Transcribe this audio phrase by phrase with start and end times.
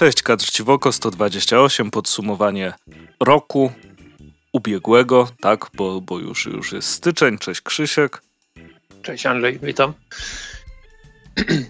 [0.00, 2.72] Cześć, Kadr Ciwoko 128, podsumowanie
[3.20, 3.72] roku
[4.52, 7.38] ubiegłego, tak, bo, bo już, już jest styczeń.
[7.38, 8.22] Cześć Krzysiek.
[9.02, 9.92] Cześć Andrzej, witam.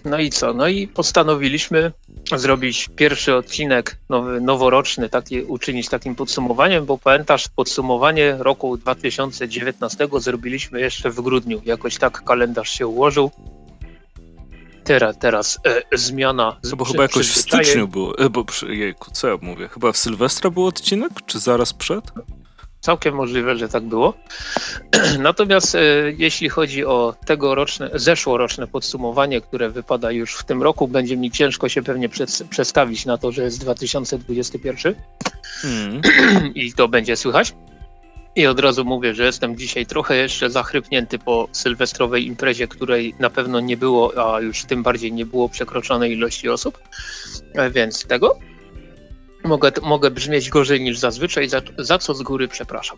[0.05, 0.53] No i co?
[0.53, 1.91] No i postanowiliśmy
[2.35, 10.81] zrobić pierwszy odcinek nowy, noworoczny, taki, uczynić takim podsumowaniem, bo pamiętasz, podsumowanie roku 2019 zrobiliśmy
[10.81, 11.61] jeszcze w grudniu.
[11.65, 13.31] Jakoś tak kalendarz się ułożył.
[14.91, 16.57] Teraz, teraz e, zmiana.
[16.69, 19.91] To bo chyba jakoś w styczniu było, e, bo przy, jejku, co ja mówię, chyba
[19.91, 22.05] w Sylwestra był odcinek, czy zaraz przed?
[22.79, 24.13] Całkiem możliwe, że tak było.
[25.19, 25.79] Natomiast e,
[26.17, 31.69] jeśli chodzi o tegoroczne, zeszłoroczne podsumowanie, które wypada już w tym roku, będzie mi ciężko
[31.69, 34.95] się pewnie przed, przestawić na to, że jest 2021
[35.61, 36.01] hmm.
[36.55, 37.53] i to będzie słychać.
[38.35, 43.29] I od razu mówię, że jestem dzisiaj trochę jeszcze zachrypnięty po sylwestrowej imprezie, której na
[43.29, 46.79] pewno nie było, a już tym bardziej nie było przekroczonej ilości osób.
[47.53, 48.39] E, więc tego
[49.43, 52.97] mogę, mogę brzmieć gorzej niż zazwyczaj, za, za co z góry przepraszam.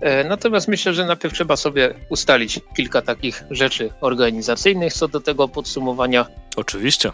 [0.00, 5.48] E, natomiast myślę, że najpierw trzeba sobie ustalić kilka takich rzeczy organizacyjnych co do tego
[5.48, 6.26] podsumowania.
[6.56, 7.12] Oczywiście.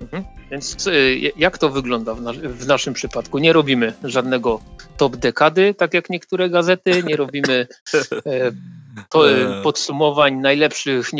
[0.00, 0.24] Mhm.
[0.50, 3.38] Więc y, jak to wygląda w, w, naszym przypadku?
[3.38, 4.60] Nie robimy żadnego
[4.96, 7.66] top dekady, tak jak niektóre gazety, nie robimy
[8.26, 8.52] e,
[9.10, 11.10] to, e, podsumowań najlepszych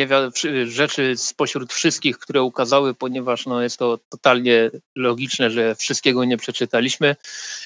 [0.64, 7.16] rzeczy spośród wszystkich, które ukazały, ponieważ no, jest to totalnie logiczne, że wszystkiego nie przeczytaliśmy.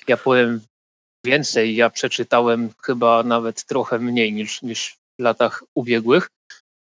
[0.09, 0.61] Ja powiem
[1.25, 6.29] więcej, ja przeczytałem chyba nawet trochę mniej niż, niż w latach ubiegłych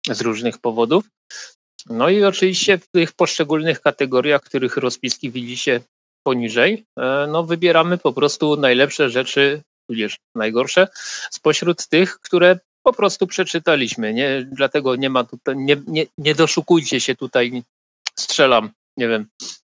[0.08, 1.06] z różnych powodów.
[1.90, 5.82] No i oczywiście w tych poszczególnych kategoriach, których rozpiski widzicie
[6.24, 10.88] poniżej, e, no wybieramy po prostu najlepsze rzeczy, tudzież najgorsze,
[11.32, 14.14] spośród tych, które po prostu przeczytaliśmy.
[14.14, 17.64] Nie, dlatego nie ma tutaj, nie, nie, nie doszukujcie się tutaj,
[18.20, 19.28] strzelam, nie wiem,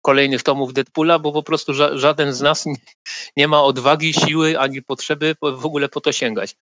[0.02, 2.76] kolejnych tomów Deadpoola, bo po prostu ża żaden z nas nie,
[3.38, 6.56] nie, ma odwagi, siły ani potrzeby w ogóle po to sięgać.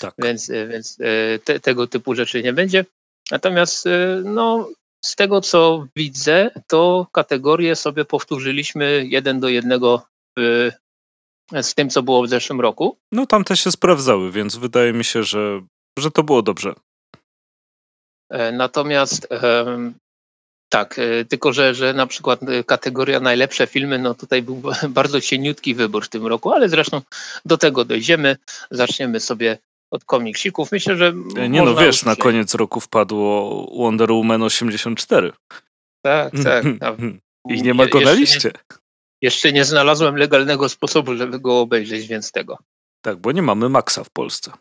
[0.00, 0.14] Tak.
[0.18, 2.84] Więc, e, więc e, te, tego typu rzeczy nie będzie.
[3.30, 3.84] Natomiast
[4.24, 4.68] no,
[5.04, 10.06] z tego co widzę, to kategorie sobie powtórzyliśmy jeden do jednego
[10.38, 10.70] w,
[11.62, 12.98] z tym, co było w zeszłym roku.
[13.12, 15.60] No tam też się sprawdzały, więc wydaje mi się, że,
[15.98, 16.74] że to było dobrze.
[18.30, 19.28] E, natomiast
[20.74, 25.20] tak, e, tylko że, że na przykład e, kategoria najlepsze filmy, no tutaj był bardzo
[25.20, 27.00] cieniutki wybór w tym roku, ale zresztą
[27.44, 28.36] do tego dojdziemy.
[28.70, 29.58] Zaczniemy sobie
[29.90, 30.72] od komiksików.
[30.72, 31.12] Myślę, że.
[31.48, 35.32] Nie no, wiesz, na koniec roku wpadło Wonder Woman 84.
[36.02, 36.64] Tak, tak.
[37.48, 38.48] I nie ma go na liście.
[38.54, 38.76] Nie,
[39.22, 42.58] jeszcze nie znalazłem legalnego sposobu, żeby go obejrzeć, więc tego.
[43.00, 44.52] Tak, bo nie mamy Maxa w Polsce.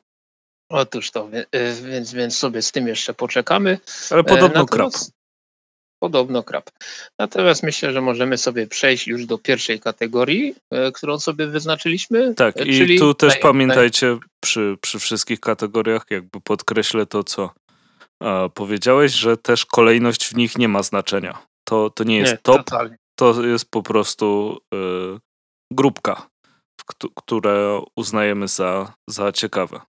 [0.69, 3.79] Otóż to, e, więc, więc sobie z tym jeszcze poczekamy.
[4.09, 5.13] Ale podobno e, Natomiast, krap.
[6.03, 6.69] Podobno krap.
[7.19, 12.35] Natomiast myślę, że możemy sobie przejść już do pierwszej kategorii, e, którą sobie wyznaczyliśmy.
[12.35, 14.19] Tak, i tu też naj, pamiętajcie naj...
[14.43, 17.53] przy, przy wszystkich kategoriach, jakby podkreślę to, co
[18.53, 21.37] powiedziałeś, że też kolejność w nich nie ma znaczenia.
[21.67, 22.97] To, to nie jest nie, top, totalnie.
[23.19, 24.77] to jest po prostu y,
[25.73, 26.27] grupka,
[27.15, 29.81] które uznajemy za, za ciekawe.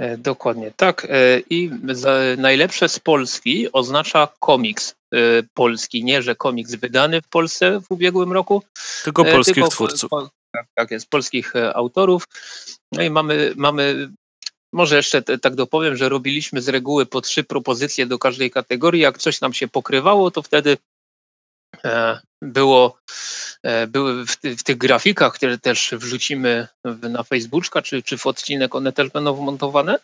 [0.00, 1.06] E, dokładnie tak.
[1.10, 1.70] E, I
[2.36, 5.16] najlepsze z Polski oznacza komiks e,
[5.54, 6.04] polski.
[6.04, 8.62] Nie, że komiks wydany w Polsce w ubiegłym roku.
[9.04, 10.10] Tylko polskich tylko, twórców.
[10.52, 12.24] tak, tak jest, polskich autorów.
[12.92, 14.10] No i mamy, mamy
[14.72, 19.02] może jeszcze tak dopowiem, że robiliśmy z reguły po trzy propozycje do każdej kategorii.
[19.02, 20.76] Jak coś nam się pokrywało, to wtedy
[22.42, 22.98] było
[23.62, 26.68] E, były w, ty, w, tych grafikach, które też wrzucimy
[27.02, 29.98] na Facebooka czy, czy w odcinek, one też będą wmontowane?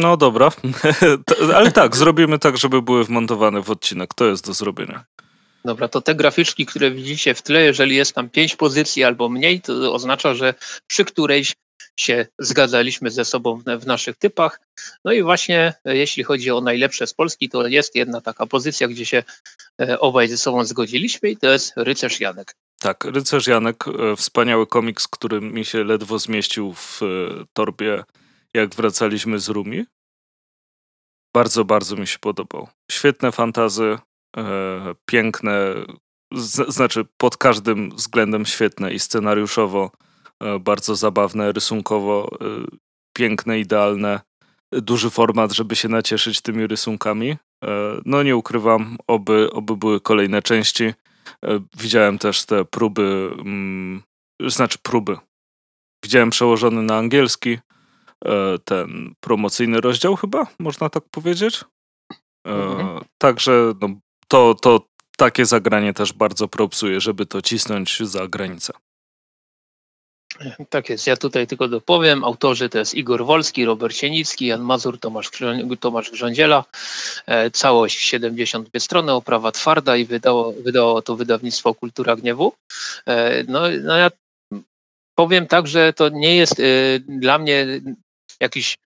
[0.00, 0.50] No dobra,
[1.56, 4.14] ale tak, zrobimy tak, żeby były wmontowane w odcinek.
[4.14, 5.04] To jest do zrobienia.
[5.64, 9.60] Dobra, to te graficzki, które widzicie w tle, jeżeli jest tam pięć pozycji albo mniej,
[9.60, 10.54] to oznacza, że
[10.86, 11.52] przy którejś
[11.96, 14.60] się zgadzaliśmy ze sobą w, naszych typach.
[15.04, 18.88] No i właśnie e, jeśli chodzi o najlepsze z Polski, to jest jedna taka pozycja,
[18.88, 19.22] gdzie się
[19.80, 22.56] e, obaj ze sobą zgodziliśmy i to jest Rycerz Janek.
[22.80, 27.00] Tak, Rycerz Janek, e, wspaniały komiks, który mi się ledwo zmieścił w
[27.52, 28.04] torbie,
[28.54, 29.84] jak wracaliśmy z Rumi.
[31.34, 32.68] Bardzo, bardzo mi się podobał.
[32.90, 33.98] Świetne fantazy,
[35.06, 35.74] piękne,
[36.34, 39.90] z, znaczy pod każdym względem świetne i scenariuszowo
[40.60, 42.46] bardzo zabawne, rysunkowo e,
[43.16, 44.20] piękne, idealne,
[44.72, 47.30] duży format, żeby się nacieszyć tymi rysunkami.
[47.30, 47.36] E,
[48.04, 50.94] no nie ukrywam, oby, oby były kolejne części.
[51.76, 54.02] Widziałem też te próby, mm,
[54.46, 55.16] znaczy próby.
[56.04, 57.58] Widziałem przełożony na angielski
[58.64, 61.64] ten promocyjny rozdział chyba, można tak powiedzieć.
[62.46, 63.04] Mhm.
[63.18, 63.88] Także no,
[64.28, 64.86] to, to
[65.16, 68.72] takie zagranie też bardzo propsuje, żeby to cisnąć za granicę.
[70.70, 72.24] Tak jest, ja tutaj tylko dopowiem.
[72.24, 75.30] Autorzy to jest Igor Wolski, Robert Sienicki, Jan Mazur, Tomasz,
[75.80, 76.64] Tomasz Grządziela.
[77.26, 82.52] E, całość 72 strony, oprawa twarda i wydało, wydało to wydawnictwo Kultura Gniewu.
[83.06, 84.10] E, no, no ja
[85.14, 86.64] powiem tak, że to nie jest e,
[87.08, 87.66] dla mnie
[88.40, 88.78] jakiś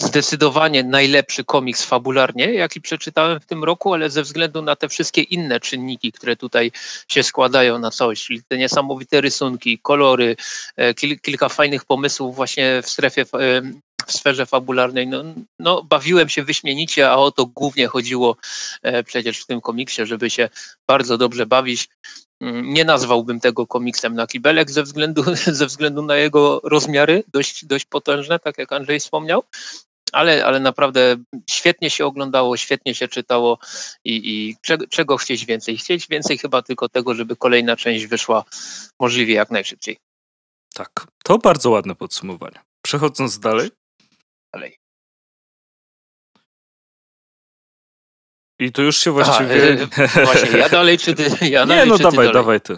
[0.00, 5.22] zdecydowanie najlepszy komiks fabularnie, jaki przeczytałem w tym roku, ale ze względu na te wszystkie
[5.22, 6.72] inne czynniki, które tutaj
[7.08, 10.36] się składają na całość, czyli te niesamowite rysunki, kolory,
[10.76, 13.62] e, kil, kilka fajnych pomysłów właśnie w strefie e,
[14.06, 15.06] w sferze fabularnej.
[15.06, 15.24] No,
[15.58, 18.36] no, bawiłem się wyśmienicie, a o to głównie chodziło
[18.82, 20.48] e, przecież w tym komiksie, żeby się
[20.88, 21.88] bardzo dobrze bawić.
[22.40, 25.24] Mm, nie nazwałbym tego komiksem na kibelek ze względu,
[25.60, 29.42] ze względu na jego rozmiary, dość, dość potężne, tak jak Andrzej wspomniał,
[30.14, 31.16] ale, ale naprawdę
[31.50, 33.58] świetnie się oglądało, świetnie się czytało
[34.04, 35.76] i, i czego, czego chcieć więcej?
[35.76, 38.44] Chcieć więcej chyba tylko tego, żeby kolejna część wyszła
[39.00, 39.96] możliwie jak najszybciej.
[40.74, 42.60] Tak, to bardzo ładne podsumowanie.
[42.82, 43.70] Przechodząc dalej.
[44.54, 44.78] Dalej.
[48.58, 49.76] I to już się właściwie...
[49.92, 51.22] Aha, e, właśnie, ja dalej czy ty?
[51.40, 52.76] Ja Nie, dalej, no czy dawaj, ty dawaj ty.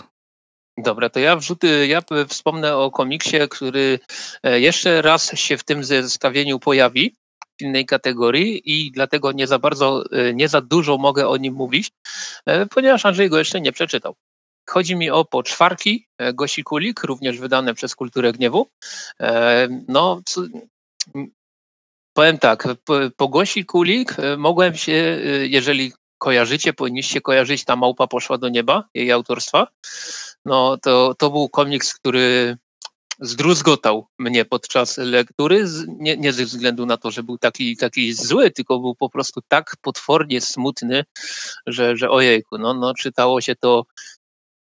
[0.79, 3.99] Dobra, to ja wrzuty, ja wspomnę o komiksie, który
[4.43, 7.15] e, jeszcze raz się w tym zestawieniu pojawi
[7.59, 11.55] w innej kategorii i dlatego nie za bardzo, e, nie za dużo mogę o nim
[11.55, 11.91] mówić,
[12.71, 14.15] ponieważ Andrzej go jeszcze nie przeczytał.
[14.69, 18.69] Chodzi mi o poczwarki Gosi Kulik, również wydane przez Kulturę Gniewu.
[19.89, 20.21] No,
[22.17, 22.69] Powiem tak,
[23.17, 28.49] po, Gosi Kulik e, mogłem się, e, jeżeli kojarzycie, powinniście kojarzyć, ta małpa poszła do
[28.49, 29.67] nieba, jej autorstwa.
[30.45, 32.57] No to, to był komiks, który
[33.21, 38.51] zdruzgotał mnie podczas lektury, nie, nie ze względu na to, że był taki, taki zły,
[38.51, 41.05] tylko był po prostu tak potwornie smutny,
[41.67, 43.85] że, że ojejku, no, no czytało się to,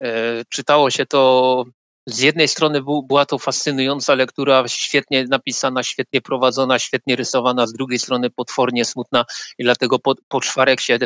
[0.02, 1.64] e, czytało się to
[2.06, 7.72] z jednej strony był, była to fascynująca lektura, świetnie napisana, świetnie prowadzona, świetnie rysowana, z
[7.72, 9.24] drugiej strony potwornie smutna
[9.58, 10.98] i dlatego po, po czwarek się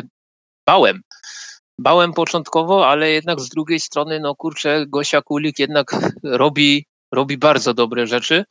[0.65, 1.01] bałem.
[1.79, 7.73] Bałem początkowo, ale jednak z drugiej strony, no kurczę, Gosia Kulik jednak robi, robi bardzo
[7.73, 8.45] dobre rzeczy.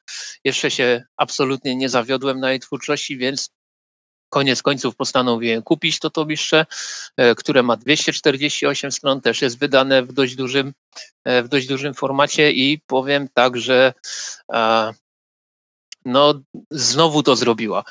[0.45, 3.51] Jeszcze się absolutnie nie zawiodłem na jej twórczości, więc
[4.29, 6.67] koniec końców postanowiłem kupić to tomiszcze,
[7.17, 10.73] e, które ma 248 stron, też jest wydane w dość dużym,
[11.25, 13.95] e, w dość dużym formacie i powiem tak, że
[14.53, 14.93] e,
[16.05, 16.41] no
[16.71, 17.85] znowu to zrobiła.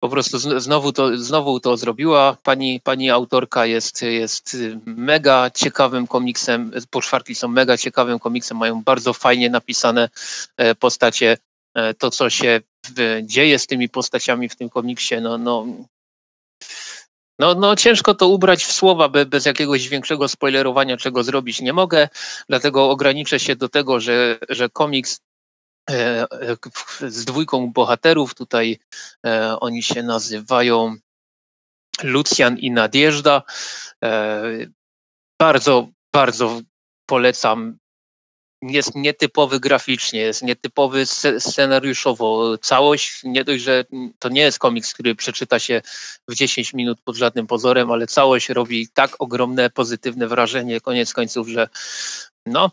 [0.00, 2.36] Po prostu znowu to, znowu to zrobiła.
[2.42, 6.72] Pani, pani autorka jest, jest mega ciekawym komiksem.
[6.90, 10.08] Poszwarki są mega ciekawym komiksem, mają bardzo fajnie napisane
[10.78, 11.36] postacie.
[11.98, 12.60] To, co się
[13.22, 15.66] dzieje z tymi postaciami w tym komiksie, no, no,
[17.38, 22.08] no, no ciężko to ubrać w słowa bez jakiegoś większego spoilerowania, czego zrobić nie mogę,
[22.48, 25.20] dlatego ograniczę się do tego, że, że komiks
[25.90, 26.26] e,
[27.00, 28.78] z dwójką bohaterów, tutaj
[29.26, 30.96] e, oni się nazywają
[32.02, 33.42] Lucjan i Nadjeżda.
[34.04, 34.42] E,
[35.40, 36.60] bardzo, bardzo
[37.06, 37.78] polecam
[38.62, 41.06] jest nietypowy graficznie, jest nietypowy
[41.38, 42.58] scenariuszowo.
[42.58, 43.84] Całość, nie dość, że
[44.18, 45.82] to nie jest komiks, który przeczyta się
[46.28, 51.48] w 10 minut pod żadnym pozorem, ale całość robi tak ogromne, pozytywne wrażenie, koniec końców,
[51.48, 51.68] że
[52.46, 52.70] no,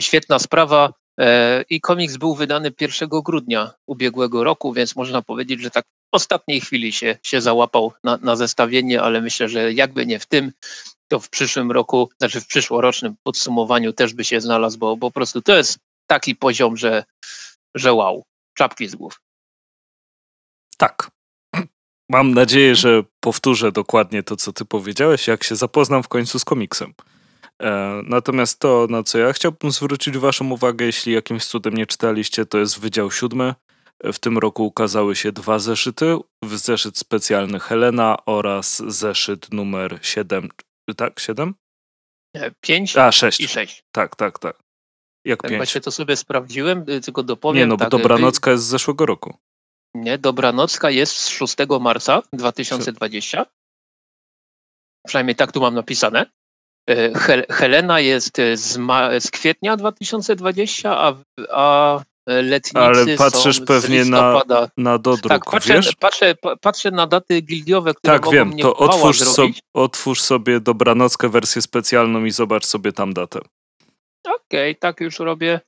[0.00, 0.92] świetna sprawa.
[1.20, 6.16] E, I komiks był wydany 1 grudnia ubiegłego roku, więc można powiedzieć, że tak w
[6.16, 10.52] ostatniej chwili się, się załapał na, na zestawienie, ale myślę, że jakby nie w tym,
[11.08, 15.14] to w przyszłym roku, znaczy w przyszłorocznym podsumowaniu też by się znalazł, bo, bo po
[15.14, 17.04] prostu to jest taki poziom, że,
[17.74, 19.20] że wow, czapki z głów.
[20.76, 21.10] Tak.
[22.10, 26.44] Mam nadzieję, że powtórzę dokładnie to, co ty powiedziałeś, jak się zapoznam w końcu z
[26.44, 26.94] komiksem.
[27.62, 32.46] E, natomiast to, na co ja chciałbym zwrócić waszą uwagę, jeśli jakimś cudem nie czytaliście,
[32.46, 33.54] to jest Wydział Siódmy.
[34.04, 36.16] W tym roku ukazały się dwa zeszyty.
[36.44, 40.48] Zeszyt specjalny Helena oraz zeszyt numer 7
[40.94, 41.20] tak?
[41.20, 41.54] Siedem?
[42.60, 43.40] Pięć A, sześć.
[43.40, 43.84] i sześć.
[43.92, 44.58] Tak, tak, tak.
[45.24, 45.58] Jak tak pięć.
[45.58, 47.58] Właśnie to sobie sprawdziłem, y, tylko dopowiem.
[47.62, 49.34] Nie, no bo tak, Dobranocka jest z zeszłego roku.
[49.94, 53.46] Nie, Dobranocka jest z 6 marca 2020.
[55.06, 56.26] Przynajmniej tak tu mam napisane.
[56.90, 57.12] Y,
[57.50, 58.72] Helena jest z,
[59.24, 61.14] z kwietnia 2020, a,
[61.50, 64.42] a letnicy Ale patrzysz pewnie na,
[64.76, 65.94] na dodruk, tak, patrzę, wiesz?
[65.94, 71.28] Patrzę, patrzę na daty gildiowe, które tak, wiem, mnie to otwórz, so, otwórz sobie dobranockę
[71.28, 73.40] wersję specjalną i zobacz sobie tam datę.
[74.24, 75.60] Okej, okay, tak już robię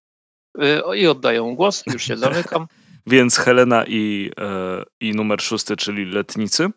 [0.58, 2.66] yy, i oddaję głos, już się zamykam.
[3.06, 6.70] Więc Helena i, yy, i numer szósty, czyli letnicy.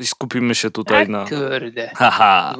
[0.00, 1.24] I skupimy się tutaj A na.
[1.24, 1.90] kurde.
[1.96, 2.56] Haha.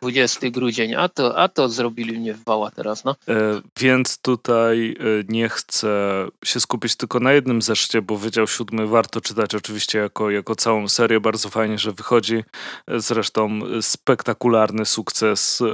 [0.00, 3.16] 20 grudzień, a to, a to zrobili mnie w wała teraz, no.
[3.28, 3.34] E,
[3.80, 5.88] Więc tutaj e, nie chcę
[6.44, 10.88] się skupić tylko na jednym zeszycie, bo Wydział Siódmy warto czytać oczywiście jako, jako całą
[10.88, 11.20] serię.
[11.20, 12.36] Bardzo fajnie, że wychodzi.
[12.86, 15.66] E, Zresztą spektakularny sukces e,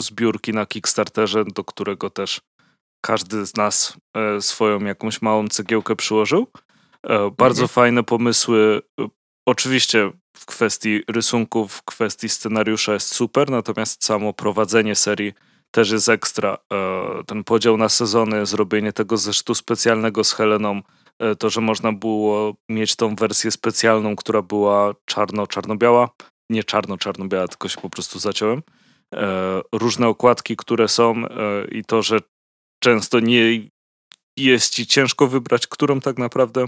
[0.00, 2.40] zbiórki na Kickstarterze, do którego też
[3.00, 6.46] każdy z nas e, swoją jakąś małą cegiełkę przyłożył.
[7.02, 7.68] E, Bardzo Mhm.
[7.68, 8.82] fajne pomysły.
[9.46, 15.32] Oczywiście w kwestii rysunków, w kwestii scenariusza jest super, natomiast samo prowadzenie serii
[15.70, 16.58] też jest ekstra.
[16.72, 20.80] E, Ten podział na sezony, zrobienie tego zeszytu specjalnego z Heleną,
[21.18, 26.08] e, to, że można było mieć tą wersję specjalną, która była czarno-czarno-biała,
[26.50, 28.62] nie czarno-czarno-biała, tylko się po prostu zaciąłem.
[29.14, 31.14] E, Różne okładki, które są
[31.70, 32.18] i to, że
[32.82, 33.68] często nie
[34.36, 36.66] jest ci ciężko wybrać, którą tak naprawdę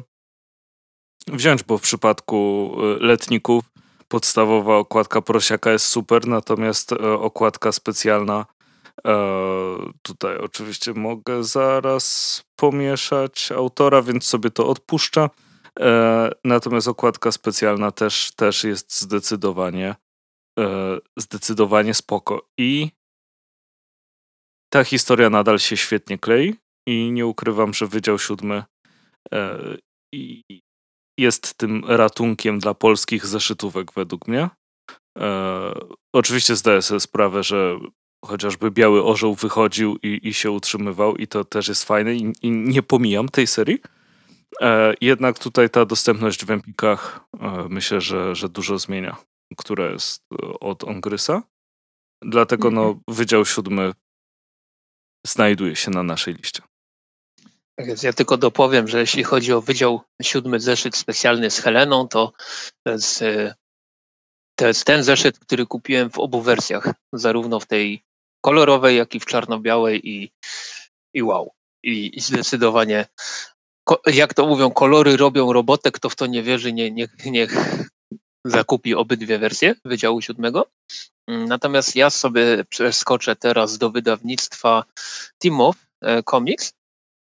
[1.28, 3.64] wziąć, bo w przypadku e, letników
[4.08, 8.46] podstawowa okładka prosiaka jest super, natomiast e, okładka specjalna
[9.06, 9.14] e,
[10.02, 15.30] tutaj oczywiście mogę zaraz pomieszać autora, więc sobie to odpuszczę.
[15.80, 19.94] E, Natomiast okładka specjalna też, też jest zdecydowanie
[21.18, 22.48] zdecydowanie spoko.
[22.58, 22.90] I
[24.72, 26.54] ta historia nadal się świetnie klei
[26.88, 28.64] i nie ukrywam, że Wydział Siódmy
[30.14, 30.42] i
[31.18, 34.50] jest tym ratunkiem dla polskich zeszytówek według mnie.
[35.18, 35.72] E,
[36.12, 37.78] oczywiście zdaję sobie sprawę, że
[38.24, 42.50] chociażby Biały Orzeł wychodził i, i się utrzymywał i to też jest fajne i, i
[42.50, 43.78] nie pomijam tej serii.
[44.60, 49.16] E, jednak tutaj ta dostępność w Empikach e, myślę, że, że dużo zmienia,
[49.56, 51.42] która jest e, od Ongrysa.
[52.22, 53.92] Dlatego no, Wydział Siódmy
[55.26, 56.62] znajduje się na naszej liście.
[57.76, 62.08] Tak jest, ja tylko dopowiem, że jeśli chodzi o Wydział Siódmy Zeszyt specjalny z Heleną,
[62.08, 62.32] to
[62.84, 62.92] to
[64.66, 68.02] jest, ten zeszyt, który kupiłem w obu wersjach, zarówno w tej
[68.44, 70.30] kolorowej, jak i w czarno-białej i,
[71.14, 71.52] i wow.
[71.84, 73.06] I, i zdecydowanie,
[74.06, 77.54] jak to mówią, kolory robią robotę, kto w to nie wierzy, nie, niech, niech
[78.44, 80.66] zakupi obydwie wersje Wydziału Siódmego.
[81.28, 84.84] Natomiast ja sobie przeskoczę teraz do wydawnictwa
[85.42, 86.75] Timow e, Comics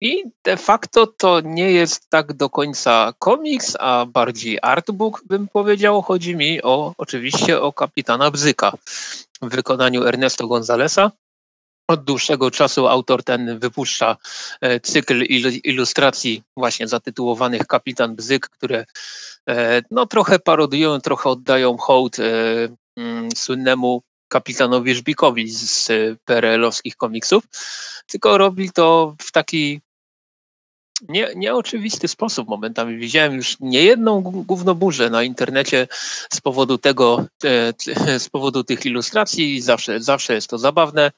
[0.01, 6.01] i de facto to nie jest tak do końca komiks, a bardziej artbook, bym powiedział.
[6.01, 8.73] Chodzi mi o oczywiście o kapitana Bzyka
[9.41, 11.11] w wykonaniu Ernesto Gonzalesa.
[11.87, 14.17] Od dłuższego czasu autor ten wypuszcza
[14.61, 18.85] e, cykl il- ilustracji właśnie zatytułowanych Kapitan Bzyk, które
[19.49, 22.23] e, no, trochę parodują, trochę oddają hołd e,
[22.97, 25.87] mm, słynnemu kapitanowi Żbikowi z
[26.25, 27.43] PRL-owskich komiksów,
[28.07, 29.81] tylko robi to w taki
[31.09, 32.97] nie, nieoczywisty sposób momentami.
[32.97, 35.87] Widziałem już niejedną gó- gównoburzę na internecie
[36.33, 37.73] z powodu tego, e,
[38.19, 39.61] z powodu tych ilustracji.
[39.61, 41.11] Zawsze, zawsze jest to zabawne.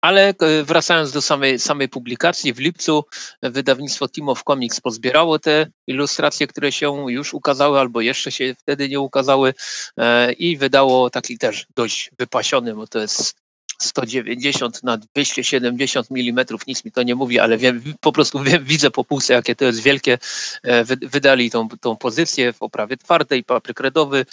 [0.00, 3.04] Ale e, wracając do samej, samej publikacji, w lipcu
[3.42, 8.88] wydawnictwo Team of Comics pozbierało te ilustracje, które się już ukazały albo jeszcze się wtedy
[8.88, 9.54] nie ukazały
[9.96, 13.41] e, i wydało taki też dość wypasiony, bo to jest
[13.84, 18.90] 190 na 270 mm, nic mi to nie mówi, ale wiem, po prostu wiem, widzę
[18.90, 20.18] po półce, jakie to jest wielkie.
[20.62, 24.26] E, wy- Wydali tą, tą pozycję w oprawie twardej, papryk redowy.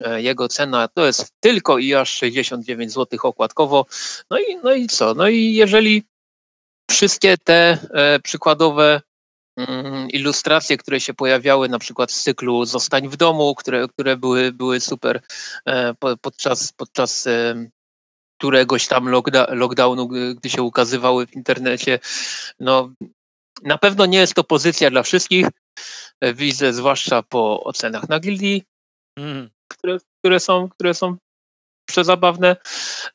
[0.00, 3.86] E, Jego cena to jest tylko i aż 69 zł okładkowo.
[4.30, 5.14] No i, no i co?
[5.14, 6.02] No i jeżeli
[6.90, 9.00] wszystkie te e, przykładowe
[9.56, 14.52] mm, ilustracje, które się pojawiały na przykład z cyklu Zostań w domu, które, które były,
[14.52, 15.20] były super
[15.98, 17.28] po- podczas, podczas
[18.38, 21.98] któregoś tam lockda- lockdownu, gdy- gdy się ukazywały w internecie.
[22.60, 22.90] No,
[23.62, 25.46] na pewno nie jest to pozycja dla wszystkich.
[26.34, 28.64] Widzę zwłaszcza po ocenach na gildii,
[29.68, 31.16] które, które, są, które są
[31.88, 32.56] przezabawne,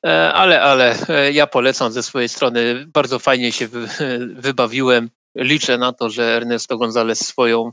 [0.06, 2.86] E, ale, ale e, ja polecam ze swojej strony.
[2.94, 3.88] Bardzo fajnie się wy,
[4.48, 5.10] wybawiłem.
[5.36, 7.72] Liczę na to, że Ernesto Gonzalez swoją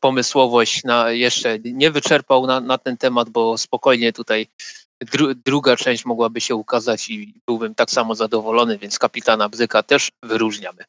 [0.00, 4.46] pomysłowość na, jeszcze nie wyczerpał na, na ten temat, bo spokojnie tutaj
[5.00, 10.08] dru, druga część mogłaby się ukazać i byłbym tak samo zadowolony, więc kapitana Bzyka też
[10.22, 10.84] wyróżniamy.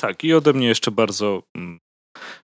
[0.00, 1.78] Tak, i ode mnie jeszcze bardzo mm,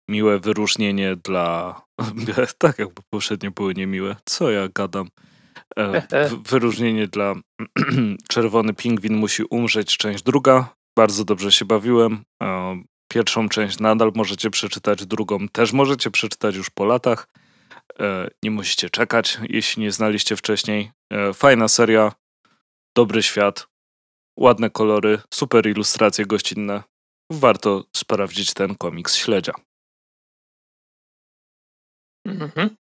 [0.09, 1.81] miłe wyróżnienie dla.
[2.59, 4.17] tak, jakby poprzednio były niemiłe.
[4.25, 5.09] Co ja gadam?
[5.79, 6.07] E,
[6.51, 7.35] wyróżnienie dla
[8.29, 10.75] Czerwony Pingwin musi umrzeć, część druga.
[10.99, 12.25] Bardzo dobrze się bawiłem.
[12.43, 12.83] E,
[13.15, 17.29] Pierwszą część nadal możecie przeczytać, drugą też możecie przeczytać już po latach.
[18.01, 20.93] E, Nie musicie czekać, jeśli nie znaliście wcześniej.
[21.13, 22.13] E, Fajna seria,
[22.97, 23.67] dobry świat,
[24.39, 26.83] ładne kolory, super ilustracje gościnne
[27.31, 29.53] warto sprawdzić ten komiks śledzia.
[32.27, 32.77] Mhm.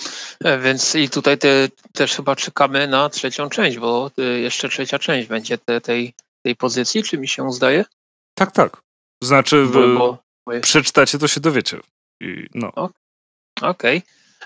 [0.44, 5.28] E, więc i tutaj te, też chyba czekamy na trzecią część, bo jeszcze trzecia część
[5.28, 7.84] będzie te, tej, tej pozycji, czy mi się zdaje?
[8.34, 8.82] Tak, tak.
[9.22, 11.80] Znaczy, bo, bo, bo przeczytacie, to się dowiecie.
[12.20, 12.68] I, no.
[12.68, 13.98] Okej.
[13.98, 14.02] Okay.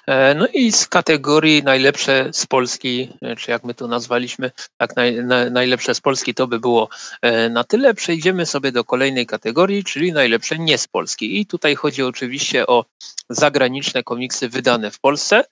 [0.07, 4.97] E, no i z kategorii najlepsze z Polski, e, czy jak my to nazwaliśmy, tak
[4.97, 6.89] naj, na, najlepsze z Polski to by było
[7.23, 7.95] e, na tyle.
[7.95, 11.41] Przejdziemy sobie do kolejnej kategorii, czyli najlepsze nie z Polski.
[11.41, 12.85] I tutaj chodzi oczywiście o
[13.29, 15.45] zagraniczne komiksy wydane w Polsce,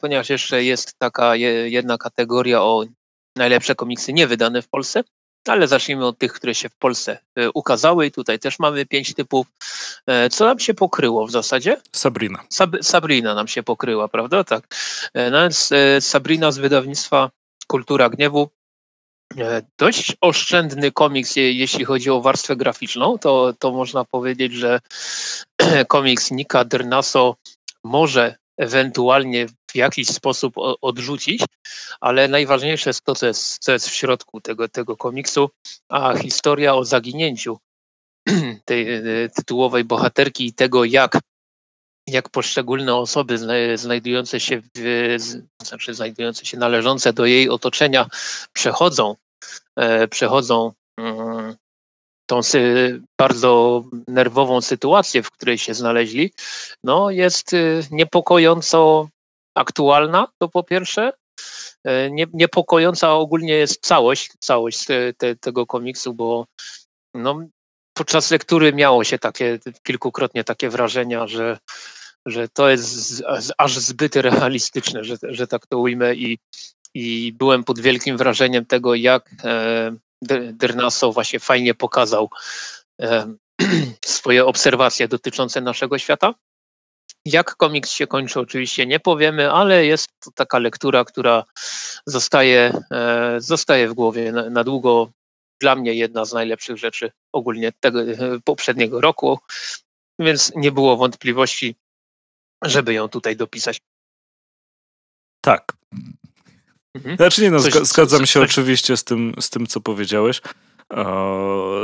[0.00, 2.84] ponieważ jeszcze jest taka jedna kategoria o
[3.36, 5.04] najlepsze komiksy nie wydane w Polsce.
[5.48, 9.14] Ale zacznijmy od tych, które się w Polsce e, ukazały i tutaj też mamy pięć
[9.14, 9.46] typów.
[10.06, 11.80] E, co nam się pokryło w zasadzie?
[11.92, 12.44] Sabrina.
[12.48, 14.44] Sab Sabrina nam się pokryła, prawda?
[14.44, 14.66] Tak.
[15.14, 15.70] E, no więc
[16.00, 17.30] Sabrina z wydawnictwa
[17.66, 18.50] Kultura Gniewu.
[19.78, 23.18] Dość oszczędny komiks, jeśli chodzi o warstwę graficzną.
[23.18, 24.80] To, to można powiedzieć, że
[25.88, 27.36] komiks Nika Dernaso
[27.84, 31.44] może ewentualnie w jakiś sposób odrzucić,
[32.00, 35.50] ale najważniejsze jest to, co jest, co jest w środku tego, tego komiksu,
[35.88, 37.58] a historia o zaginięciu
[38.64, 41.18] tej e, tytułowej bohaterki i tego, jak,
[42.06, 43.38] jak poszczególne osoby
[43.74, 45.16] znajdujące się, w,
[45.62, 48.08] znaczy znajdujące się należące do jej otoczenia
[48.52, 49.16] przechodzą,
[49.76, 51.56] e, przechodzą mm,
[52.26, 52.40] tą
[53.18, 56.30] bardzo nerwową sytuację, w której się znaleźli,
[56.84, 59.08] no jest y, niepokojąco
[59.54, 61.12] aktualna, to po pierwsze.
[61.84, 66.46] E, nie, niepokojąca ogólnie jest całość, całość te, tego komiksu, bo
[67.14, 67.46] no,
[67.94, 71.58] podczas lektury miało się takie kilkukrotnie takie wrażenia, że,
[72.26, 73.22] że to jest
[73.58, 76.38] aż zbyt realistyczne, że, że tak to ujmę i,
[76.94, 79.96] i byłem pod wielkim wrażeniem tego, jak e,
[80.52, 82.30] Dernaso właśnie fajnie pokazał
[83.00, 83.34] e,
[84.04, 86.34] swoje obserwacje dotyczące naszego świata.
[87.24, 91.44] Jak komiks się kończy, oczywiście nie powiemy, ale jest to taka lektura, która
[92.06, 95.10] zostaje, e, zostaje w głowie na, na długo.
[95.60, 98.00] Dla mnie jedna z najlepszych rzeczy ogólnie tego
[98.44, 99.38] poprzedniego roku,
[100.18, 101.76] więc nie było wątpliwości,
[102.62, 103.80] żeby ją tutaj dopisać.
[105.40, 105.72] Tak,
[106.94, 107.16] Mhm.
[107.16, 108.50] Znaczy nie, no, coś, zgadzam coś, się coś.
[108.50, 110.40] oczywiście z tym, z tym, co powiedziałeś.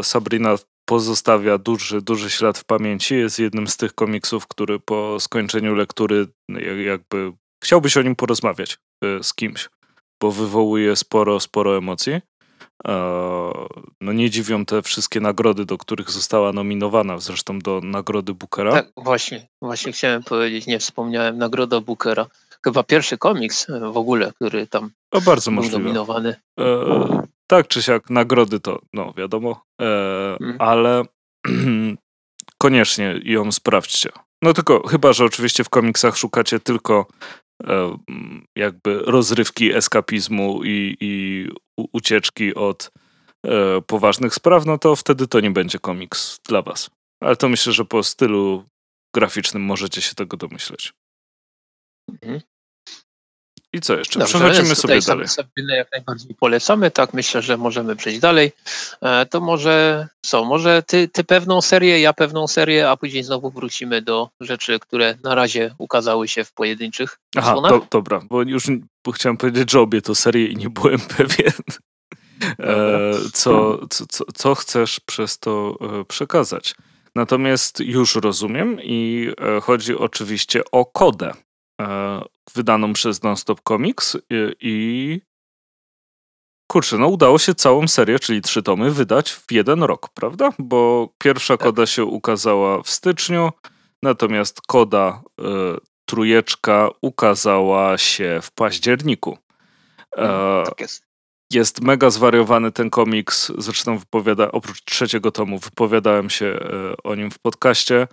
[0.02, 3.14] Sabrina pozostawia duży, duży ślad w pamięci.
[3.14, 6.26] Jest jednym z tych komiksów, który po skończeniu lektury
[6.84, 7.32] jakby
[7.64, 9.68] chciałbyś o nim porozmawiać e, z kimś,
[10.22, 12.20] bo wywołuje sporo, sporo emocji.
[14.00, 18.72] No nie dziwią te wszystkie nagrody, do których została nominowana, zresztą do nagrody Bookera.
[18.72, 22.26] Tak, właśnie, właśnie chciałem powiedzieć, nie wspomniałem, nagroda Bookera
[22.64, 25.78] chyba pierwszy komiks e, w ogóle, który tam o, bardzo był możliwe.
[25.78, 26.34] nominowany.
[26.60, 30.56] E, tak czy siak, nagrody to, no wiadomo, e, hmm.
[30.58, 31.04] ale
[32.62, 34.10] koniecznie ją sprawdźcie.
[34.42, 37.06] No tylko, chyba, że oczywiście w komiksach szukacie tylko
[37.66, 37.98] e,
[38.56, 41.46] jakby rozrywki, eskapizmu i, i
[41.92, 42.90] ucieczki od
[43.46, 46.90] e, poważnych spraw, no to wtedy to nie będzie komiks dla was.
[47.22, 48.64] Ale to myślę, że po stylu
[49.14, 50.92] graficznym możecie się tego domyśleć.
[52.08, 52.40] Mhm.
[53.72, 54.18] I co jeszcze?
[54.18, 55.28] Dobrze, Przechodzimy sobie dalej.
[55.28, 58.52] Sabinę jak najbardziej polecamy, tak myślę, że możemy przejść dalej.
[59.02, 63.50] E, to może co, może ty, ty pewną serię, ja pewną serię, a później znowu
[63.50, 68.66] wrócimy do rzeczy, które na razie ukazały się w pojedynczych Aha, do, dobra, bo już
[69.04, 71.52] bo chciałem powiedzieć, że obie to serie i nie byłem pewien.
[72.58, 76.74] E, co, co, co, co chcesz przez to e, przekazać?
[77.14, 79.28] Natomiast już rozumiem i
[79.62, 81.32] chodzi oczywiście o kodę.
[81.80, 82.20] E,
[82.54, 84.16] wydaną przez Nonstop Comics
[84.60, 85.20] i
[86.66, 90.50] kurczę, no udało się całą serię, czyli trzy tomy, wydać w jeden rok, prawda?
[90.58, 91.66] Bo pierwsza tak.
[91.66, 93.50] koda się ukazała w styczniu,
[94.02, 95.44] natomiast koda y,
[96.04, 99.38] trujeczka ukazała się w październiku.
[100.16, 101.10] E, tak jest.
[101.52, 107.30] Jest mega zwariowany ten komiks, zresztą wypowiada, oprócz trzeciego tomu wypowiadałem się y, o nim
[107.30, 108.08] w podcaście.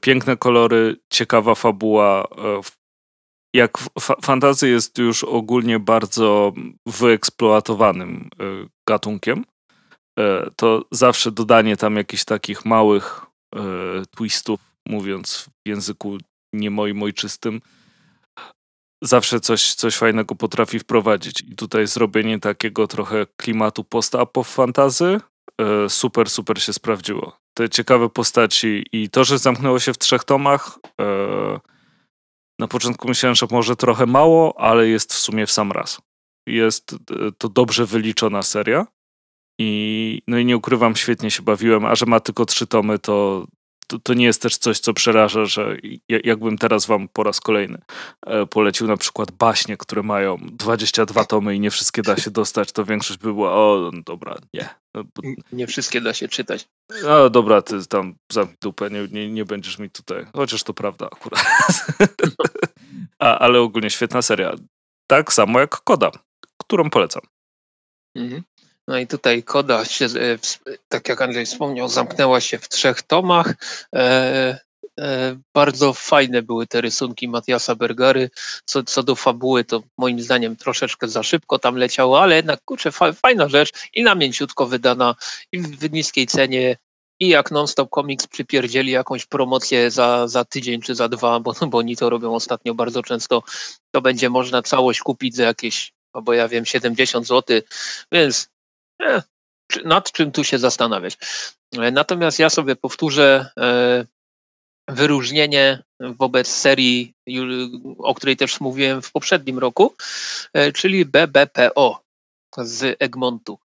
[0.00, 2.26] Piękne kolory, ciekawa fabuła,
[3.54, 6.52] jak fa fantazy jest już ogólnie bardzo
[6.86, 8.44] wyeksploatowanym e,
[8.88, 9.44] gatunkiem,
[10.18, 13.60] e, to zawsze dodanie tam jakichś takich małych e,
[14.16, 16.18] twistów, mówiąc w języku
[16.52, 17.60] nie moim ojczystym,
[19.02, 21.40] zawsze coś, coś fajnego potrafi wprowadzić.
[21.40, 25.20] I tutaj zrobienie takiego trochę klimatu post-apo fantazy
[25.88, 27.36] super, super się sprawdziło.
[27.56, 30.78] Te ciekawe postaci i to, że zamknęło się w trzech tomach,
[32.64, 36.00] na początku myślałem, że może trochę mało, ale jest w sumie w sam raz.
[36.46, 38.86] Jest e, to dobrze wyliczona seria.
[39.58, 43.46] I, no i nie ukrywam, świetnie się bawiłem, a że ma tylko trzy tomy, to
[43.86, 45.76] to, to, nie jest też coś, co przeraża, że
[46.08, 47.78] jakbym teraz wam po raz kolejny
[48.26, 52.72] e, polecił na przykład baśnie, które mają 22 tomy i nie wszystkie da się dostać,
[52.72, 54.68] to większość by była, o no dobra, nie.
[54.94, 55.04] No,
[55.52, 56.68] nie wszystkie da się czytać.
[57.02, 61.06] No dobra, ty tam zamknij dupę, nie, nie, nie będziesz mi tutaj, chociaż to prawda
[61.12, 61.44] akurat.
[63.18, 64.54] A, ale ogólnie świetna seria.
[65.06, 66.10] Tak samo jak Koda,
[66.58, 67.22] którą polecam.
[68.16, 68.42] Mhm.
[68.88, 70.38] No i tutaj koda się, e,
[70.88, 73.54] tak jak Andrzej wspomniał, zamknęła się w trzech tomach.
[73.94, 74.58] E,
[75.00, 78.30] e, bardzo fajne były te rysunki Matiasa Bergary.
[78.64, 82.92] Co, co do fabuły, to moim zdaniem troszeczkę za szybko tam leciało, ale jednak kurczę,
[82.92, 85.14] fa, fajna rzecz i na mięciutko wydana
[85.52, 86.76] i w niskiej cenie.
[87.20, 91.78] I jak Non-Stop Comics przypierdzieli jakąś promocję za, za tydzień czy za dwa, bo, bo
[91.78, 93.42] oni to robią ostatnio bardzo często,
[93.90, 97.60] to będzie można całość kupić za jakieś, no bo ja wiem, 70 zł,
[98.12, 98.53] więc
[99.02, 99.22] E,
[99.84, 101.18] nad czym tu się zastanawiać.
[101.72, 104.04] E, natomiast ja sobie powtórzę e,
[104.88, 107.14] wyróżnienie wobec serii,
[107.98, 109.94] o której też mówiłem w poprzednim roku,
[110.74, 112.02] czyli BBPO
[112.58, 113.58] z Egmontu.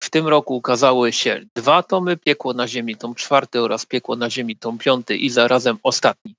[0.00, 4.30] W tym roku ukazały się dwa tomy, Piekło na Ziemi, tom czwarty oraz Piekło na
[4.30, 6.34] Ziemi, tom piąty i zarazem ostatni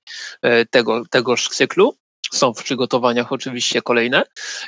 [0.70, 1.94] tego, tegoż cyklu.
[2.32, 4.22] Są w przygotowaniach oczywiście kolejne.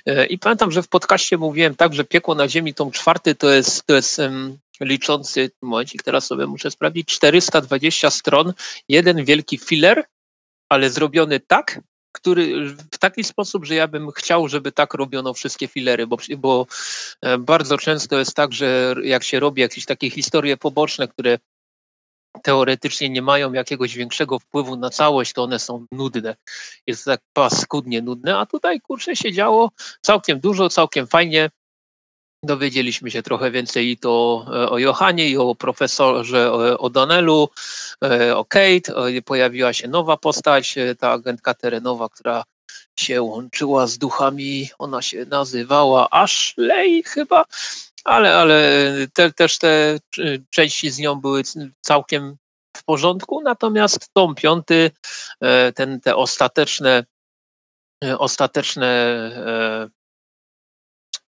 [0.07, 3.51] E, I pamiętam, że w podcaście mówiłem tak, że Piekło na Ziemi, tom czwarty, to
[3.51, 8.53] jest, to jest um, liczący, momencik, teraz sobie muszę sprawdzić, 420 stron,
[8.89, 10.05] jeden wielki filler,
[10.69, 11.81] ale zrobiony tak,
[12.13, 16.67] który w taki sposób, że ja bym chciał, żeby tak robiono wszystkie filery, bo, bo
[17.23, 21.39] e, bardzo często jest tak, że jak się robi jakieś takie historie poboczne, które
[22.43, 26.37] teoretycznie nie mają jakiegoś większego wpływu na całość, to one są nudne.
[26.87, 31.51] Jest tak paskudnie nudne, a tutaj kurczę się działo całkiem dużo, całkiem fajnie.
[32.45, 37.49] Dowiedzieliśmy się trochę więcej i to e, o Johanie, i o profesorze O'Donnellu,
[38.05, 39.23] e, o Kate.
[39.25, 42.45] Pojawiła się nowa postać, e, ta agentka terenowa, która
[42.99, 44.69] się łączyła z duchami.
[44.79, 47.45] Ona się nazywała Ashley chyba
[48.05, 49.99] ale, ale te, też te
[50.51, 51.43] części z nią były
[51.81, 52.37] całkiem
[52.77, 54.91] w porządku, natomiast tom piąty,
[55.41, 57.05] e, ten, te ostateczne,
[58.05, 59.89] e, ostateczne e,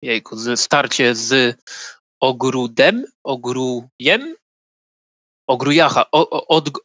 [0.03, 1.57] jejku, starcie z
[2.21, 4.35] ogródem, ogrójem,
[5.47, 6.05] ogrujacha,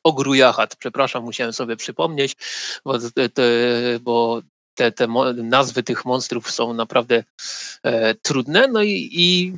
[0.04, 2.36] ogrujachat, przepraszam, musiałem sobie przypomnieć,
[2.86, 3.00] bo,
[3.34, 3.50] te,
[4.02, 4.42] bo
[4.76, 7.24] te, te nazwy tych monstrów są naprawdę
[7.84, 9.58] e, trudne, no i, i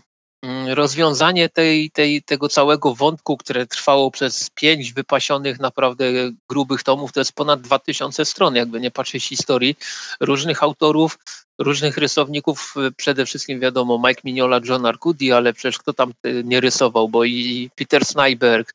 [0.67, 6.05] rozwiązanie tej, tej, tego całego wątku, które trwało przez pięć wypasionych, naprawdę
[6.49, 9.75] grubych tomów, to jest ponad 2000 stron, jakby nie patrzeć historii
[10.19, 11.17] różnych autorów,
[11.59, 16.59] różnych rysowników, przede wszystkim wiadomo Mike Mignola, John Arcudi, ale przecież kto tam y, nie
[16.59, 18.73] rysował, bo i Peter Snyberg,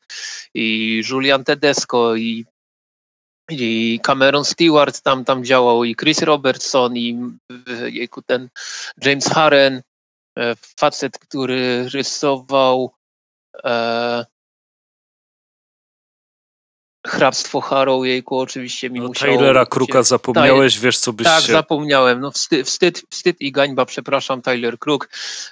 [0.53, 2.45] i Julian Tedesco, i
[3.49, 7.17] i Cameron Stewart tam, tam działał, i Chris Robertson, i
[7.91, 8.49] jejku, ten
[9.05, 9.81] James Harren,
[10.79, 12.91] facet, który rysował
[13.63, 14.25] e,
[17.07, 19.37] hrabstwo Harrow, jejku, oczywiście mi no, musiało...
[19.37, 21.51] Tylera Kruka zapomniałeś, wiesz co byś Tak, się...
[21.51, 25.09] zapomniałem, no wstyd, wstyd, wstyd i gańba, przepraszam, Tyler Kruk,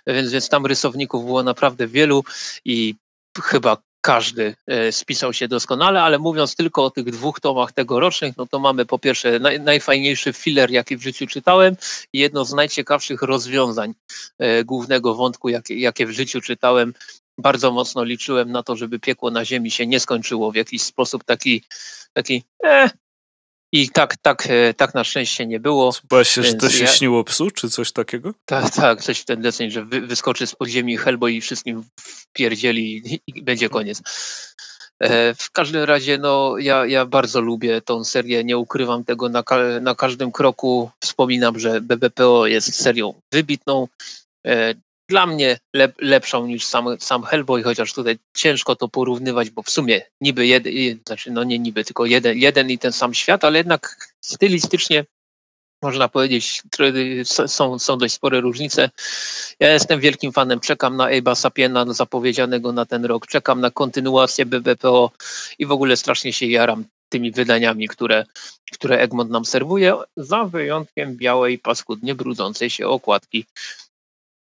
[0.08, 2.24] więc, więc tam rysowników było naprawdę wielu
[2.66, 2.96] i
[3.44, 8.46] chyba każdy e, spisał się doskonale, ale mówiąc tylko o tych dwóch tomach tegorocznych, no
[8.46, 11.76] to mamy po pierwsze naj, najfajniejszy filler, jaki w życiu czytałem
[12.14, 13.94] i jedno z najciekawszych rozwiązań
[14.40, 16.94] e, głównego wątku, jakie, jakie w życiu czytałem.
[17.38, 21.24] Bardzo mocno liczyłem na to, żeby piekło na ziemi się nie skończyło w jakiś sposób
[21.24, 21.64] taki,
[22.14, 22.92] taki eh,
[23.76, 25.94] i tak, tak, e, tak na szczęście nie było.
[26.10, 26.88] Bałeś się, że to się ja...
[26.88, 28.34] śniło psu, czy coś takiego?
[28.46, 33.20] Tak, tak, coś w ten deseń, że wy, wyskoczy z podziemi Hellboy i wszystkim wpierdzieli
[33.28, 34.02] i będzie koniec.
[35.00, 39.44] E, w każdym razie, no, ja, ja bardzo lubię tą serię, nie ukrywam tego na,
[39.82, 40.92] na każdym kroku.
[41.00, 43.88] Wspominam, że BBPO jest serią wybitną.
[45.10, 49.70] Dla mnie lep, lepszą niż sam, sam Hellboy, chociaż tutaj ciężko to porównywać, bo w
[49.70, 50.74] sumie niby jeden,
[51.08, 55.06] znaczy no nie niby, tylko jeden, jeden i ten sam świat, ale jednak stylistycznie
[55.82, 56.64] można powiedzieć,
[57.48, 58.90] są, są dość spore różnice.
[59.60, 64.46] Ja jestem wielkim fanem, czekam na Abe'a Sapiena zapowiedzianego na ten rok, czekam na kontynuację
[64.46, 65.12] BBPO
[65.60, 68.26] i w ogóle strasznie się jaram tymi wydaniami, które,
[68.74, 73.46] które Egmont nam serwuje, za wyjątkiem białej, paskudnie brudzącej się okładki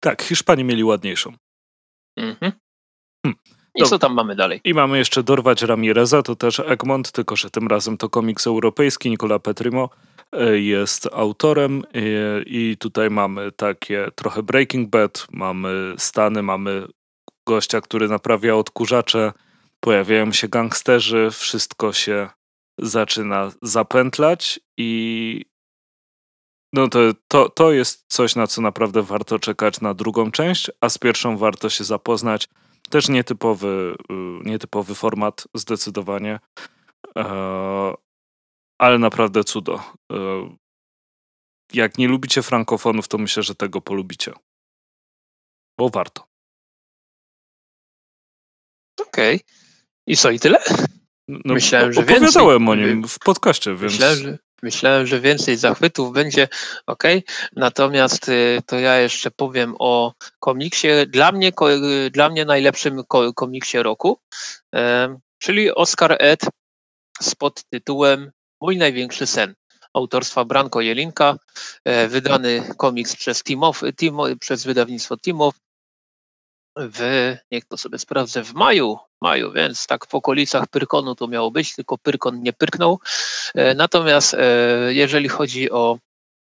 [0.01, 1.33] tak, Hiszpanii mieli ładniejszą.
[2.17, 2.53] Mhm.
[3.27, 3.35] Hm.
[3.75, 4.61] I co tam mamy dalej?
[4.65, 9.11] I mamy jeszcze Dorwać Ramireza, to też Egmont, tylko że tym razem to komiks europejski.
[9.11, 9.91] Nicola Petrimo
[10.33, 12.03] e, jest autorem e,
[12.43, 16.87] i tutaj mamy takie trochę Breaking Bad, mamy Stany, mamy
[17.47, 19.33] gościa, który naprawia odkurzacze,
[19.81, 22.29] pojawiają się gangsterzy, wszystko się
[22.79, 25.45] zaczyna zapętlać i
[26.73, 30.89] no to, to, to jest coś, na co naprawdę warto czekać na drugą część, a
[30.89, 32.49] z pierwszą warto się zapoznać.
[32.91, 34.15] Też nietypowy, y,
[34.49, 36.41] nietypowy format, zdecydowanie,
[37.17, 37.95] e,
[38.79, 39.83] ale naprawdę cudo.
[40.13, 40.17] E,
[41.73, 44.33] jak nie lubicie frankofonów, to myślę, że tego polubicie.
[45.79, 46.27] Bo warto.
[49.01, 49.37] Okej.
[49.37, 49.47] Okay.
[50.07, 50.59] I co, i tyle?
[51.29, 52.85] No, Myślałem, że opowiadałem więcej.
[52.85, 53.93] o nim w podcaście, więc...
[53.93, 56.49] Myślałem, że, myślałem, że więcej zachwytów będzie,
[56.87, 57.03] ok.
[57.57, 61.53] Natomiast y, to ja jeszcze powiem o komiksie, dla mnie,
[62.11, 64.19] dla mnie najlepszym komiksie roku,
[65.39, 66.41] czyli Oscar Ed
[67.21, 69.55] z podtytułem Mój największy sen
[69.95, 71.37] autorstwa Branko Jelinka,
[71.85, 75.55] e, wydany komiks przez, Timow, Timo, przez wydawnictwo Timow
[76.77, 81.51] w, niech to sobie sprawdzę, w maju, maju, więc tak w okolicach Pyrkonu to miało
[81.51, 83.01] być, tylko Pyrkon nie pyrknął.
[83.55, 84.39] E, natomiast e,
[84.95, 85.99] jeżeli chodzi o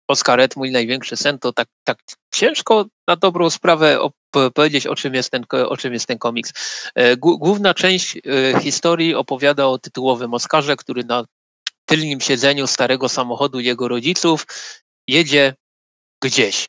[0.08, 1.98] Oskaret, mój największy sen, to tak, tak
[2.34, 4.00] ciężko na dobrą sprawę
[4.54, 6.54] powiedzieć, o czym jest ten, o czym jest ten komiks.
[7.18, 8.18] Główna część
[8.62, 11.26] historii opowiada o tytułowym Oskarze, który na
[11.86, 14.46] tylnym siedzeniu starego samochodu jego rodziców,
[15.08, 15.54] jedzie
[16.22, 16.68] gdzieś.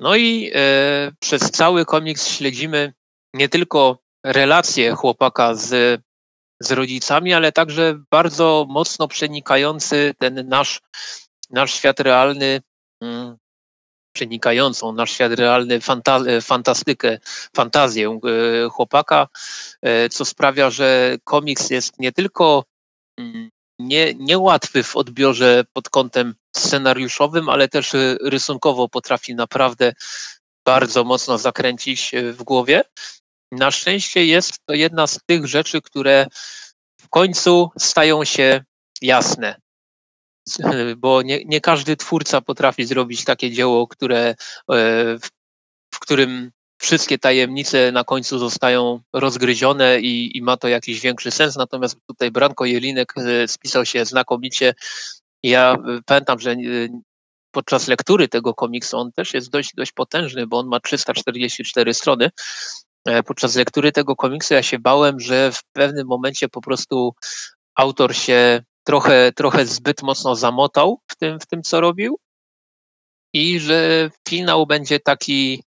[0.00, 2.92] No i e, przez cały komiks śledzimy
[3.34, 6.00] nie tylko relacje chłopaka z,
[6.60, 10.80] z rodzicami, ale także bardzo mocno przenikający ten nasz,
[11.50, 12.60] nasz świat realny,
[13.02, 13.36] mm,
[14.12, 17.18] przenikającą nasz świat realny fanta, fantastykę,
[17.56, 19.28] fantazję e, chłopaka,
[19.82, 22.64] e, co sprawia, że komiks jest nie tylko
[23.18, 29.92] mm, nie, niełatwy w odbiorze pod kątem scenariuszowym, ale też rysunkowo potrafi naprawdę
[30.64, 32.82] bardzo mocno zakręcić y, w głowie.
[33.52, 36.26] Na szczęście jest to jedna z tych rzeczy, które
[37.00, 38.64] w końcu stają się
[39.02, 39.60] jasne.
[40.96, 44.34] Bo nie, nie każdy twórca potrafi zrobić takie dzieło, które, e,
[45.18, 45.28] w,
[45.94, 51.56] w którym wszystkie tajemnice na końcu zostają rozgryzione i, i, ma to jakiś większy sens.
[51.56, 54.74] Natomiast tutaj Branko Jelinek e, spisał się znakomicie.
[55.42, 56.56] Ja e, pamiętam, że e,
[57.50, 62.30] podczas lektury tego komiksu on też jest dość, dość potężny, bo on ma 344 strony.
[63.26, 67.14] Podczas lektury tego komiksu ja się bałem, że w pewnym momencie po prostu
[67.74, 72.18] autor się trochę, trochę zbyt mocno zamotał w tym, w tym, co robił
[73.32, 75.62] i że finał będzie taki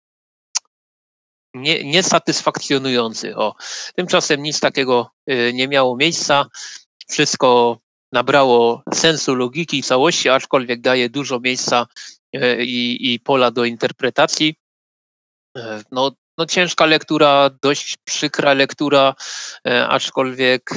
[1.53, 3.35] nie, niesatysfakcjonujący.
[3.35, 3.55] O.
[3.95, 6.45] Tymczasem nic takiego y, nie miało miejsca.
[7.09, 7.77] Wszystko
[8.11, 11.87] nabrało sensu, logiki i całości, aczkolwiek daje dużo miejsca
[12.35, 14.55] y, i, i pola do interpretacji.
[15.57, 15.61] Y,
[15.91, 19.15] no, no ciężka lektura, dość przykra lektura,
[19.89, 20.69] aczkolwiek,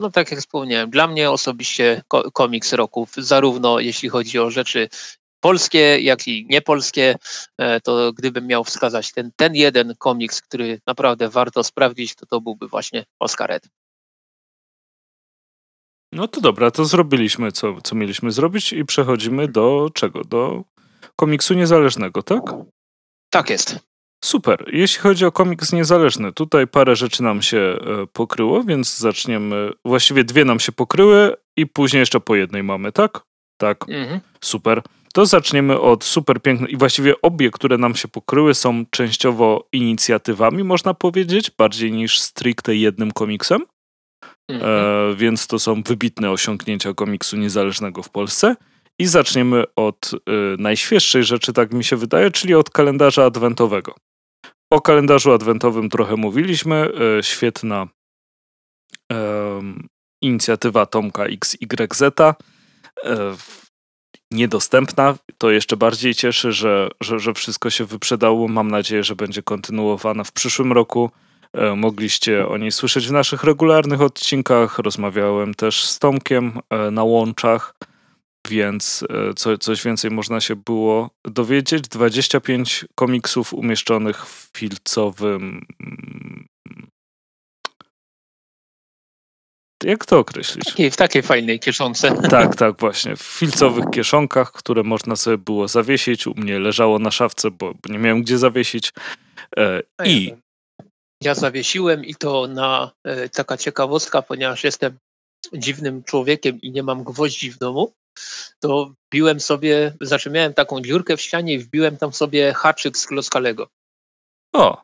[0.00, 4.88] no tak jak wspomniałem, dla mnie osobiście komiks roku, zarówno jeśli chodzi o rzeczy
[5.46, 7.16] polskie, jak i niepolskie,
[7.58, 12.40] e, to gdybym miał wskazać ten, ten jeden komiks, który naprawdę warto sprawdzić, to to
[12.40, 13.68] byłby właśnie Oscaret.
[16.12, 20.24] No to dobra, to zrobiliśmy, co, co mieliśmy zrobić i przechodzimy do czego?
[20.24, 20.64] Do
[21.16, 22.42] komiksu niezależnego, tak?
[23.30, 23.78] Tak jest.
[24.24, 24.64] Super.
[24.72, 29.70] Jeśli chodzi o komiks niezależny, tutaj parę rzeczy nam się e, pokryło, więc zaczniemy.
[29.84, 33.20] Właściwie dwie nam się pokryły i później jeszcze po jednej mamy, tak?
[33.58, 33.88] Tak.
[33.88, 34.20] Mhm.
[34.40, 34.82] Super
[35.16, 40.64] to zaczniemy od super pięknych i właściwie obie, które nam się pokryły są częściowo inicjatywami,
[40.64, 43.66] można powiedzieć, bardziej niż stricte jednym komiksem.
[44.48, 44.72] Mhm.
[44.74, 48.56] E, więc to są wybitne osiągnięcia komiksu niezależnego w Polsce.
[48.98, 50.18] I zaczniemy od e,
[50.58, 53.94] najświeższej rzeczy, tak mi się wydaje, czyli od kalendarza adwentowego.
[54.70, 56.90] O kalendarzu adwentowym trochę mówiliśmy.
[57.18, 57.88] E, świetna
[60.22, 62.02] inicjatywa Tomka XYZ.
[62.02, 62.36] E,
[64.30, 65.14] niedostępna.
[65.38, 68.48] To jeszcze bardziej cieszy, że, że, że wszystko się wyprzedało.
[68.48, 71.10] Mam nadzieję, że będzie kontynuowana w przyszłym roku.
[71.52, 74.78] E, mogliście o niej słyszeć w naszych regularnych odcinkach.
[74.78, 77.74] Rozmawiałem też z Tomkiem e, na łączach,
[78.48, 81.88] więc e, co, coś więcej można się było dowiedzieć.
[81.88, 85.66] 25 komiksów umieszczonych w filcowym
[89.84, 90.64] jak to określić?
[90.64, 92.16] Takiej, w takiej fajnej kieszonce.
[92.30, 93.16] Tak, tak, właśnie.
[93.16, 96.26] W filcowych kieszonkach, które można sobie było zawiesić.
[96.26, 98.92] U mnie leżało na szafce, bo, nie miałem gdzie zawiesić.
[99.56, 100.34] E, I.
[101.22, 104.98] Ja zawiesiłem i to na e, taka ciekawostka, ponieważ jestem
[105.52, 107.92] dziwnym człowiekiem i nie mam gwoździ w domu,
[108.60, 113.06] to wbiłem sobie, znaczy miałem taką dziurkę w ścianie i wbiłem tam sobie haczyk z
[113.06, 113.68] kloskalego.
[114.54, 114.82] O.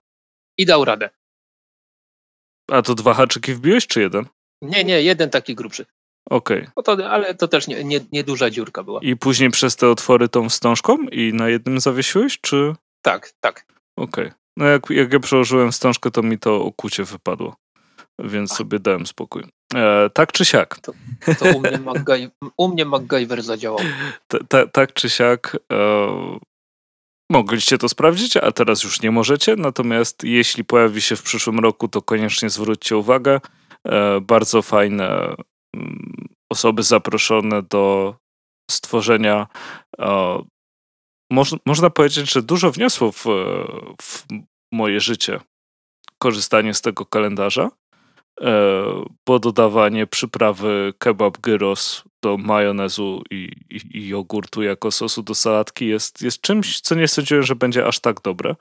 [0.59, 1.11] I dał radę.
[2.71, 4.27] A to dwa haczyki wbiłeś, czy jeden?
[4.63, 5.87] Nie, nie, jeden taki grubszy.
[6.31, 6.69] Okej.
[6.75, 6.97] Okay.
[6.97, 9.01] To, ale to też nie, nie, nie, duża dziurka była.
[9.03, 12.75] I później przez te otwory tą wstążką i na jednym zawiesiłeś, czy?
[13.03, 13.67] Tak, tak.
[13.97, 14.25] Okej.
[14.25, 14.43] Okay.
[14.57, 17.57] No jak, jak ja przełożyłem wstążkę, to mi to okucie wypadło,
[18.19, 19.45] więc sobie dałem spokój.
[19.75, 20.81] E, tak czy siak.
[20.81, 20.93] To,
[21.39, 23.81] to u, mnie MacGy, u mnie MacGyver zadziałał.
[24.29, 25.79] Ta, ta, tak czy siak e,
[27.31, 29.57] mogliście to sprawdzić, a teraz już nie możecie.
[29.57, 33.41] Natomiast jeśli pojawi się w przyszłym roku, to koniecznie zwróćcie uwagę.
[33.89, 35.35] E, bardzo fajne
[35.77, 38.15] mm, osoby zaproszone do
[38.71, 39.47] stworzenia.
[39.99, 40.39] E,
[41.31, 43.25] moż, można powiedzieć, że dużo wniosło w,
[44.03, 44.27] w
[44.73, 45.41] moje życie
[46.19, 47.71] korzystanie z tego kalendarza.
[48.41, 48.85] E,
[49.27, 55.87] bo dodawanie przyprawy kebab gyros do majonezu i, i, i, jogurtu jako sosu do sałatki
[55.87, 58.57] jest, jest czymś, co nie sądziłem, że będzie aż tak dobre.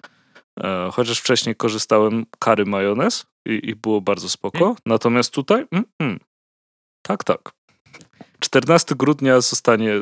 [0.63, 4.59] E, chociaż wcześniej korzystałem kary majonez i, i było bardzo spoko.
[4.59, 4.75] Hmm.
[4.85, 6.19] Natomiast tutaj mm, mm,
[7.01, 7.51] tak, tak.
[8.39, 9.93] 14 grudnia zostanie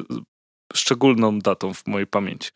[0.74, 2.52] szczególną datą w mojej pamięci.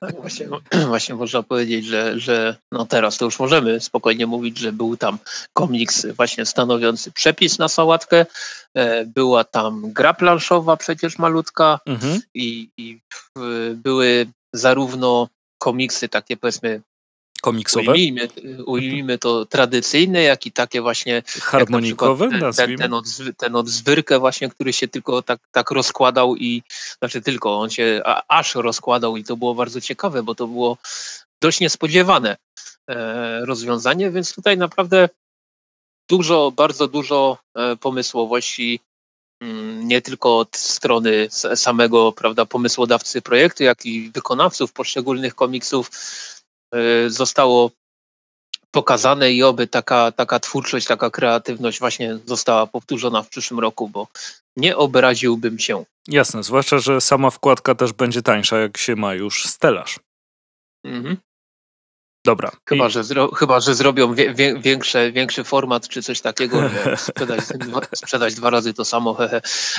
[0.00, 0.48] Tak, właśnie,
[0.88, 5.18] właśnie można powiedzieć, że, że no teraz to już możemy spokojnie mówić, że był tam
[5.52, 8.26] komiks właśnie stanowiący przepis na sałatkę,
[8.74, 12.20] e, była tam gra planszowa przecież malutka mhm.
[12.34, 13.00] i, i
[13.74, 15.28] były zarówno
[15.60, 16.82] komiksy takie powiedzmy
[17.40, 17.92] komiksowe?
[17.92, 18.28] Ujmijmy,
[18.66, 24.48] ujmijmy to tradycyjne, jak i takie właśnie harmonikowe, ten, ten, ten, ten od zwyrkę właśnie,
[24.48, 26.62] który się tylko tak, tak rozkładał i
[26.98, 30.78] znaczy tylko, on się a, aż rozkładał i to było bardzo ciekawe, bo to było
[31.42, 32.36] dość niespodziewane
[32.88, 35.08] e, rozwiązanie, więc tutaj naprawdę
[36.08, 38.80] dużo, bardzo dużo e, pomysłowości
[39.82, 45.90] nie tylko od strony samego prawda, pomysłodawcy projektu, jak i wykonawców poszczególnych komiksów
[46.74, 47.70] Y, zostało
[48.70, 54.08] pokazane i oby taka, taka twórczość, taka kreatywność właśnie została powtórzona w przyszłym roku, bo
[54.56, 55.84] nie obraziłbym się.
[56.08, 60.00] Jasne, zwłaszcza, że sama wkładka też będzie tańsza, jak się ma już stelaż.
[60.84, 61.16] Mhm.
[62.24, 62.50] Dobra.
[62.68, 62.90] Chyba, I...
[62.90, 67.40] że, zro, chyba że zrobią wie, wie, większe, większy format czy coś takiego, sprzedać,
[67.94, 69.16] sprzedać dwa razy to samo.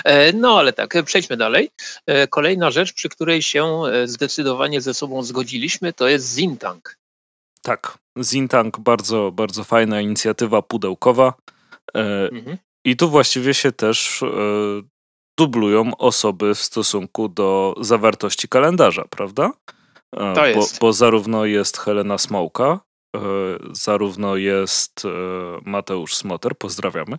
[0.04, 1.72] E, no ale tak, przejdźmy dalej.
[2.06, 6.98] E, kolejna rzecz, przy której się e, zdecydowanie ze sobą zgodziliśmy, to jest Zintank.
[7.62, 11.34] Tak, Zintank bardzo, bardzo fajna inicjatywa pudełkowa.
[11.94, 12.58] Mhm.
[12.86, 14.24] I tu właściwie się też
[15.38, 19.52] dublują osoby w stosunku do zawartości kalendarza, prawda?
[20.16, 20.80] E, to jest.
[20.80, 22.80] Bo, bo zarówno jest Helena Smołka,
[23.16, 23.20] e,
[23.72, 25.10] zarówno jest e,
[25.66, 27.18] Mateusz Smoter, pozdrawiamy.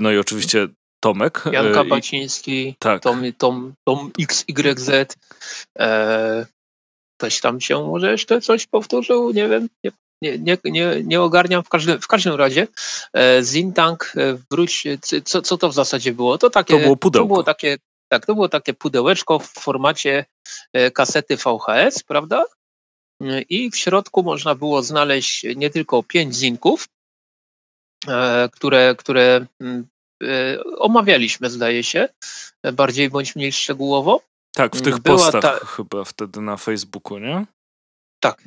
[0.00, 0.68] No i oczywiście
[1.00, 1.44] Tomek.
[1.52, 3.02] Janka Baciński, tak.
[3.02, 5.16] Tom, Tom, Tom XYZ.
[5.78, 6.46] E,
[7.18, 9.68] ktoś tam się może jeszcze coś powtórzył, nie wiem,
[10.22, 12.66] nie, nie, nie, nie ogarniam w każdym, w każdym razie.
[13.12, 14.12] E, Zintank,
[14.50, 14.84] wróć,
[15.24, 16.38] co, co to w zasadzie było?
[16.38, 17.24] To takie, to było pudełko.
[17.24, 20.24] To było takie tak, to było takie pudełeczko w formacie
[20.72, 22.44] e, kasety VHS, prawda?
[23.22, 26.88] E, I w środku można było znaleźć nie tylko pięć zinków,
[28.08, 29.86] e, które, które mm,
[30.78, 32.08] omawialiśmy, zdaje się,
[32.72, 34.20] bardziej bądź mniej szczegółowo.
[34.54, 35.66] Tak, w tych była postach ta...
[35.66, 37.46] chyba wtedy na Facebooku, nie?
[38.20, 38.42] Tak,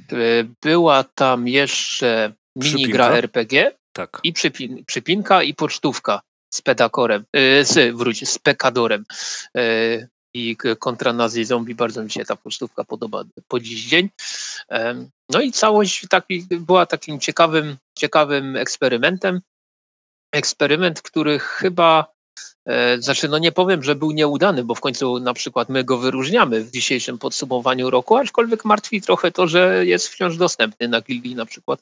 [0.62, 4.20] była tam jeszcze minigra RPG tak.
[4.24, 6.22] i przypin, przypinka i pocztówka
[6.60, 9.06] Pedakorem, e, z, wróć, z Pekadorem
[9.58, 11.76] e, i kontra Nazi Zombie.
[11.76, 14.10] Bardzo mi się ta pocztówka podoba po dziś dzień.
[15.30, 19.42] No i całość taki, była takim ciekawym, ciekawym eksperymentem.
[20.32, 22.06] Eksperyment, który chyba
[22.66, 25.98] e, znaczy, no nie powiem, że był nieudany, bo w końcu na przykład my go
[25.98, 31.36] wyróżniamy w dzisiejszym podsumowaniu roku, aczkolwiek martwi trochę to, że jest wciąż dostępny na Gildii
[31.36, 31.82] na przykład.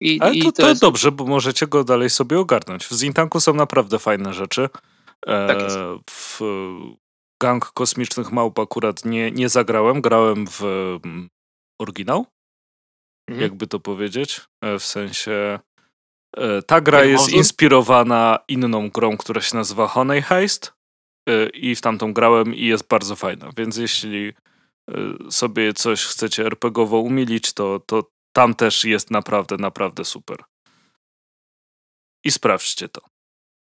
[0.00, 0.80] I, Ale i to, to, jest...
[0.80, 2.86] dobrze, bo możecie go dalej sobie ogarnąć.
[2.86, 4.68] W Zintanku są naprawdę fajne rzeczy.
[5.26, 5.78] E, tak jest.
[6.10, 6.40] W
[7.42, 10.62] Gang Kosmicznych Małp akurat nie, nie zagrałem, grałem w
[11.04, 11.28] mm,
[11.80, 12.26] oryginał,
[13.28, 13.42] mhm.
[13.42, 14.40] jakby to powiedzieć.
[14.64, 15.58] E, w sensie
[16.36, 20.72] e, ta gra jest inspirowana inną grą, która się nazywa Honey Heist
[21.54, 24.32] i w tamtą grałem i jest bardzo fajna, więc jeśli
[25.30, 28.02] sobie coś chcecie RPGowo umilić, to, to
[28.32, 30.36] tam też jest naprawdę, naprawdę super.
[32.24, 33.00] I sprawdźcie to.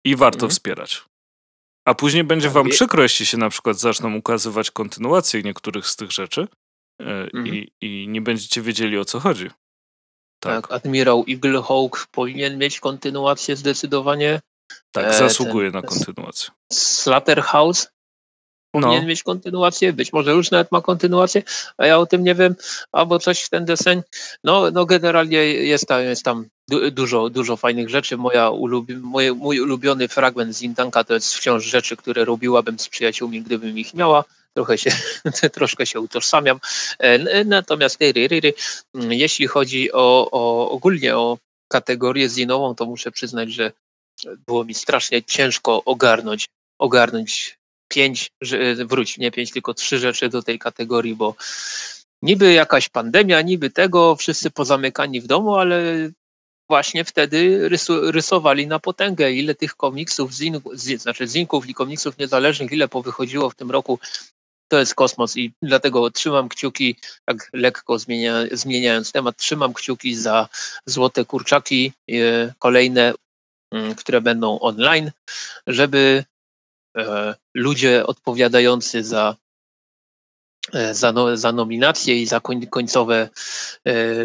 [0.04, 0.50] I warto mhm.
[0.50, 1.04] wspierać.
[1.86, 6.12] A później będzie wam przykro, jeśli się na przykład zaczną ukazywać kontynuacje niektórych z tych
[6.12, 6.48] rzeczy
[7.00, 7.46] yy, mhm.
[7.46, 9.50] i, i nie będziecie wiedzieli o co chodzi.
[10.40, 14.40] Tak, tak Admirał Eaglehawk powinien mieć kontynuację zdecydowanie.
[14.92, 16.50] Tak, e, zasługuje na kontynuację.
[16.72, 17.88] Slaughterhouse
[18.80, 19.08] powinien no.
[19.08, 21.42] mieć kontynuację, być może już nawet ma kontynuację,
[21.78, 22.54] a ja o tym nie wiem,
[22.92, 24.02] albo coś w ten deseń.
[24.44, 26.46] No, no generalnie jest tam, jest tam
[26.92, 28.16] dużo, dużo fajnych rzeczy.
[28.16, 32.88] Moja ulubi, moje, mój ulubiony fragment z Intanka to jest wciąż rzeczy, które robiłabym z
[32.88, 34.24] przyjaciółmi, gdybym ich miała.
[34.54, 34.90] Trochę się,
[35.56, 36.60] troszkę się utożsamiam.
[36.98, 37.98] E, natomiast
[38.94, 43.72] jeśli chodzi o, o ogólnie o kategorię zinową, to muszę przyznać, że
[44.46, 46.46] było mi strasznie ciężko ogarnąć,
[46.78, 47.58] ogarnąć
[47.88, 48.30] pięć,
[48.84, 51.34] wróć, nie pięć, tylko trzy rzeczy do tej kategorii, bo
[52.22, 56.10] niby jakaś pandemia, niby tego, wszyscy pozamykani w domu, ale
[56.68, 60.60] właśnie wtedy rysu, rysowali na potęgę, ile tych komiksów, zin,
[60.98, 63.98] znaczy zinków i komiksów niezależnych, ile powychodziło w tym roku,
[64.68, 70.48] to jest kosmos i dlatego trzymam kciuki, tak lekko zmienia, zmieniając temat, trzymam kciuki za
[70.86, 73.14] złote kurczaki, e, kolejne,
[73.72, 75.10] mm, które będą online,
[75.66, 76.35] żeby e,
[77.54, 79.36] ludzie odpowiadający za
[80.72, 82.40] e, za, no, za nominacje i za
[82.70, 83.28] końcowe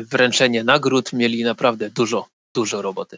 [0.01, 3.17] wręczenie nagród mieli naprawdę dużo, dużo roboty.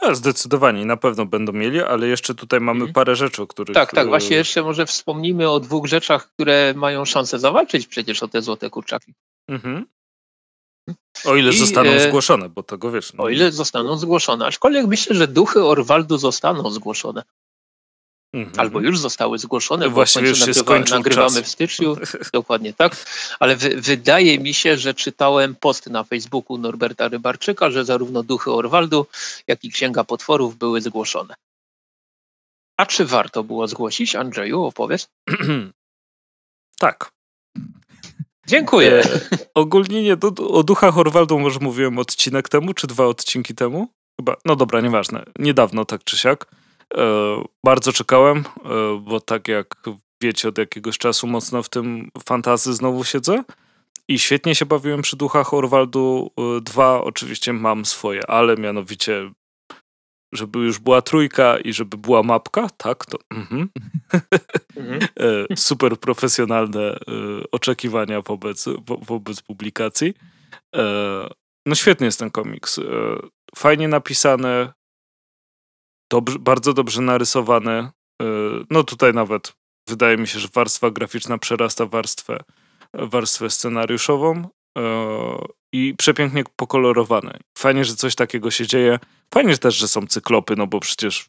[0.00, 2.92] A, zdecydowanie, na pewno będą mieli, ale jeszcze tutaj mamy mhm.
[2.92, 3.74] parę rzeczy, o których...
[3.74, 8.28] Tak, tak, właśnie jeszcze może wspomnimy o dwóch rzeczach, które mają szansę zawalczyć przecież o
[8.28, 9.14] te złote kurczaki.
[9.48, 9.86] Mhm.
[11.24, 13.12] O ile I, zostaną e, zgłoszone, bo tego wiesz.
[13.12, 13.24] No.
[13.24, 17.22] O ile zostaną zgłoszone, aczkolwiek myślę, że duchy Orwaldu zostaną zgłoszone.
[18.36, 18.60] Mhm.
[18.60, 21.44] Albo już zostały zgłoszone, Właściwie już się nagrywa, nagrywamy czas.
[21.44, 21.96] w styczniu,
[22.32, 22.96] dokładnie tak,
[23.40, 29.06] ale wydaje mi się, że czytałem post na Facebooku Norberta Rybarczyka, że zarówno Duchy Orwaldu,
[29.46, 31.34] jak i Księga Potworów były zgłoszone.
[32.76, 34.16] A czy warto było zgłosić?
[34.16, 35.08] Andrzeju, opowiedz.
[36.78, 37.12] tak.
[38.46, 38.92] Dziękuję.
[38.92, 39.20] E,
[39.54, 43.88] ogólnie nie, do, o Duchach Orwaldu może mówiłem odcinek temu, czy dwa odcinki temu?
[44.20, 45.24] Chyba, no dobra, nieważne.
[45.38, 46.46] Niedawno tak czy siak.
[46.94, 49.74] E, bardzo czekałem, e, bo tak jak
[50.22, 53.44] wiecie, od jakiegoś czasu mocno w tym fantazy znowu siedzę.
[54.08, 56.30] I świetnie się bawiłem przy duchach Orwaldu
[56.62, 56.96] 2.
[56.96, 59.30] E, Oczywiście mam swoje, ale mianowicie,
[60.32, 63.68] żeby już była trójka i żeby była mapka, tak, to mhm.
[64.76, 65.00] Mhm.
[65.56, 66.98] super profesjonalne
[67.52, 70.14] oczekiwania wobec, wobec publikacji.
[71.66, 72.80] No świetny jest ten komiks.
[73.56, 74.72] Fajnie napisane,
[76.10, 77.90] dobrze, bardzo dobrze narysowane.
[78.70, 79.52] No tutaj nawet
[79.88, 82.44] wydaje mi się, że warstwa graficzna przerasta warstwę,
[82.94, 84.48] warstwę scenariuszową
[85.72, 87.38] i przepięknie pokolorowane.
[87.58, 88.98] Fajnie, że coś takiego się dzieje.
[89.34, 91.28] Fajnie też, że są cyklopy, no bo przecież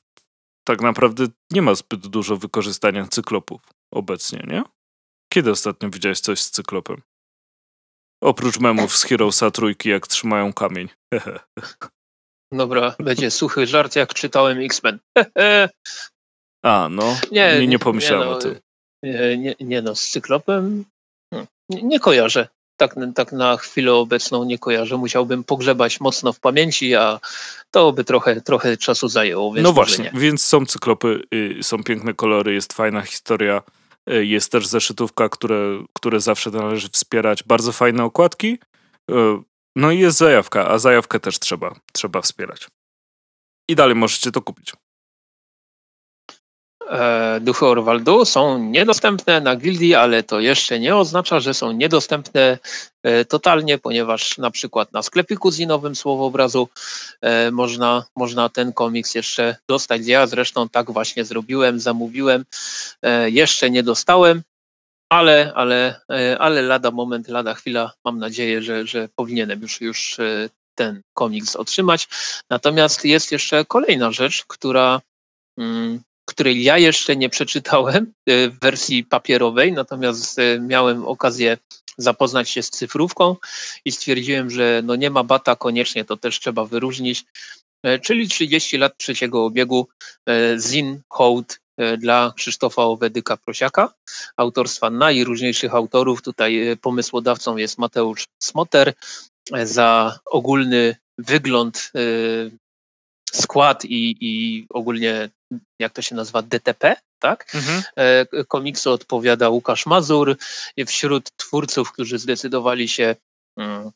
[0.67, 3.61] tak naprawdę nie ma zbyt dużo wykorzystania cyklopów
[3.93, 4.63] obecnie, nie?
[5.33, 7.01] Kiedy ostatnio widziałeś coś z cyklopem?
[8.23, 10.89] Oprócz memów z Heroesa trójki, jak trzymają kamień.
[12.51, 14.99] Dobra, będzie suchy żart, jak czytałem X-Men.
[16.63, 17.17] A, no.
[17.31, 18.55] Nie, nie, nie pomyślałem nie no, o tym.
[19.03, 20.85] Nie, nie, no, z cyklopem
[21.33, 22.47] hmm, nie, kojarzę.
[22.77, 24.97] Tak, tak na chwilę obecną nie kojarzę.
[24.97, 27.19] Musiałbym pogrzebać mocno w pamięci, a
[27.71, 29.53] to by trochę, trochę czasu zajęło.
[29.61, 33.61] no właśnie, więc są cyklopy, y, są piękne kolory, jest fajna historia.
[34.09, 37.43] Y, jest też zeszytówka, które, które zawsze należy wspierać.
[37.43, 38.59] Bardzo fajne okładki.
[39.77, 42.67] No i jest zajawka, a zajawkę też trzeba, trzeba wspierać.
[43.69, 44.73] I dalej możecie to kupić.
[46.89, 52.57] E, duchy Orwaldu są niedostępne na gildii, ale to jeszcze nie oznacza, że są niedostępne
[53.03, 56.69] e, totalnie, ponieważ na przykład na sklepiku zinowym Słowobrazu
[57.21, 60.01] e, można, można ten komiks jeszcze dostać.
[60.07, 62.45] Ja zresztą tak właśnie zrobiłem, zamówiłem,
[63.27, 64.43] jeszcze nie dostałem,
[65.09, 70.19] ale, ale, e, ale lada moment, lada chwila, mam nadzieję, że, że powinienem już, już
[70.19, 72.07] e, ten komiks otrzymać.
[72.49, 75.01] Natomiast jest jeszcze kolejna rzecz, która,
[75.57, 81.57] mm, której ja jeszcze nie przeczytałem e, w wersji papierowej, natomiast miałem okazję
[81.97, 83.35] zapoznać się z cyfrówką
[83.85, 87.25] i stwierdziłem, że no nie ma bata, koniecznie to też trzeba wyróżnić,
[88.01, 89.87] czyli 30 lat trzeciego obiegu
[90.57, 91.59] Zin Hołd
[91.97, 93.89] dla Krzysztofa Owedyka-Prosiaka,
[94.37, 96.21] autorstwa najróżniejszych autorów.
[96.21, 98.93] Tutaj e, pomysłodawcą jest Mateusz Smoter.
[99.53, 101.91] E, za ogólny wygląd,
[103.31, 105.29] skład i, i ogólnie,
[105.79, 107.55] jak to się nazywa, DTP, tak?
[107.55, 107.83] Mhm.
[108.47, 110.37] Komiksu odpowiada Łukasz Mazur.
[110.87, 113.15] Wśród twórców, którzy zdecydowali się
[113.57, 113.91] mm,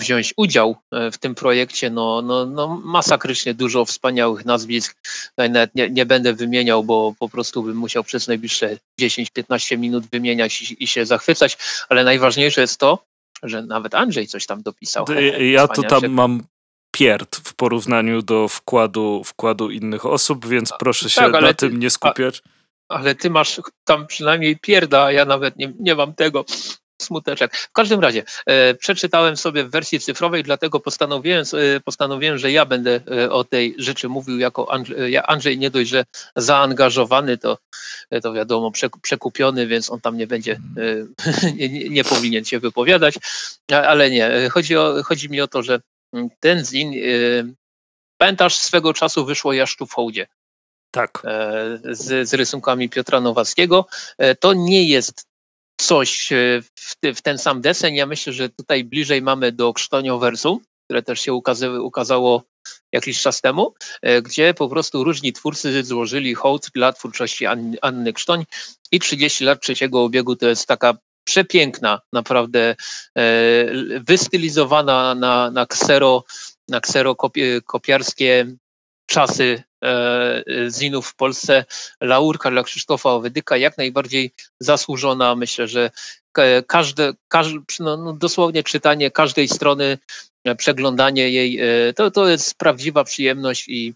[0.00, 1.90] wziąć udział e, w tym projekcie.
[1.90, 4.96] No, no, no masakrycznie dużo wspaniałych nazwisk.
[5.36, 10.62] Nawet nie, nie będę wymieniał, bo po prostu bym musiał przez najbliższe 10-15 minut wymieniać
[10.62, 13.04] i, i, się zachwycać, ale najważniejsze jest to,
[13.42, 15.04] że nawet Andrzej coś tam dopisał.
[15.40, 16.42] Ja to tam mam
[16.90, 21.90] pierd w porównaniu do wkładu, wkładu innych osób, więc proszę się tak, na tym nie
[21.90, 22.42] skupiać.
[22.88, 26.44] ale ty masz tam przynajmniej pierda, a ja nawet nie, nie mam tego
[27.10, 27.56] smuteczek.
[27.56, 31.44] W każdym razie e, przeczytałem sobie w wersji cyfrowej, dlatego postanowiłem,
[31.76, 35.90] e, postanowiłem, że ja będę e, o tej rzeczy mówił jako Andrzej, Andrzej nie dość,
[35.90, 36.04] że
[36.36, 37.58] zaangażowany, to,
[38.10, 43.14] e, to wiadomo przekupiony, więc on tam nie będzie, e, nie, nie, powinien się wypowiadać,
[43.72, 44.48] ale nie.
[44.50, 45.80] Chodzi, o, chodzi mi o to, że
[46.40, 46.96] ten zin, e,
[48.18, 50.26] pamiętasz swego czasu wyszło Jaszczu w hołdzie.
[50.92, 51.22] Tak.
[51.90, 53.86] Z, z rysunkami Piotra Nowackiego.
[54.40, 55.29] To nie jest
[55.86, 56.62] coś e,
[57.14, 57.94] w, ten sam desen.
[57.94, 62.42] Ja myślę, że tutaj bliżej mamy do Krztoniowersum, które też się ukazały, ukazało
[62.92, 67.46] jakiś czas temu, e, gdzie po prostu różni twórcy złożyli hołd dla twórczości
[67.82, 68.44] Anny Krztoń
[68.92, 72.76] i 30 lat trzeciego obiegu to jest taka przepiękna, naprawdę
[73.18, 73.24] e,
[74.00, 76.24] wystylizowana na, na ksero,
[76.68, 77.16] na ksero
[77.66, 78.56] kopiarskie
[79.10, 81.64] czasy e, zinów w Polsce.
[82.00, 84.30] Laurka dla Krzysztofa Owedyka jak najbardziej
[84.60, 85.34] zasłużona.
[85.34, 85.90] Myślę, że
[86.66, 89.98] każde, każde no, no dosłownie czytanie każdej strony,
[90.44, 93.94] e, przeglądanie jej, e, to, to jest prawdziwa przyjemność i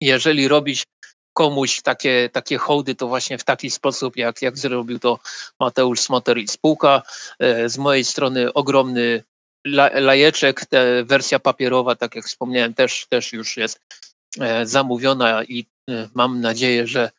[0.00, 0.84] jeżeli robić
[1.32, 5.18] komuś takie, takie hołdy, to właśnie w taki sposób, jak, jak zrobił to
[5.60, 7.02] Mateusz Smoter i spółka.
[7.66, 9.24] Z mojej strony ogromny
[9.94, 10.66] lajeczek,
[11.04, 14.11] wersja papierowa, tak jak wspomniałem, też, też już jest E,
[14.64, 17.10] zamówiona i e, mam nadzieję, że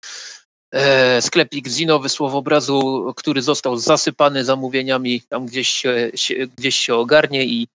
[0.74, 6.12] e, sklepik Zinowy Słowobrazu, który został zasypany zamówieniami, tam gdzieś się,
[6.58, 7.68] gdzieś się ogarnie i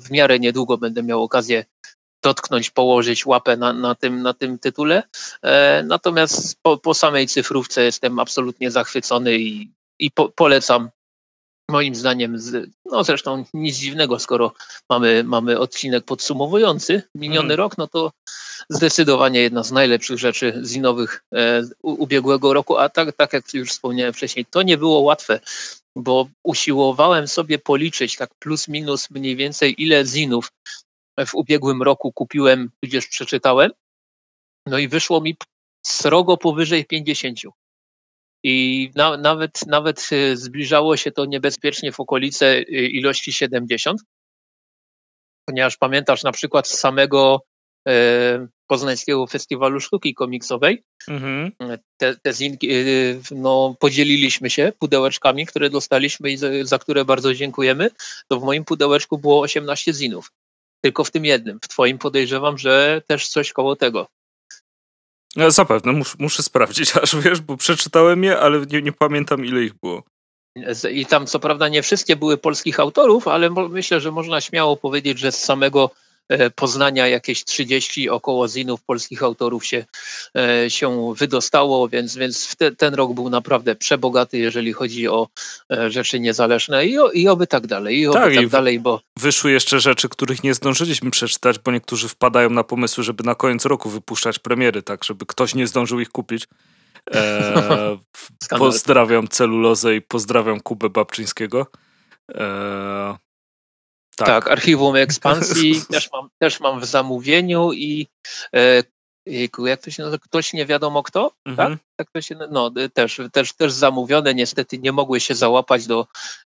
[0.00, 1.64] w miarę niedługo będę miał okazję
[2.22, 5.02] dotknąć, położyć łapę na, na, tym, na tym tytule.
[5.84, 10.90] Natomiast po, po samej cyfrówce jestem absolutnie zachwycony i, i po, polecam
[11.70, 14.52] moim zdaniem, z, no zresztą nic dziwnego, skoro
[14.90, 17.56] mamy, mamy odcinek podsumowujący miniony mm.
[17.56, 18.12] rok, no to
[18.70, 24.14] zdecydowanie jedna z najlepszych rzeczy zinowych e, ubiegłego roku, a tak, tak jak już wspomniałem
[24.14, 25.40] wcześniej, to nie było łatwe,
[25.96, 30.52] bo usiłowałem sobie policzyć tak plus minus mniej więcej ile zinów
[31.26, 33.70] w ubiegłym roku kupiłem, tudzież przeczytałem,
[34.66, 35.36] no i wyszło mi
[35.86, 37.38] srogo powyżej 50.
[38.42, 44.00] I na, nawet, nawet y, zbliżało się to niebezpiecznie w okolice y, ilości 70,
[45.48, 47.42] ponieważ pamiętasz na przykład z samego
[47.88, 50.82] e, Poznańskiego Festiwalu Sztuki Komiksowej.
[51.08, 51.52] Mhm.
[51.96, 57.34] Te, te zinki, y, no, podzieliliśmy się pudełeczkami, które dostaliśmy i za, za, które bardzo
[57.34, 57.90] dziękujemy.
[58.28, 60.32] To w moim pudełeczku było 18 zinów.
[60.80, 61.58] Tylko w tym jednym.
[61.62, 64.06] W twoim podejrzewam, że też coś koło tego.
[65.36, 69.62] Ja zapewne, mus, muszę sprawdzić, aż wiesz, bo przeczytałem je, ale nie, nie pamiętam ile
[69.62, 70.02] ich było.
[70.90, 75.18] I tam co prawda nie wszystkie były polskich autorów, ale myślę, że można śmiało powiedzieć,
[75.18, 75.90] że z samego
[76.54, 79.84] Poznania jakieś 30 około zinów polskich autorów się,
[80.36, 85.28] e, się wydostało, więc, więc te, ten rok był naprawdę przebogaty, jeżeli chodzi o
[85.72, 88.80] e, rzeczy niezależne i, o, i oby tak dalej, i oby tak, tak i dalej,
[88.80, 89.00] bo...
[89.16, 93.64] Wyszły jeszcze rzeczy, których nie zdążyliśmy przeczytać, bo niektórzy wpadają na pomysły, żeby na koniec
[93.64, 96.48] roku wypuszczać premiery, tak, żeby ktoś nie zdążył ich kupić.
[97.14, 97.98] E,
[98.58, 101.66] pozdrawiam celulozę i pozdrawiam Kubę Babczyńskiego.
[102.34, 103.16] E,
[104.18, 108.06] tak, tak archiwum ekspansji też mam, też mam w zamówieniu i
[108.54, 108.82] e,
[109.58, 111.52] jak to się nazywa, ktoś nie wiadomo kto, tak?
[111.52, 111.78] mhm.
[111.78, 111.86] tak?
[111.96, 116.06] tak to się, no, też, też, też zamówione, niestety nie mogły się załapać do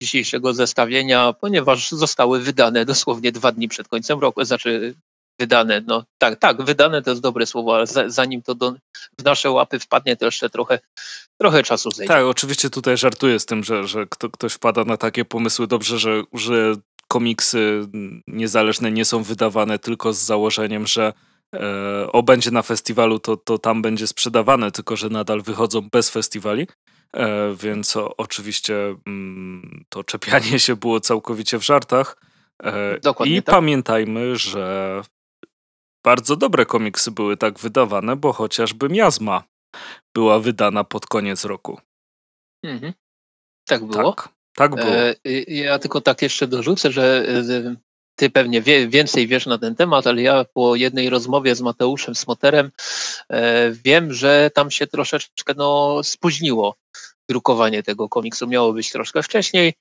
[0.02, 4.96] dzisiejszego zestawienia, ponieważ zostały wydane dosłownie dwa dni przed końcem roku, znaczy
[5.40, 8.74] wydane, no tak, tak, wydane to jest dobre słowo, ale zanim to do,
[9.20, 10.80] w nasze łapy wpadnie, to jeszcze trochę,
[11.42, 12.14] trochę czasu zejdzie.
[12.14, 15.68] Tak, oczywiście tutaj żartuję z tym, że, że kto, ktoś wpada na takie pomysły.
[15.68, 16.76] Dobrze, że, że
[17.14, 17.88] komiksy
[18.28, 21.14] niezależne nie są wydawane tylko z założeniem, że
[21.56, 26.10] e, o będzie na festiwalu, to, to tam będzie sprzedawane, tylko że nadal wychodzą bez
[26.10, 26.68] festiwali.
[27.16, 32.18] E, więc oczywiście mm, to czepianie się było całkowicie w żartach.
[32.64, 33.56] E, Dokładnie I tak.
[33.56, 35.02] pamiętajmy, że
[36.06, 39.44] bardzo dobre komiksy były tak wydawane, bo chociażby Miazma
[40.16, 41.80] była wydana pod koniec roku.
[42.66, 42.94] Mhm.
[43.68, 44.14] Tak było.
[44.14, 44.33] Tak.
[44.56, 44.88] Tak było.
[44.88, 45.16] E,
[45.48, 47.76] ja tylko tak jeszcze dorzucę, że e,
[48.16, 52.16] ty pewnie wie, więcej wiesz na ten temat, ale ja po jednej rozmowie z Mateuszem
[52.16, 52.72] Smoterem
[53.30, 56.76] e, wiem, że tam się troszeczkę no, spóźniło
[57.30, 58.48] drukowanie tego komiksu.
[58.48, 59.74] Miało być troszkę wcześniej,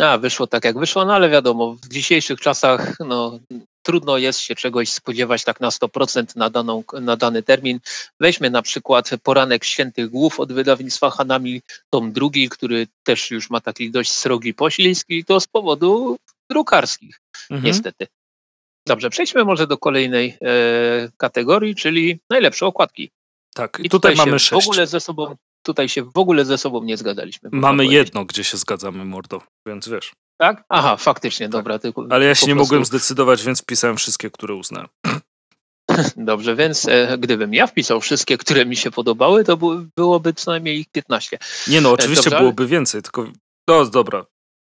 [0.00, 3.38] a wyszło tak jak wyszło, no ale wiadomo, w dzisiejszych czasach no,
[3.82, 7.80] trudno jest się czegoś spodziewać tak na 100% na, daną, na dany termin.
[8.20, 13.60] Weźmy na przykład Poranek Świętych Głów od wydawnictwa Hanami, tom drugi, który też już ma
[13.60, 16.16] taki dość srogi poślizg i to z powodu
[16.50, 17.20] drukarskich,
[17.50, 17.64] mhm.
[17.64, 18.06] niestety.
[18.86, 23.10] Dobrze, przejdźmy może do kolejnej e, kategorii, czyli najlepsze okładki.
[23.54, 24.64] Tak, i, I tutaj, tutaj mamy sześć.
[24.64, 25.36] W ogóle ze sobą,
[25.66, 27.50] tutaj się w ogóle ze sobą nie zgadaliśmy.
[27.52, 30.12] Mamy jedno, gdzie się zgadzamy, mordo, więc wiesz.
[30.40, 30.64] Tak?
[30.68, 31.52] Aha, faktycznie, tak.
[31.52, 31.78] dobra.
[31.78, 32.66] Tylko, Ale ja się nie prostu...
[32.66, 34.88] mogłem zdecydować, więc pisałem wszystkie, które uznałem.
[36.16, 39.58] Dobrze, więc e, gdybym ja wpisał wszystkie, które mi się podobały, to
[39.96, 41.38] byłoby co najmniej ich 15.
[41.68, 43.26] Nie no, oczywiście Dobrze, byłoby więcej, tylko
[43.68, 44.26] no dobra,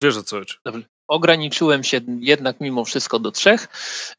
[0.03, 0.55] wiesz o co chodzi.
[0.65, 0.83] Dobrze.
[1.07, 3.67] Ograniczyłem się jednak mimo wszystko do trzech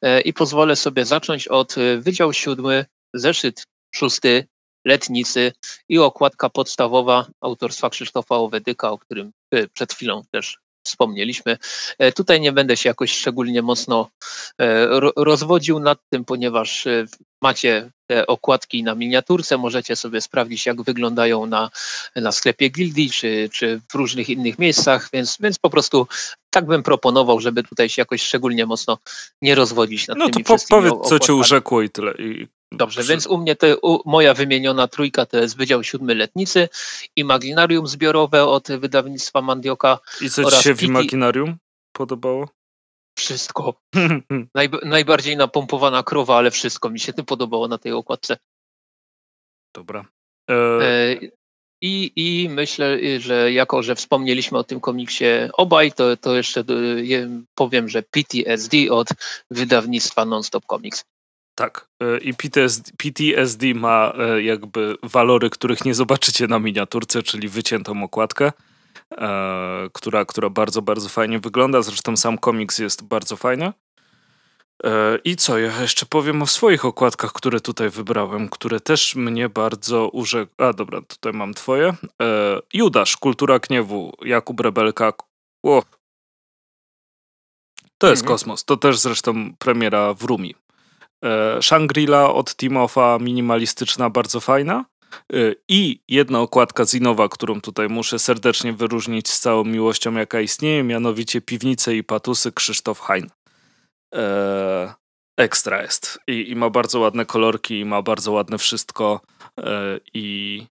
[0.03, 3.65] e, i pozwolę sobie zacząć od e, Wydział Siódmy, zeszyt
[3.95, 4.47] szósty,
[4.85, 5.53] Letnicy
[5.89, 11.59] i okładka podstawowa autorstwa Krzysztofa Owedyka, o którym e, przed chwilą też wspomnieliśmy.
[11.99, 14.11] E, tutaj nie będę się jakoś szczególnie mocno
[14.61, 16.85] e, rozwodził nad tym, ponieważ
[17.43, 21.71] macie te okładki na miniaturce, możecie sobie sprawdzić, jak wyglądają na,
[22.17, 26.07] na sklepie Gildii czy, czy w różnych innych miejscach, więc, więc po prostu
[26.51, 28.99] tak bym proponował, żeby tutaj się jakoś szczególnie mocno
[29.43, 32.15] nie rozwodzić nad no tymi No to po, powiedz, co cię urzekło i tyle.
[32.19, 32.47] I
[32.77, 36.69] Dobrze, więc u mnie to, u, moja wymieniona trójka to jest Wydział Siódmy Letnicy,
[37.17, 39.99] Imaginarium Zbiorowe od wydawnictwa Mandioka.
[40.21, 41.57] I co ci się w Imaginarium
[41.93, 42.49] podobało?
[43.19, 43.75] Wszystko.
[44.55, 48.37] Naj, najbardziej napompowana krowa, ale wszystko mi się tym podobało na tej okładce.
[49.75, 50.05] Dobra.
[50.51, 50.55] E...
[50.55, 51.17] E,
[51.85, 56.65] i, I myślę, że jako, że wspomnieliśmy o tym komiksie obaj, to, to jeszcze e,
[57.55, 59.09] powiem, że PTSD od
[59.51, 61.05] wydawnictwa Nonstop Comics.
[61.55, 61.89] Tak.
[62.03, 68.05] E, I PTSD, PTSD ma e, jakby walory, których nie zobaczycie na miniaturce, czyli wyciętą
[68.05, 68.53] okładkę,
[69.11, 71.83] e, która, która bardzo, bardzo fajnie wygląda.
[71.83, 73.73] Zresztą sam komiks jest bardzo fajny.
[75.25, 80.09] I co, ja jeszcze powiem o swoich okładkach, które tutaj wybrałem, które też mnie bardzo
[80.09, 80.67] urzekły.
[80.67, 81.95] A dobra, tutaj mam twoje.
[82.73, 85.13] Judasz, Kultura Gniewu, Jakub Rebelka.
[85.63, 85.83] O.
[87.99, 88.35] To jest mhm.
[88.35, 88.65] kosmos.
[88.65, 90.55] To też zresztą premiera w Rumi.
[91.25, 94.85] E, Shangri-La od Timofa, minimalistyczna, bardzo fajna.
[95.33, 95.37] E,
[95.69, 101.41] I jedna okładka zinowa, którą tutaj muszę serdecznie wyróżnić z całą miłością, jaka istnieje, mianowicie
[101.41, 103.31] Piwnice i Patusy Krzysztof Hein.
[104.13, 104.93] Eee,
[105.39, 106.19] ekstra jest.
[106.27, 109.21] I, I, ma bardzo ładne kolorki, i ma bardzo ładne wszystko.
[109.57, 110.67] Eee, I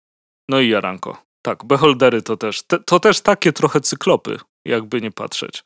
[0.49, 1.23] no i Jaranko.
[1.43, 5.65] Tak, beholdery to też, te, to też takie trochę cyklopy, jakby nie patrzeć.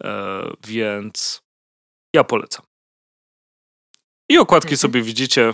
[0.00, 1.42] Eee, więc
[2.14, 2.71] ja polecam.
[4.32, 4.78] I okładki mhm.
[4.78, 5.52] sobie widzicie.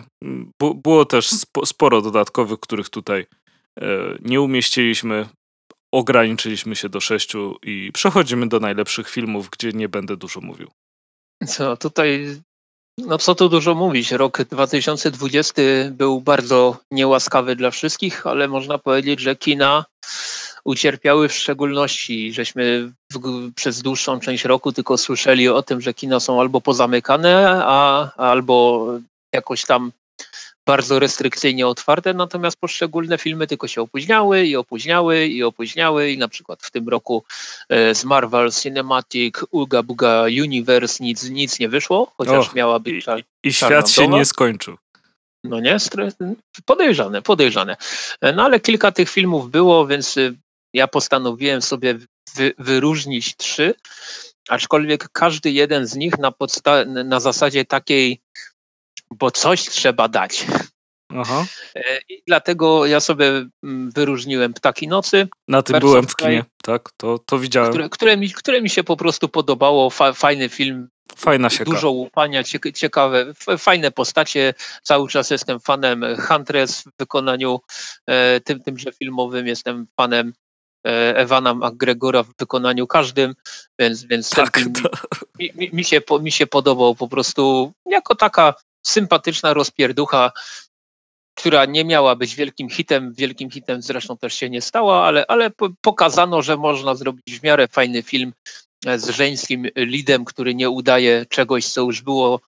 [0.60, 1.30] było też
[1.64, 3.26] sporo dodatkowych, których tutaj
[3.80, 3.86] e,
[4.20, 5.28] nie umieściliśmy.
[5.92, 10.70] Ograniczyliśmy się do sześciu i przechodzimy do najlepszych filmów, gdzie nie będę dużo mówił.
[11.46, 12.40] Co tutaj,
[12.98, 14.12] no co tu dużo mówić.
[14.12, 19.84] Rok 2020 był bardzo niełaskawy dla wszystkich, ale można powiedzieć, że kina
[20.64, 23.18] ucierpiały w szczególności, żeśmy w,
[23.54, 28.86] przez dłuższą część roku tylko słyszeli o tym, że kina są albo pozamykane, a, albo
[29.32, 29.92] jakoś tam
[30.66, 36.28] bardzo restrykcyjnie otwarte, natomiast poszczególne filmy tylko się opóźniały i opóźniały i opóźniały i na
[36.28, 37.24] przykład w tym roku
[37.68, 43.06] e, z Marvel Cinematic Uga Buga Universe nic, nic nie wyszło, chociaż Och, miała być
[43.06, 44.76] I, i świat się nie skończył.
[45.44, 45.76] No nie?
[46.64, 47.76] Podejrzane, podejrzane.
[48.20, 50.34] E, no ale kilka tych filmów było, więc y,
[50.78, 51.98] ja postanowiłem sobie
[52.34, 53.74] wy, wyróżnić trzy,
[54.48, 58.20] aczkolwiek każdy jeden z nich na, podsta- na zasadzie takiej,
[59.10, 60.46] bo coś trzeba dać.
[61.16, 61.46] Aha.
[61.74, 65.28] E, I dlatego ja sobie mm, wyróżniłem Ptaki Nocy.
[65.48, 67.70] Na tym byłem w kinie, tak, to, to widziałem.
[67.70, 69.90] Które, które, mi, które mi się po prostu podobało.
[69.90, 70.88] Fa, fajny film.
[71.16, 71.70] Fajna sieka.
[71.70, 72.42] Dużo łupania,
[72.74, 74.54] ciekawe, fajne postacie.
[74.82, 77.60] Cały czas jestem fanem Huntress w wykonaniu
[78.06, 79.46] e, tym, tymże filmowym.
[79.46, 80.32] Jestem fanem
[81.14, 83.34] Ewana McGregora w wykonaniu każdym,
[83.78, 84.72] więc, więc tak, film
[85.38, 88.54] mi, mi, mi, się, mi się podobał po prostu jako taka
[88.86, 90.32] sympatyczna rozpierducha,
[91.38, 95.50] która nie miała być wielkim hitem, wielkim hitem zresztą też się nie stała, ale, ale
[95.80, 98.32] pokazano, że można zrobić w miarę fajny film
[98.86, 102.40] e, z żeńskim lidem, który nie udaje czegoś, co już było.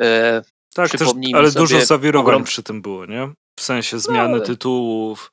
[0.00, 0.42] E,
[0.74, 2.44] tak, też, ale dużo zawirowań ogrom...
[2.44, 3.32] przy tym było, nie?
[3.58, 5.32] W sensie zmiany no, tytułów,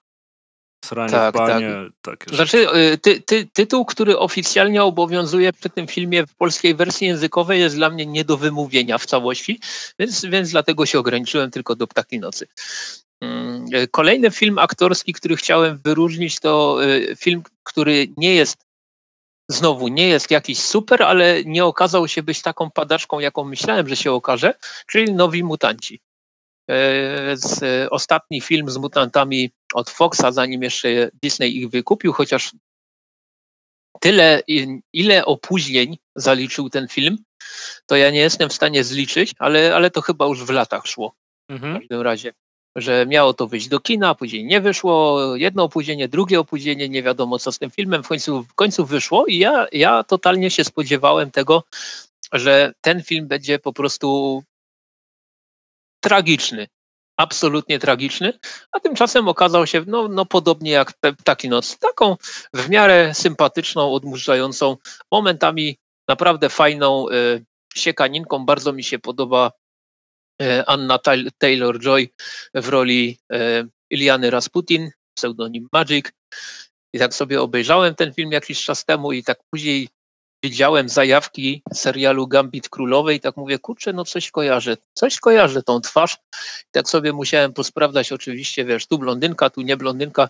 [0.83, 1.69] Sranie tak, w banie,
[2.01, 2.19] tak.
[2.19, 7.07] takie Znaczy, y, ty, ty, tytuł, który oficjalnie obowiązuje przy tym filmie w polskiej wersji
[7.07, 9.59] językowej jest dla mnie nie do wymówienia w całości,
[9.99, 12.47] więc, więc dlatego się ograniczyłem tylko do Ptaki Nocy.
[13.21, 18.57] Mm, y, kolejny film aktorski, który chciałem wyróżnić, to y, film, który nie jest
[19.49, 23.95] znowu nie jest jakiś super, ale nie okazał się być taką padaczką, jaką myślałem, że
[23.95, 24.53] się okaże,
[24.87, 25.99] czyli Nowi Mutanci.
[27.33, 32.51] Z, ostatni film z mutantami od Foxa, zanim jeszcze Disney ich wykupił, chociaż
[33.99, 34.41] tyle,
[34.93, 37.17] ile opóźnień zaliczył ten film,
[37.85, 41.15] to ja nie jestem w stanie zliczyć, ale, ale to chyba już w latach szło.
[41.49, 41.75] Mhm.
[41.75, 42.33] W każdym razie.
[42.75, 47.39] że miało to wyjść do kina, później nie wyszło, jedno opóźnienie, drugie opóźnienie, nie wiadomo
[47.39, 51.31] co z tym filmem, w końcu, w końcu wyszło i ja, ja totalnie się spodziewałem
[51.31, 51.63] tego,
[52.31, 54.43] że ten film będzie po prostu
[55.99, 56.67] tragiczny,
[57.17, 58.33] absolutnie tragiczny,
[58.71, 60.93] a tymczasem okazał się no, no podobnie jak
[61.23, 62.17] taki noc, taką
[62.53, 64.77] w miarę sympatyczną, odmurzającą,
[65.11, 67.45] momentami naprawdę fajną y,
[67.75, 68.45] siekaninką.
[68.45, 69.51] Bardzo mi się podoba
[70.41, 70.99] y, Anna
[71.39, 72.09] Taylor-Joy
[72.53, 73.37] w roli y,
[73.89, 76.05] Iliany Rasputin, pseudonim Magic.
[76.93, 79.89] I tak sobie obejrzałem ten film jakiś czas temu i tak później
[80.43, 86.17] widziałem zajawki serialu Gambit Królowej tak mówię, kurczę, no coś kojarzę, coś kojarzę tą twarz.
[86.71, 90.29] Tak sobie musiałem posprawdzać oczywiście, wiesz, tu blondynka, tu nie blondynka,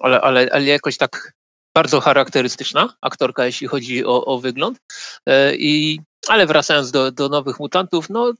[0.00, 1.32] ale, ale, ale jakoś tak
[1.74, 4.78] bardzo charakterystyczna aktorka, jeśli chodzi o, o wygląd.
[5.26, 8.32] E, I, ale wracając do, do nowych mutantów, no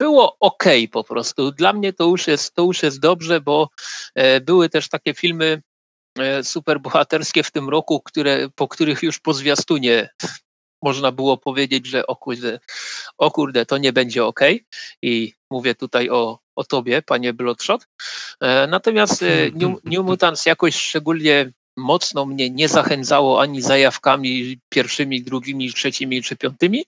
[0.00, 1.52] było ok po prostu.
[1.52, 3.68] Dla mnie to już jest, to już jest dobrze, bo
[4.14, 5.62] e, były też takie filmy
[6.42, 10.08] superbohaterskie w tym roku, które, po których już po zwiastunie
[10.82, 12.60] można było powiedzieć, że o kurde,
[13.18, 14.40] o kurde to nie będzie ok.
[15.02, 17.86] I mówię tutaj o, o tobie, panie Bloodshot.
[18.40, 25.22] E, natomiast e, New, New Mutants jakoś szczególnie mocno mnie nie zachęcało ani zajawkami pierwszymi,
[25.22, 26.84] drugimi, trzecimi czy piątymi.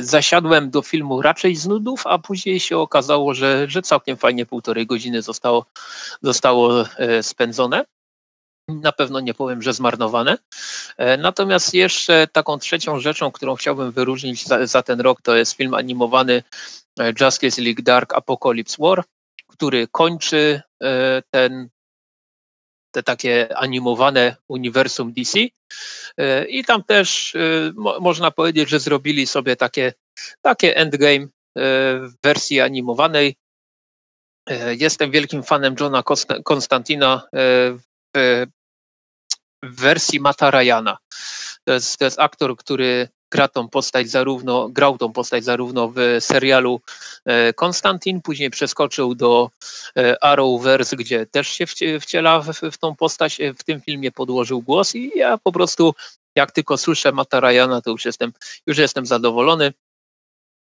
[0.00, 4.86] Zasiadłem do filmu raczej z nudów, a później się okazało, że, że całkiem fajnie półtorej
[4.86, 5.66] godziny zostało,
[6.22, 6.84] zostało
[7.22, 7.84] spędzone.
[8.68, 10.38] Na pewno nie powiem, że zmarnowane.
[10.96, 15.52] E, natomiast jeszcze taką trzecią rzeczą, którą chciałbym wyróżnić za, za ten rok, to jest
[15.52, 16.42] film animowany
[17.00, 19.04] e, Justice League Dark Apocalypse War,
[19.48, 21.68] który kończy e, ten
[22.94, 25.38] te takie animowane uniwersum DC.
[26.48, 27.36] I tam też
[27.74, 29.92] mo, można powiedzieć, że zrobili sobie takie,
[30.42, 33.36] takie endgame w wersji animowanej.
[34.78, 36.02] Jestem wielkim fanem Johna
[36.44, 37.28] Konstantina
[39.64, 40.98] wersji Mata Ryana.
[41.64, 45.98] To jest, to jest aktor, który gra tą postać zarówno, grał tą postać zarówno w
[46.20, 46.80] serialu
[47.24, 49.50] e, Konstantin, później przeskoczył do
[49.96, 51.66] e, Arrowverse, gdzie też się
[52.00, 55.94] wciela w, w tą postać, e, w tym filmie podłożył głos i ja po prostu
[56.36, 58.32] jak tylko słyszę Mata Ryana, to już jestem,
[58.66, 59.72] już jestem zadowolony.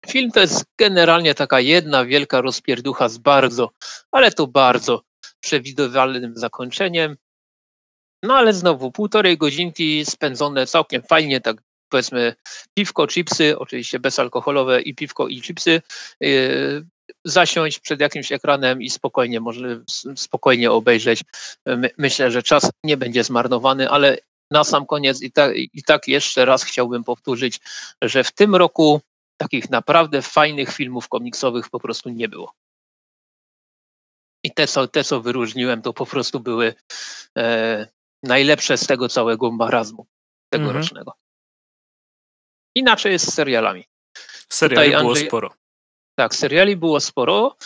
[0.08, 3.70] Film to jest generalnie taka jedna wielka rozpierducha z bardzo,
[4.12, 5.02] ale to bardzo
[5.40, 7.16] przewidywalnym zakończeniem.
[8.24, 11.56] No ale znowu półtorej godzinki spędzone całkiem fajnie, tak
[11.88, 12.34] powiedzmy
[12.74, 15.82] piwko, chipsy, oczywiście bezalkoholowe i piwko i chipsy,
[16.20, 16.86] yy,
[17.24, 19.80] zasiąść przed jakimś ekranem i spokojnie, może
[20.16, 21.22] spokojnie obejrzeć.
[21.66, 24.18] My, myślę, że czas nie będzie zmarnowany, ale
[24.50, 27.60] na sam koniec i tak, i tak jeszcze raz chciałbym powtórzyć,
[28.02, 29.00] że w tym roku
[29.36, 32.52] takich naprawdę fajnych filmów komiksowych po prostu nie było.
[34.44, 36.74] I te, co, te, co wyróżniłem, to po prostu były
[37.38, 37.86] e,
[38.24, 40.06] najlepsze z tego całego marazmu
[40.52, 41.10] tegorocznego.
[41.10, 41.24] Mhm.
[42.74, 43.84] Inaczej jest z serialami.
[44.48, 45.54] Seriali Tutaj było Andrzej, sporo.
[46.18, 47.56] Tak, seriali było sporo.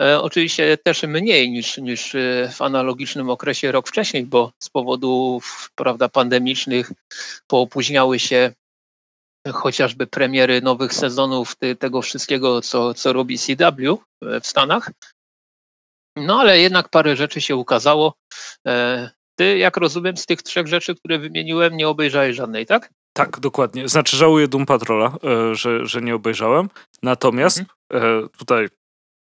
[0.00, 5.70] E, oczywiście też mniej niż, niż e, w analogicznym okresie rok wcześniej, bo z powodów
[5.74, 6.92] prawda, pandemicznych
[7.46, 8.52] poopóźniały się
[9.52, 14.90] chociażby premiery nowych sezonów ty, tego wszystkiego, co, co robi CW w Stanach.
[16.16, 18.14] No ale jednak parę rzeczy się ukazało.
[18.66, 22.90] E, ty, jak rozumiem, z tych trzech rzeczy, które wymieniłem, nie obejrzałeś żadnej, tak?
[23.16, 23.88] Tak, dokładnie.
[23.88, 26.68] Znaczy żałuję Doom Patrola, e, że, że nie obejrzałem.
[27.02, 28.24] Natomiast mhm.
[28.24, 28.68] E, tutaj,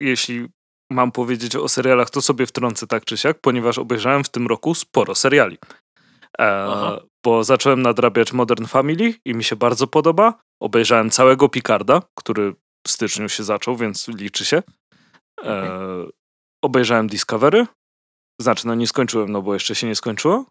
[0.01, 0.49] jeśli
[0.93, 4.75] mam powiedzieć o serialach, to sobie wtrącę tak czy siak, ponieważ obejrzałem w tym roku
[4.75, 5.59] sporo seriali.
[6.41, 10.35] E, bo zacząłem nadrabiać Modern Family i mi się bardzo podoba.
[10.63, 12.55] Obejrzałem całego Picarda, który
[12.87, 14.57] w styczniu się zaczął, więc liczy się.
[14.57, 14.63] E,
[15.43, 16.11] mhm.
[16.65, 17.67] obejrzałem Discovery,
[18.41, 20.47] znaczy, no nie skończyłem, no bo jeszcze się nie skończyło.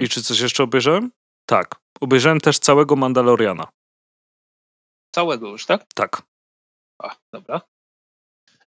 [0.00, 1.10] I czy coś jeszcze obejrzałem?
[1.46, 1.74] Tak.
[2.00, 3.68] Obejrzałem też całego Mandaloriana.
[5.14, 5.84] Całego już, tak?
[5.94, 6.22] Tak.
[7.02, 7.60] A, dobra.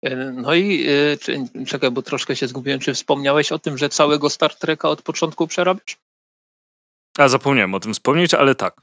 [0.02, 2.80] E, no i e, czekaj, bo troszkę się zgubiłem.
[2.80, 5.98] Czy wspomniałeś o tym, że całego Star Treka od początku przerabiasz?
[7.18, 8.82] A zapomniałem o tym wspomnieć, ale tak.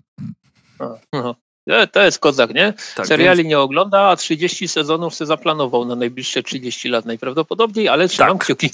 [0.78, 1.36] A, no.
[1.70, 2.72] E, to jest kozak, nie?
[2.96, 3.48] Tak, Seriali więc...
[3.48, 8.44] nie ogląda, a 30 sezonów se zaplanował na najbliższe 30 lat najprawdopodobniej, ale trzymam tak.
[8.44, 8.70] kciuki.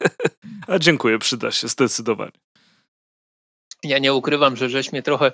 [0.68, 2.32] a dziękuję, przyda się zdecydowanie.
[3.82, 5.32] Ja nie ukrywam, że żeś mnie trochę,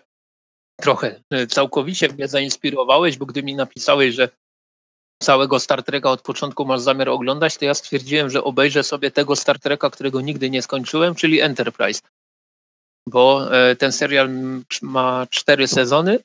[0.80, 4.28] trochę, e, całkowicie mnie zainspirowałeś, bo gdy mi napisałeś, że
[5.22, 9.36] całego Star Treka od początku masz zamiar oglądać, to ja stwierdziłem, że obejrzę sobie tego
[9.36, 12.01] Star Treka, którego nigdy nie skończyłem, czyli Enterprise.
[13.09, 14.30] Bo e, ten serial
[14.82, 16.18] ma cztery sezony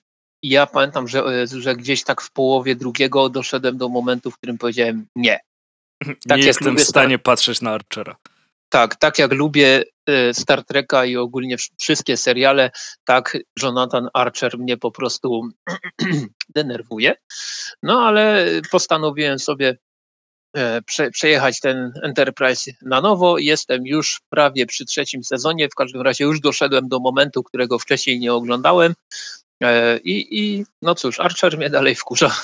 [0.44, 4.38] i ja pamiętam, że, e, że gdzieś tak w połowie drugiego doszedłem do momentu, w
[4.38, 5.40] którym powiedziałem nie.
[6.28, 7.24] Tak nie jestem w stanie Star...
[7.24, 8.16] patrzeć na Archera.
[8.70, 12.72] Tak, tak jak lubię y, Star Treka i ogólnie wszystkie seriale,
[13.06, 15.50] tak Jonathan Archer mnie po prostu
[16.56, 17.16] denerwuje.
[17.84, 19.78] No ale postanowiłem sobie
[20.56, 23.38] e, prze, przejechać ten Enterprise na nowo.
[23.38, 25.70] Jestem już prawie przy trzecim sezonie.
[25.70, 28.94] W każdym razie już doszedłem do momentu, którego wcześniej nie oglądałem.
[29.62, 32.36] E, I, i no cóż, Archer mnie dalej wkurza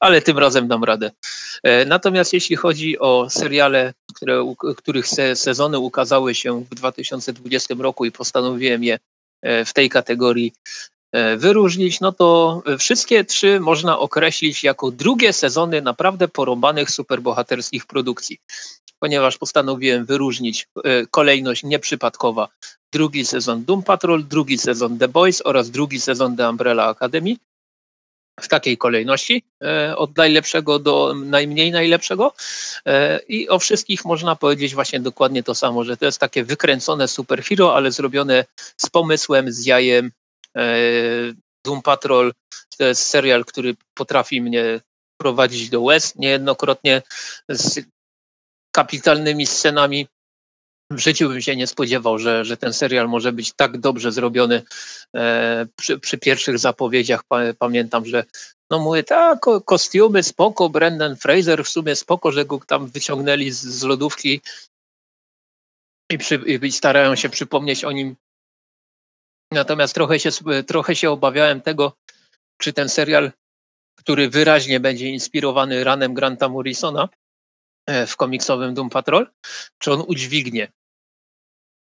[0.00, 1.10] ale tym razem dam radę.
[1.62, 8.12] E, natomiast jeśli chodzi o seriale, które, których sezony ukazały się w 2020 roku i
[8.12, 8.98] postanowiłem je
[9.42, 10.52] e, w tej kategorii
[11.36, 18.38] wyróżnić, no to wszystkie trzy można określić jako drugie sezony naprawdę porąbanych superbohaterskich produkcji,
[18.98, 20.68] ponieważ postanowiłem wyróżnić
[21.10, 22.48] kolejność nieprzypadkowa.
[22.92, 27.36] Drugi sezon Doom Patrol, drugi sezon The Boys oraz drugi sezon The Umbrella Academy
[28.40, 32.34] w takiej kolejności, e, od najlepszego do najmniej najlepszego.
[32.86, 37.08] E, I o wszystkich można powiedzieć właśnie dokładnie to samo, że to jest takie wykręcone
[37.08, 38.44] superhero, ale zrobione
[38.76, 40.12] z pomysłem, z jajem.
[40.56, 40.62] E,
[41.64, 42.32] Doom Patrol
[42.78, 44.80] to jest serial, który potrafi mnie
[45.16, 47.02] prowadzić do łez niejednokrotnie
[47.48, 47.80] z
[48.74, 50.06] kapitalnymi scenami
[50.96, 54.62] w życiu bym się nie spodziewał, że, że ten serial może być tak dobrze zrobiony.
[55.16, 58.24] E, przy, przy, pierwszych zapowiedziach pa, pamiętam, że
[58.70, 63.60] no mówię, tak, kostiumy spoko, Brendan Fraser w sumie spoko, że go tam wyciągnęli z,
[63.60, 64.40] z lodówki
[66.10, 68.16] i, przy, i starają się przypomnieć o nim.
[69.52, 70.30] Natomiast trochę się,
[70.66, 71.96] trochę się obawiałem tego,
[72.58, 73.32] czy ten serial,
[73.98, 77.08] który wyraźnie będzie inspirowany ranem Granta Morrisona,
[77.86, 79.30] e, w komiksowym Doom Patrol,
[79.78, 80.72] czy on udźwignie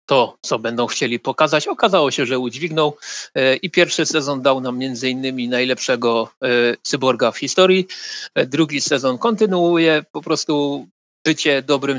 [0.06, 1.68] to, co będą chcieli pokazać.
[1.68, 2.96] Okazało się, że udźwignął
[3.34, 6.48] e, i pierwszy sezon dał nam między innymi najlepszego e,
[6.82, 7.86] cyborga w historii.
[8.34, 10.86] E, drugi sezon kontynuuje po prostu
[11.24, 11.98] bycie dobrym,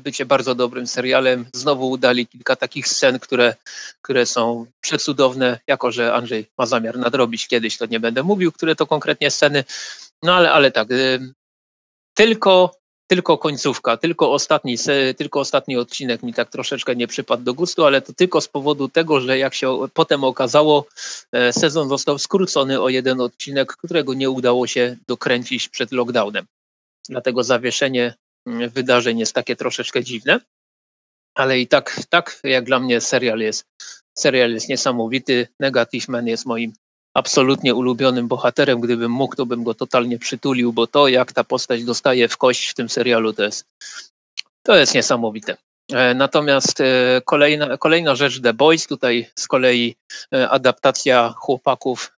[0.00, 1.46] bycie bardzo dobrym serialem.
[1.52, 3.54] Znowu udali kilka takich scen, które,
[4.02, 8.76] które są przecudowne, jako że Andrzej ma zamiar nadrobić kiedyś, to nie będę mówił, które
[8.76, 9.64] to konkretnie sceny.
[10.22, 10.88] No ale, ale tak,
[12.14, 12.78] tylko
[13.08, 14.76] tylko końcówka, tylko ostatni,
[15.16, 18.88] tylko ostatni odcinek mi tak troszeczkę nie przypadł do gustu, ale to tylko z powodu
[18.88, 20.86] tego, że jak się potem okazało,
[21.32, 26.46] e, sezon został skrócony o jeden odcinek, którego nie udało się dokręcić przed lockdownem.
[27.08, 28.14] Dlatego zawieszenie
[28.46, 30.40] mm, wydarzeń jest takie troszeczkę dziwne,
[31.34, 33.66] ale i tak, tak jak dla mnie serial jest,
[34.18, 35.48] serial jest niesamowity.
[35.60, 36.72] Negative Man jest moim
[37.14, 38.80] absolutnie ulubionym bohaterem.
[38.80, 42.68] Gdybym mógł, to bym go totalnie przytulił, bo to, jak ta postać dostaje w kość
[42.68, 43.66] w tym serialu, to jest,
[44.62, 45.56] to jest niesamowite.
[45.92, 49.96] E, natomiast e, kolejna, kolejna rzecz, The Boys, tutaj z kolei
[50.34, 52.12] e, adaptacja chłopaków,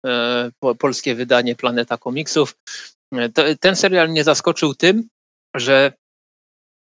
[0.78, 2.57] polskie wydanie Planeta Komiksów.
[3.61, 5.09] Ten serial mnie zaskoczył tym,
[5.55, 5.93] że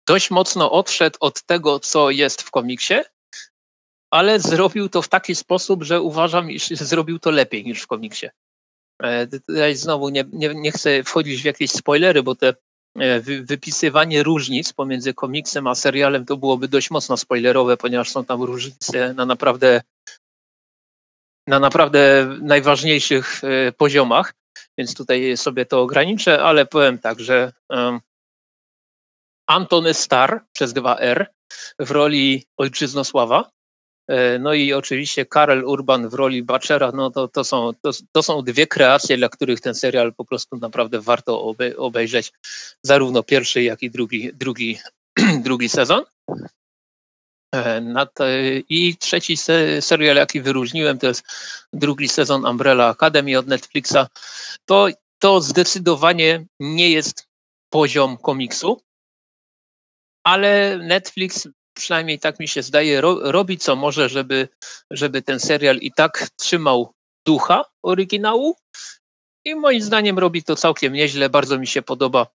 [0.07, 2.95] dość mocno odszedł od tego, co jest w komiksie,
[4.11, 8.27] ale zrobił to w taki sposób, że uważam, iż zrobił to lepiej niż w komiksie.
[9.03, 12.53] E, tutaj znowu nie, nie, nie chcę wchodzić w jakieś spoilery, bo te
[12.99, 18.41] e, wypisywanie różnic pomiędzy komiksem a serialem to byłoby dość mocno spoilerowe, ponieważ są tam
[18.41, 19.81] różnice na naprawdę
[21.47, 24.33] na naprawdę najważniejszych e, poziomach,
[24.77, 27.53] więc tutaj sobie to ograniczę, ale powiem tak, że
[29.47, 31.25] Antony Star przez 2R
[31.79, 33.49] w roli Ojczyznosława
[34.39, 38.41] no i oczywiście Karel Urban w roli Bachera, no to, to, są, to, to, są
[38.41, 42.31] dwie kreacje, dla których ten serial po prostu naprawdę warto obejrzeć,
[42.83, 44.79] zarówno pierwszy, jak i drugi, drugi,
[45.47, 46.03] drugi sezon.
[47.55, 47.81] E,
[48.69, 49.37] I trzeci
[49.79, 51.23] serial, jaki wyróżniłem, to jest
[51.73, 54.07] drugi sezon Umbrella Academy od Netflixa.
[54.65, 54.87] To,
[55.19, 57.27] to zdecydowanie nie jest
[57.69, 58.81] poziom komiksu,
[60.23, 61.47] ale Netflix
[61.81, 64.47] przynajmniej tak mi się zdaje, ro, robi co może, żeby,
[64.91, 66.93] żeby ten serial i tak trzymał
[67.25, 68.55] ducha oryginału.
[69.45, 71.29] I moim zdaniem robi to całkiem nieźle.
[71.29, 72.27] Bardzo mi się podoba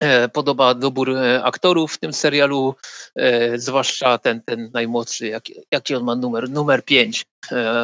[0.00, 2.74] e, podoba dobór e, aktorów w tym serialu,
[3.16, 7.24] e, zwłaszcza ten, ten najmłodszy, jaki, jaki on ma numer, numer 5.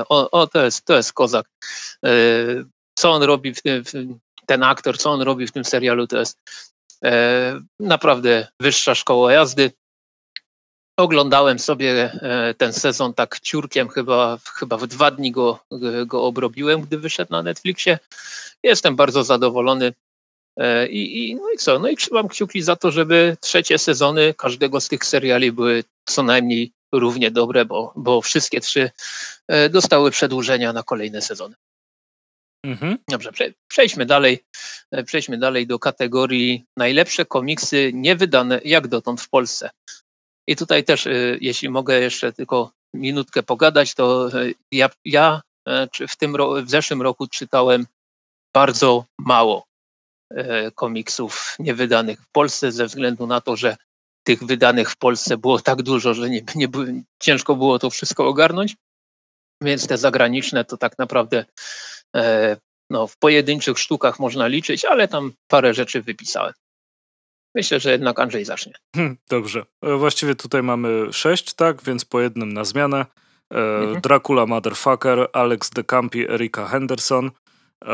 [0.08, 1.46] O, o, to, jest, to jest kozak.
[2.98, 3.84] Co on robi, w tym,
[4.46, 6.38] ten aktor, co on robi w tym serialu, to jest
[7.80, 9.72] naprawdę wyższa szkoła jazdy.
[11.00, 15.58] Oglądałem sobie e, ten sezon tak ciurkiem, chyba, chyba w dwa dni go,
[16.06, 17.98] go obrobiłem, gdy wyszedł na Netflixie.
[18.62, 19.92] Jestem bardzo zadowolony.
[20.56, 21.78] E, I, i, no i co?
[21.78, 26.22] No i trzymam kciuki za to, żeby trzecie sezony każdego z tych seriali były co
[26.22, 28.90] najmniej równie dobre, bo, bo wszystkie trzy
[29.48, 31.54] e, dostały przedłużenia na kolejne sezony.
[32.64, 32.98] Mhm.
[33.08, 33.32] Dobrze,
[33.68, 34.44] przejdźmy dalej.
[34.90, 39.70] E, przejdźmy dalej do kategorii najlepsze komiksy niewydane jak dotąd w Polsce.
[40.50, 45.40] I tutaj też, e, jeśli mogę jeszcze tylko minutkę pogadać, to e, ja, ja
[46.08, 47.86] w, tym, w zeszłym roku czytałem
[48.54, 49.66] bardzo mało
[50.74, 53.76] komiksów niewydanych w Polsce ze względu na to, że
[54.26, 56.68] tych wydanych w Polsce było tak dużo, że nie, nie,
[57.20, 58.76] ciężko było to wszystko ogarnąć.
[59.62, 61.44] Więc te zagraniczne to tak naprawdę
[62.16, 62.56] e,
[62.90, 66.52] no, w pojedynczych sztukach można liczyć, ale tam parę rzeczy wypisałem.
[67.54, 68.72] Myślę, że jednak Andrzej zacznie.
[68.96, 69.66] Hmm, dobrze.
[69.82, 71.82] E, właściwie tutaj mamy sześć, tak?
[71.82, 73.06] Więc po jednym na zmianę.
[73.54, 74.00] E, mhm.
[74.00, 77.30] Dracula Motherfucker, Alex De Campi, Erika Henderson.
[77.84, 77.92] E,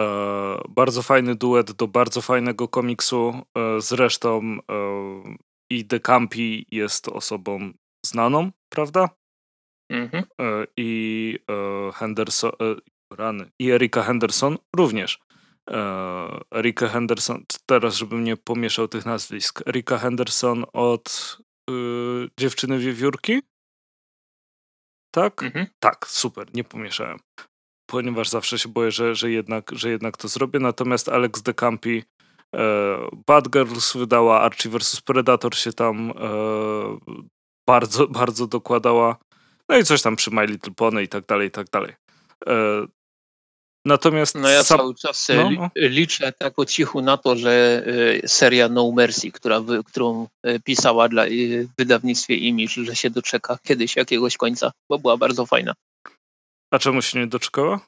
[0.68, 3.34] bardzo fajny duet do bardzo fajnego komiksu.
[3.58, 4.76] E, zresztą e,
[5.70, 7.72] i De Campi jest osobą
[8.06, 9.08] znaną, prawda?
[9.90, 10.24] Mhm.
[10.40, 12.76] E, I e, Henderson, e,
[13.16, 15.18] rany, i Erika Henderson również.
[16.54, 19.68] Erika Henderson, teraz żebym nie pomieszał tych nazwisk.
[19.68, 21.38] Erika Henderson od
[21.70, 21.74] y,
[22.40, 23.42] Dziewczyny Wiewiórki?
[25.14, 25.42] Tak?
[25.42, 25.66] Mhm.
[25.80, 27.18] Tak, super, nie pomieszałem.
[27.90, 30.58] Ponieważ zawsze się boję, że, że, jednak, że jednak to zrobię.
[30.58, 32.04] Natomiast Alex de Campi
[32.56, 36.14] e, Bad Girls wydała, Archie vs Predator się tam e,
[37.68, 39.16] bardzo, bardzo dokładała.
[39.68, 41.92] No i coś tam przy My Little Pony i tak dalej, i tak dalej.
[42.46, 42.86] E,
[43.86, 44.34] natomiast...
[44.34, 44.78] No ja sam...
[44.78, 45.70] cały czas e, no, no.
[45.76, 47.84] liczę tak po cichu na to, że
[48.24, 50.28] e, seria No Mercy, która, którą
[50.64, 51.24] pisała dla
[51.78, 55.74] wydawnictwie Image, że się doczeka kiedyś jakiegoś końca, bo była bardzo fajna.
[56.70, 57.80] A czemu się nie doczekała?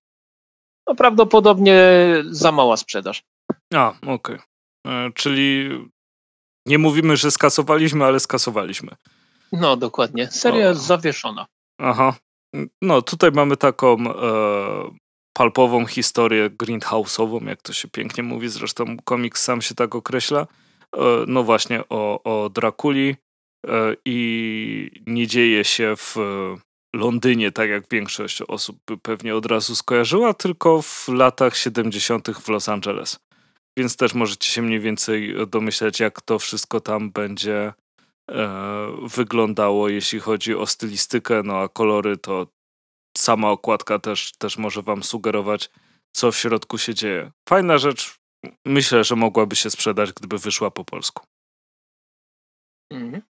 [0.88, 1.82] No prawdopodobnie
[2.30, 3.22] za mała sprzedaż.
[3.74, 4.38] A, okej.
[4.84, 5.12] Okay.
[5.14, 5.68] Czyli
[6.66, 8.96] nie mówimy, że skasowaliśmy, ale skasowaliśmy.
[9.52, 10.26] No, dokładnie.
[10.26, 11.46] Seria jest zawieszona.
[11.78, 12.14] Aha.
[12.82, 15.07] No, tutaj mamy taką e,
[15.38, 20.46] palpową historię greenhouse'ową, jak to się pięknie mówi, zresztą komiks sam się tak określa.
[20.96, 23.16] E, no właśnie o, o Drakuli
[23.66, 26.16] e, i nie dzieje się w
[26.96, 32.28] Londynie, tak jak większość osób by pewnie od razu skojarzyła, tylko w latach 70.
[32.28, 33.18] w Los Angeles.
[33.78, 37.72] Więc też możecie się mniej więcej domyśleć, jak to wszystko tam będzie
[38.30, 38.48] E,
[39.02, 42.46] wyglądało, jeśli chodzi o stylistykę, no a kolory to
[43.18, 45.70] sama okładka też, też może wam sugerować,
[46.12, 47.32] co w środku się dzieje.
[47.48, 48.18] Fajna rzecz,
[48.66, 51.26] myślę, że mogłaby się sprzedać, gdyby wyszła po polsku.
[52.92, 53.22] Mhm.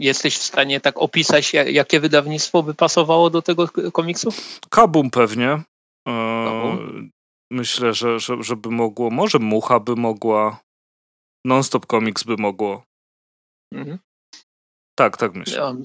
[0.00, 4.30] Jesteś w stanie tak opisać, jakie wydawnictwo by pasowało do tego komiksu?
[4.70, 5.50] Kabum pewnie.
[6.08, 7.10] E, Kabum?
[7.50, 10.60] Myślę, że, że żeby mogło, może Mucha by mogła,
[11.44, 12.82] Nonstop Comics by mogło.
[13.74, 13.98] Mhm.
[14.98, 15.76] Tak, tak myślę.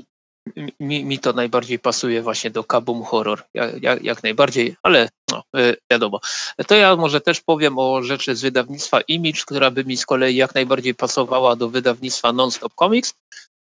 [0.79, 5.77] Mi, mi to najbardziej pasuje właśnie do Kabum Horror, jak, jak, najbardziej, ale no, y,
[5.91, 6.19] wiadomo.
[6.67, 10.35] To ja może też powiem o rzeczy z wydawnictwa Image, która by mi z kolei
[10.35, 13.13] jak najbardziej pasowała do wydawnictwa Nonstop Comics.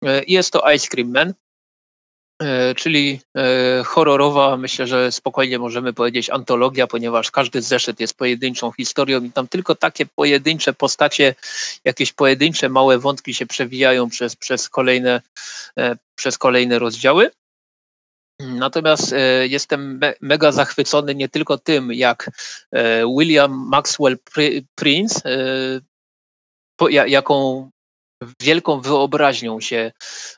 [0.05, 1.33] Y, jest to Ice Cream Man.
[2.43, 8.71] E, czyli e, horrorowa, myślę, że spokojnie możemy powiedzieć antologia, ponieważ każdy zeszyt jest pojedynczą
[8.71, 11.35] historią i tam tylko takie pojedyncze postacie,
[11.85, 15.21] jakieś pojedyncze małe wątki się przewijają przez, przez, kolejne,
[15.77, 17.31] e, przez kolejne rozdziały.
[18.39, 22.31] Natomiast jestem mega zachwycony nie tylko tym, jak
[23.17, 24.17] William Maxwell
[24.75, 25.21] Prince,
[27.07, 27.69] jaką
[28.41, 29.91] wielką wyobraźnią się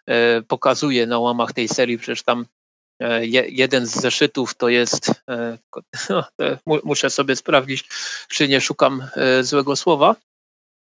[0.07, 1.97] e, pokazuje na łamach tej serii.
[1.97, 2.45] Przecież tam
[3.01, 5.57] e, jeden z zeszytów to jest, e,
[6.09, 6.23] no,
[6.83, 7.83] muszę sobie sprawdzić,
[8.29, 9.07] czy nie szukam
[9.41, 10.15] złego słowa.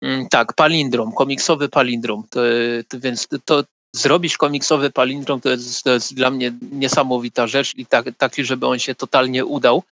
[0.02, 2.24] Mm, tak, palindrom, komiksowy palindrom.
[2.30, 2.40] To,
[2.88, 3.64] to, więc to,
[3.96, 8.68] zrobić komiksowy palindrom to jest, to jest dla mnie niesamowita rzecz i tak, taki, żeby
[8.68, 9.84] on się totalnie udał,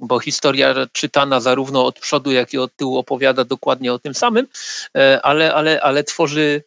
[0.00, 4.46] bo historia czytana zarówno od przodu, jak i od tyłu opowiada dokładnie o tym samym,
[4.96, 6.62] e, ale, ale, ale tworzy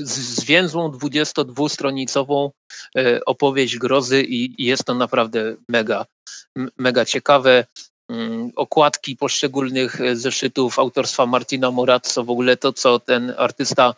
[0.00, 2.50] zwięzłą 22-stronicową
[2.96, 6.06] e, opowieść grozy i, jest to naprawdę mega,
[6.78, 7.64] mega ciekawe.
[8.10, 13.94] Mm, okładki poszczególnych zeszytów autorstwa Martina Morazzo, w ogóle to, co ten artysta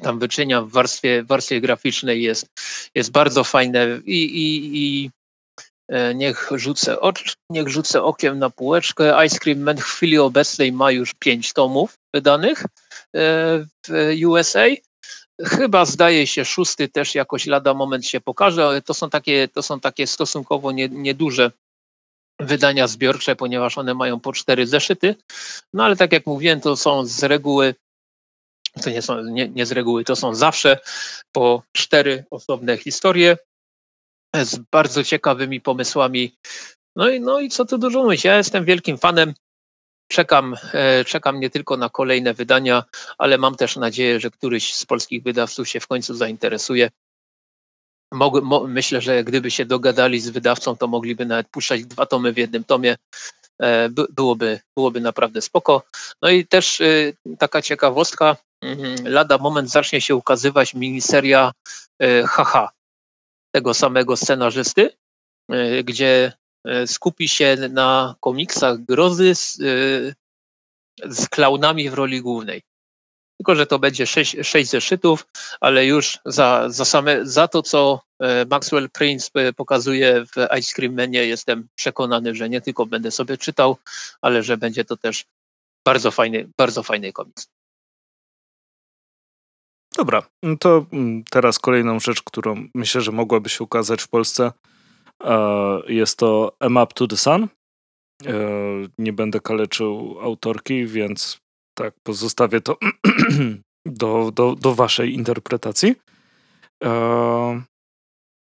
[0.00, 2.46] tam wyczynia w warstwie, warstwie graficznej jest,
[2.94, 5.10] jest bardzo fajne i, i, i
[5.88, 9.26] e, niech rzucę, ocz, niech rzucę okiem na półeczkę.
[9.26, 12.66] Ice Cream Man w chwili obecnej ma już pięć tomów wydanych e,
[13.88, 14.66] w USA.
[15.42, 19.62] Chyba zdaje się szósty też jakoś lada moment się pokaże, ale to są takie, to
[19.62, 21.50] są takie stosunkowo nie, nieduże
[22.40, 25.16] wydania zbiorcze, ponieważ one mają po cztery zeszyty.
[25.72, 27.74] No ale tak jak mówiłem, to są z reguły
[28.82, 30.78] to nie, są, nie, nie z reguły, to są zawsze
[31.32, 33.36] po cztery osobne historie
[34.34, 36.32] z bardzo ciekawymi pomysłami
[36.96, 39.34] No i, no i co tu dużo mówić, ja jestem wielkim fanem
[40.12, 42.84] Czekam, e, czekam nie tylko na kolejne wydania,
[43.18, 46.90] ale mam też nadzieję, że któryś z polskich wydawców się w końcu zainteresuje.
[48.12, 52.32] Mog, mo, myślę, że gdyby się dogadali z wydawcą, to mogliby nawet puszczać dwa tomy
[52.32, 52.96] w jednym tomie.
[53.58, 55.82] E, by, byłoby, byłoby naprawdę spoko.
[56.22, 58.36] No i też y, taka ciekawostka,
[59.04, 61.52] lada moment zacznie się ukazywać miniseria
[62.02, 62.70] y, Haha,
[63.54, 64.90] tego samego scenarzysty,
[65.84, 66.32] gdzie
[66.64, 72.62] E, skupi się na komiksach grozy z, e, z klaunami w roli głównej.
[73.38, 75.26] Tylko, że to będzie sześć, sześć zeszytów,
[75.60, 80.94] ale już za, za, same, za to, co e, Maxwell Prince pokazuje w Ice Cream
[80.94, 83.76] Manie, jestem przekonany, że nie tylko będę sobie czytał,
[84.20, 85.24] ale że będzie to też
[85.84, 87.48] bardzo fajny, bardzo fajny komiks.
[89.96, 90.22] Dobra,
[90.60, 94.52] to mm, teraz kolejną rzecz, którą myślę, że mogłaby się ukazać w Polsce,
[95.24, 97.48] E, jest to A Map to the Sun.
[98.26, 98.38] E,
[98.98, 101.40] nie będę kaleczył autorki, więc
[101.74, 102.76] tak, pozostawię to
[103.86, 105.94] do, do, do waszej interpretacji.
[106.84, 107.62] E,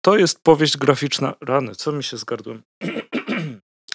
[0.01, 1.33] to jest powieść graficzna.
[1.41, 2.61] Rany, co mi się zgardłem?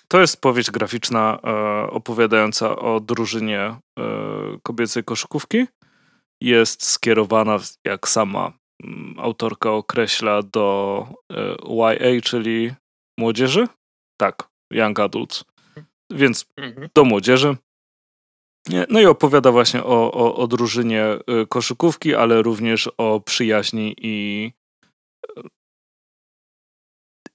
[0.09, 1.39] To jest powieść graficzna
[1.91, 3.77] opowiadająca o drużynie
[4.63, 5.67] kobiecej koszykówki.
[6.43, 8.53] Jest skierowana, jak sama
[8.84, 12.70] Mm, autorka określa do e, YA, czyli
[13.18, 13.68] młodzieży?
[14.20, 15.45] Tak, Young Adults.
[16.11, 16.88] Więc mhm.
[16.95, 17.57] do młodzieży.
[18.88, 21.18] No i opowiada właśnie o, o, o drużynie e,
[21.49, 24.51] koszykówki, ale również o przyjaźni i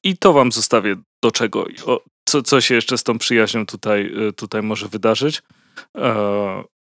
[0.04, 4.28] i to wam zostawię do czego, o, co, co się jeszcze z tą przyjaźnią tutaj,
[4.28, 5.44] e, tutaj może wydarzyć.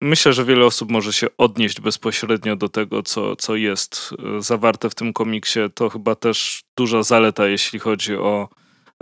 [0.04, 4.90] Myślę, że wiele osób może się odnieść bezpośrednio do tego, co, co jest e, zawarte
[4.90, 5.60] w tym komiksie.
[5.74, 8.48] To chyba też duża zaleta, jeśli chodzi o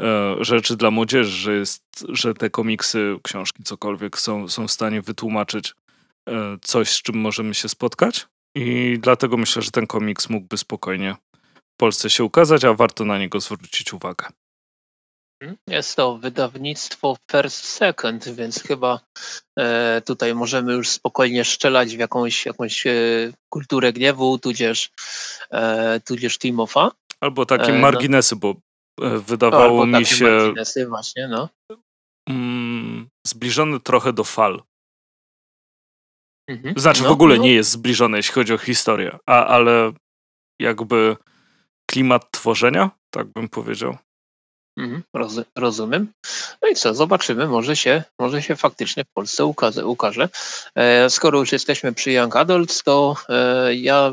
[0.01, 5.03] e, rzeczy dla młodzieży, że, jest, że te komiksy, książki, cokolwiek są, są w stanie
[5.03, 5.75] wytłumaczyć
[6.29, 8.27] e, coś, z czym możemy się spotkać.
[8.55, 11.17] I dlatego myślę, że ten komiks mógłby spokojnie
[11.75, 14.27] w Polsce się ukazać, a warto na niego zwrócić uwagę.
[15.69, 19.01] Jest to wydawnictwo First Second, więc chyba
[19.59, 22.93] e, tutaj możemy już spokojnie strzelać w jakąś, jakąś e,
[23.49, 24.91] kulturę gniewu, tudzież,
[25.51, 26.91] e, tudzież Timofa.
[27.21, 27.79] Albo takie e, no.
[27.79, 28.55] marginesy, bo
[29.03, 30.25] e, wydawało mi się.
[30.25, 31.49] Marginesy, właśnie, no.
[32.29, 34.63] Mm, zbliżony trochę do fal.
[36.49, 36.75] Mhm.
[36.79, 37.43] Znaczy, no, w ogóle no.
[37.43, 39.93] nie jest zbliżony, jeśli chodzi o historię, a, ale
[40.61, 41.17] jakby
[41.91, 43.97] klimat tworzenia, tak bym powiedział.
[44.79, 45.03] Mhm,
[45.57, 46.13] rozumiem.
[46.63, 49.87] No i co, zobaczymy, może się, może się faktycznie w Polsce ukaże.
[49.87, 50.29] ukaże.
[50.75, 54.13] E, skoro już jesteśmy przy Young Adults, to e, ja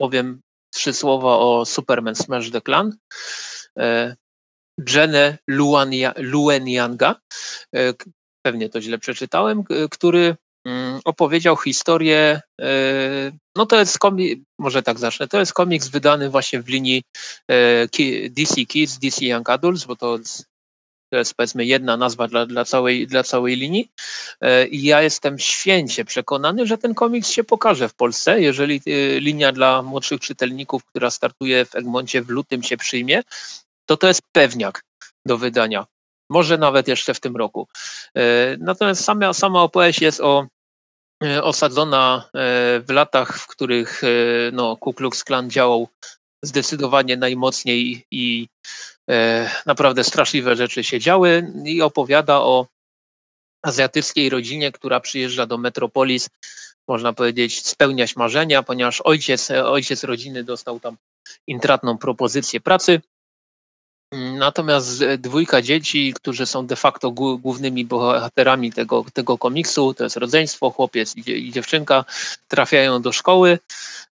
[0.00, 0.40] powiem
[0.74, 2.96] trzy słowa o Superman Smash the Clan.
[3.78, 4.16] E,
[4.94, 5.38] Jenę
[6.16, 7.14] Luen Yanga,
[8.42, 10.36] pewnie to źle przeczytałem, który
[11.04, 12.66] opowiedział historię, e,
[13.56, 17.02] no to jest komiks, może tak zacznę, to jest komiks wydany właśnie w linii
[17.50, 20.18] e, DC Kids, DC Young Adults, bo to
[21.10, 23.90] to jest powiedzmy jedna nazwa dla, dla, całej, dla całej linii.
[24.40, 28.40] E, I ja jestem święcie przekonany, że ten komiks się pokaże w Polsce.
[28.40, 28.80] Jeżeli
[29.18, 33.22] linia dla młodszych czytelników, która startuje w Egmoncie w lutym się przyjmie,
[33.86, 34.84] to to jest pewniak
[35.26, 35.86] do wydania.
[36.30, 37.68] Może nawet jeszcze w tym roku.
[38.58, 40.46] Natomiast sama, sama opowieść jest o
[41.24, 44.08] E, osadzona e, w latach, w których e,
[44.52, 45.88] no, Ku Klux Klan działał
[46.42, 48.48] zdecydowanie najmocniej i
[49.66, 52.66] naprawdę straszliwe rzeczy się działy i opowiada o
[53.62, 56.28] azjatyckiej rodzinie, która przyjeżdża do Metropolis,
[56.88, 60.96] można powiedzieć, spełniać marzenia, ponieważ ojciec, ojciec rodziny dostał tam
[61.46, 63.00] intratną propozycję pracy
[64.12, 70.70] Natomiast dwójka dzieci, którzy są de facto głównymi bohaterami tego, tego komiksu, to jest rodzeństwo,
[70.70, 72.04] chłopiec i, dziewczynka,
[72.48, 73.58] trafiają do szkoły,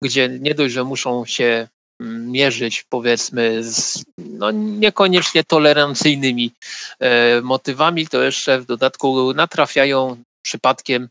[0.02, 1.68] gdzie nie dość, że muszą się
[2.00, 6.52] mm, mierzyć powiedzmy z no, niekoniecznie tolerancyjnymi
[7.00, 11.08] e, motywami, to jeszcze w dodatku natrafiają przypadkiem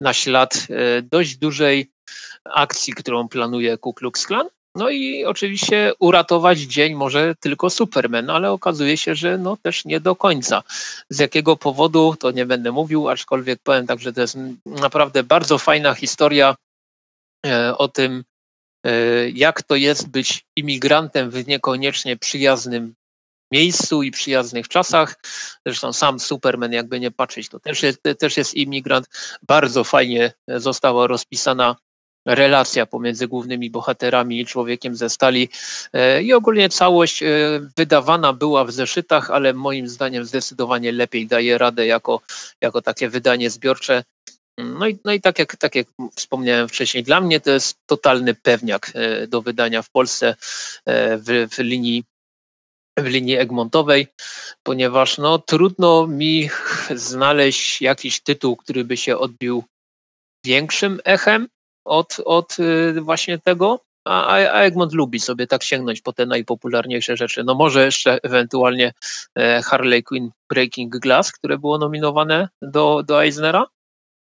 [0.00, 1.90] na ślad e, dość dużej
[2.44, 8.50] akcji, którą planuje Ku Klux Klan no i oczywiście uratować dzień może tylko Superman, ale
[8.50, 10.62] okazuje się, że no też nie do końca.
[11.10, 15.58] Z jakiego powodu, to nie będę mówił, aczkolwiek powiem tak, że to jest naprawdę bardzo
[15.58, 16.56] fajna historia
[17.46, 18.24] e, o tym,
[18.86, 22.94] e, jak to jest być imigrantem w niekoniecznie przyjaznym
[23.52, 25.14] miejscu i przyjaznych czasach.
[25.66, 29.06] Zresztą sam Superman, jakby nie patrzeć, to też jest, też jest imigrant.
[29.42, 31.76] Bardzo fajnie została rozpisana
[32.26, 35.48] relacja pomiędzy głównymi bohaterami i człowiekiem ze stali.
[35.92, 37.26] E, I ogólnie całość e,
[37.76, 42.20] wydawana była w zeszytach, ale moim zdaniem zdecydowanie lepiej daje radę jako,
[42.60, 44.04] jako takie wydanie zbiorcze.
[44.58, 48.34] No i, no i tak, jak, tak jak wspomniałem wcześniej, dla mnie to jest totalny
[48.34, 50.36] pewniak e, do wydania w Polsce
[50.86, 52.04] w, w linii
[52.98, 54.06] w linii Egmontowej,
[54.62, 56.50] ponieważ no, trudno mi
[56.94, 59.64] znaleźć jakiś tytuł, który by się odbił
[60.44, 61.48] większym echem
[61.84, 67.16] od, od y, właśnie tego, a, a Egmont lubi sobie tak sięgnąć po te najpopularniejsze
[67.16, 67.44] rzeczy.
[67.44, 68.92] No może jeszcze ewentualnie
[69.34, 73.66] e, Harley Quinn Breaking Glass, które było nominowane do, do Eisnera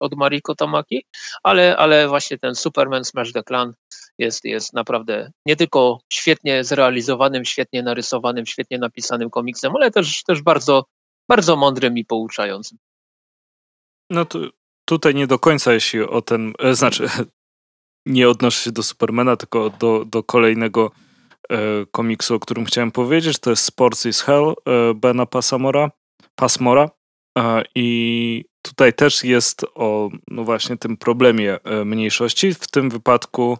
[0.00, 1.04] od Mariko Tamaki,
[1.42, 3.74] ale, ale właśnie ten Superman Smash the Clan
[4.18, 10.42] jest, jest naprawdę nie tylko świetnie zrealizowanym, świetnie narysowanym, świetnie napisanym komiksem, ale też, też
[10.42, 10.84] bardzo,
[11.28, 12.78] bardzo mądrym i pouczającym.
[14.10, 14.38] No to
[14.84, 17.08] tutaj nie do końca, jeśli o ten, e, znaczy
[18.06, 20.90] nie odnoszę się do Supermana, tylko do, do kolejnego
[21.50, 21.56] e,
[21.90, 23.38] komiksu, o którym chciałem powiedzieć.
[23.38, 25.90] To jest Sports is Hell e, Bena Passamora,
[26.34, 26.90] Pasmora.
[27.38, 32.54] E, I tutaj też jest o no właśnie tym problemie e, mniejszości.
[32.54, 33.58] W tym wypadku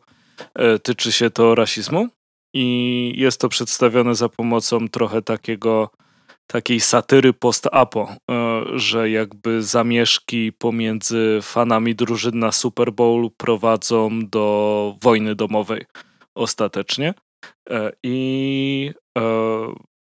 [0.55, 2.09] e, tyczy się to rasizmu
[2.55, 5.91] i jest to przedstawione za pomocą trochę takiego
[6.53, 14.97] takiej satyry post-apo, e, że jakby zamieszki pomiędzy fanami drużyn na Super Bowl prowadzą do
[15.03, 15.85] wojny domowej
[16.35, 17.15] ostatecznie.
[17.71, 19.23] E, I e,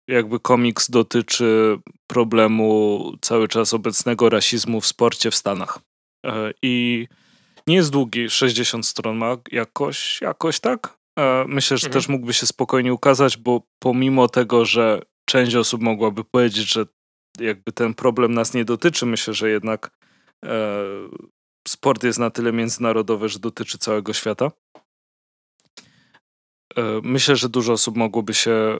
[0.08, 5.80] jakby komiks dotyczy problemu cały czas obecnego rasizmu w sporcie w Stanach.
[6.62, 7.08] I
[7.68, 10.98] nie jest długi, 60 stron ma jakoś, jakoś tak.
[11.48, 11.94] Myślę, że mhm.
[11.94, 16.86] też mógłby się spokojnie ukazać, bo pomimo tego, że część osób mogłaby powiedzieć, że
[17.40, 19.06] jakby ten problem nas nie dotyczy.
[19.06, 19.92] Myślę, że jednak
[20.46, 20.84] e,
[21.68, 24.52] sport jest na tyle międzynarodowy, że dotyczy całego świata.
[26.78, 28.78] E, myślę, że dużo osób mogłoby się e,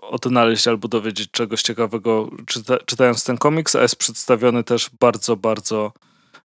[0.00, 5.92] odnaleźć albo dowiedzieć czegoś ciekawego czyta, czytając ten komiks, a jest przedstawiony też bardzo, bardzo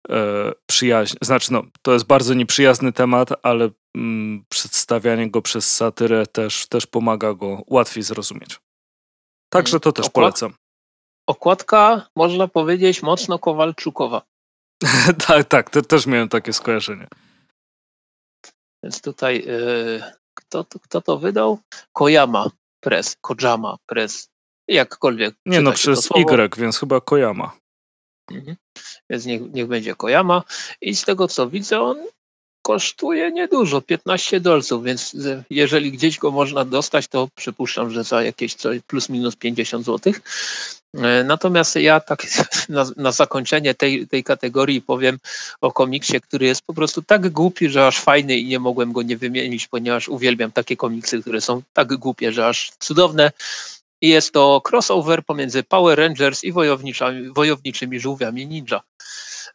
[0.09, 1.19] e, przyjaźnie.
[1.21, 6.85] Znaczy, no, to jest bardzo nieprzyjazny temat, ale mm, przedstawianie go przez satyrę też, też
[6.85, 8.62] pomaga go łatwiej zrozumieć.
[9.53, 10.13] Także to też Okład...
[10.13, 10.53] polecam.
[11.27, 14.21] Okładka, można powiedzieć, mocno Kowalczukowa.
[15.27, 17.07] tak, tak, to też miałem takie skojarzenie.
[18.83, 20.03] Więc tutaj yy,
[20.33, 21.59] kto, kto to wydał?
[21.93, 22.49] Kojama
[22.83, 24.29] Press, Kojama Press,
[24.67, 25.35] jakkolwiek.
[25.45, 27.57] Nie no, przez Y, więc chyba Kojama.
[28.31, 28.55] Mhm.
[29.09, 30.43] Więc niech, niech będzie Kojama.
[30.81, 31.97] I z tego co widzę, on
[32.63, 35.15] kosztuje niedużo, 15 dolców, więc
[35.49, 38.55] jeżeli gdzieś go można dostać, to przypuszczam, że za jakieś
[38.87, 40.13] plus minus 50 zł.
[40.97, 42.25] E, natomiast ja tak
[42.69, 45.19] na, na, zakończenie tej, tej kategorii powiem
[45.61, 49.01] o komiksie, który jest po prostu tak głupi, że aż fajny i nie mogłem go
[49.01, 53.31] nie wymienić, ponieważ uwielbiam takie komiksy, które są tak głupie, że aż cudowne.
[54.01, 56.53] I jest to crossover pomiędzy Power Rangers i
[57.33, 58.81] wojowniczymi żółwiami ninja.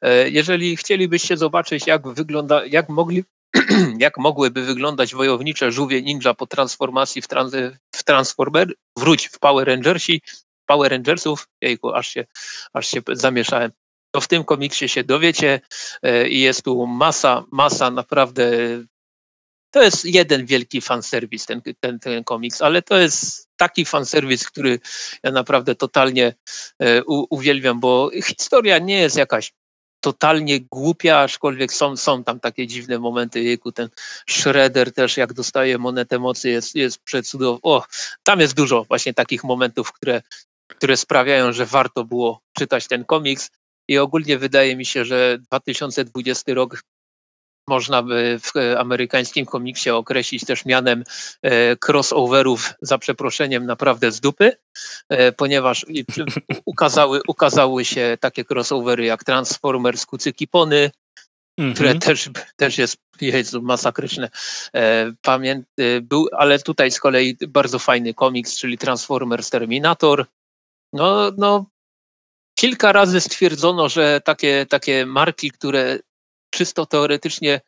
[0.03, 3.25] E, jeżeli chcielibyście zobaczyć, jak wygląda, jak mogli,
[3.99, 7.53] jak mogłyby wyglądać wojownicze żółwie ninja po transformacji w, trans,
[7.95, 10.23] w Transformer, wróć w Power Rangersi,
[10.67, 12.25] Power Rangersów, jejku, aż się,
[12.73, 13.73] aż się zamieszałem.
[14.11, 15.61] To w tym komiksie się dowiecie
[16.03, 18.51] e, i jest tu masa, masa naprawdę
[19.71, 24.81] to jest jeden wielki fanserwis, ten, ten, ten komiks, ale to jest taki fanserwis, który
[25.23, 26.35] ja naprawdę totalnie
[26.79, 29.53] e, u, uwielbiam, bo historia nie jest jakaś
[30.01, 33.43] totalnie głupia, aczkolwiek są, są tam takie dziwne momenty.
[33.43, 33.89] Jejku, ten
[34.31, 37.61] Shredder też jak dostaje monetę mocy jest, jest przecudowny.
[37.63, 37.85] O,
[38.23, 40.23] tam jest dużo właśnie takich momentów, które,
[40.69, 43.51] które sprawiają, że warto było czytać ten komiks.
[43.89, 46.83] I ogólnie wydaje mi się, że 2020 rok
[47.69, 51.05] można by w e, amerykańskim komiksie określić też mianem
[51.43, 54.53] e, crossoverów za przeproszeniem naprawdę z dupy,
[55.09, 55.87] e, ponieważ
[56.65, 60.91] ukazały, ukazały się takie crossovery jak Transformers Kucyki Pony,
[61.61, 61.75] -hmm.
[61.75, 64.31] które też, też jest Jezu, masakryczne.
[65.23, 65.67] Pamięt,
[66.03, 70.27] był, ale tutaj z kolei bardzo fajny komiks, czyli Transformers Terminator.
[70.93, 71.67] No, no,
[72.59, 75.99] kilka razy stwierdzono, że takie, takie marki, które
[76.51, 77.61] czysto teoretycznie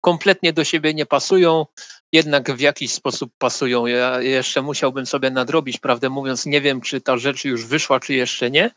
[0.00, 1.66] kompletnie do siebie nie pasują,
[2.12, 3.86] jednak w jakiś sposób pasują.
[3.86, 8.14] Ja jeszcze musiałbym sobie nadrobić, prawdę mówiąc, nie wiem, czy ta rzecz już wyszła, czy
[8.14, 8.70] jeszcze nie,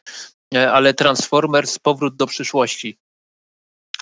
[0.53, 2.97] e, ale Transformers Powrót do przyszłości.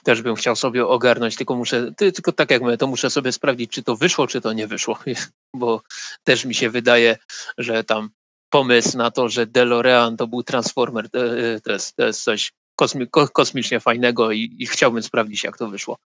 [0.03, 3.71] Też bym chciał sobie ogarnąć, tylko muszę, tylko tak jak mówię, to muszę sobie sprawdzić,
[3.71, 4.99] czy to wyszło, czy to nie wyszło,
[5.55, 5.81] bo
[6.23, 7.17] też mi się wydaje,
[7.57, 8.09] że tam
[8.49, 13.07] pomysł na to, że DeLorean to był Transformer, e, to jest, to jest coś kosmi
[13.33, 15.97] kosmicznie fajnego i, i chciałbym sprawdzić, jak to wyszło.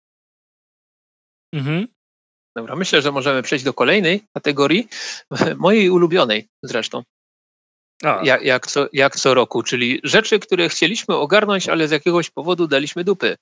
[1.55, 1.87] Mhm.
[2.57, 4.89] Dobra, myślę, że możemy przejść do kolejnej kategorii,
[5.67, 7.03] mojej ulubionej zresztą.
[8.23, 12.67] Jak, jak, co, jak co roku, czyli rzeczy, które chcieliśmy ogarnąć, ale z jakiegoś powodu
[12.67, 13.37] daliśmy dupy.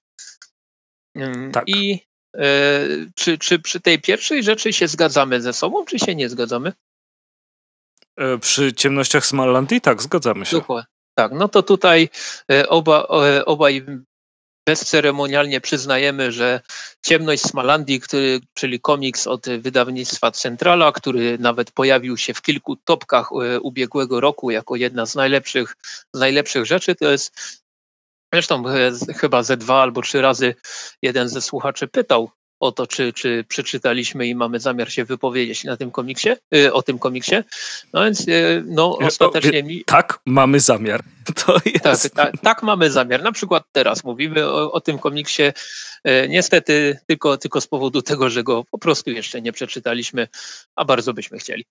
[1.15, 1.65] Mm, tak.
[1.67, 2.01] I
[2.37, 6.73] e, czy, czy przy tej pierwszej rzeczy się zgadzamy ze sobą, czy się nie zgadzamy?
[8.17, 10.57] E, przy ciemnościach Smallandii tak, zgadzamy się.
[10.57, 11.00] Dokładnie.
[11.21, 12.09] Tak, no to tutaj
[12.53, 13.87] e, oba, e, obaj
[14.67, 16.61] bezceremonialnie przyznajemy, że
[17.07, 23.33] Ciemność Smalandii, który, czyli komiks od wydawnictwa Centrala, który nawet pojawił się w kilku topkach
[23.63, 25.77] ubiegłego roku jako jedna z najlepszych,
[26.15, 27.61] z najlepszych rzeczy, to jest
[28.33, 28.63] Zresztą
[29.17, 30.55] chyba ze dwa albo trzy razy
[31.03, 32.31] jeden ze słuchaczy pytał
[32.61, 36.83] o to, czy, czy przeczytaliśmy i mamy zamiar się wypowiedzieć na tym komiksie, y, o
[36.83, 37.37] tym komiksie.
[37.93, 39.85] No więc y, no, ostatecznie mi...
[39.85, 41.03] Tak, mamy zamiar.
[41.47, 42.03] To jest...
[42.03, 43.23] tak, tak, tak, mamy zamiar.
[43.23, 45.43] Na przykład teraz mówimy o, o tym komiksie.
[45.43, 50.29] Y, niestety tylko, tylko z powodu tego, że go po prostu jeszcze nie przeczytaliśmy,
[50.77, 51.65] a bardzo byśmy chcieli.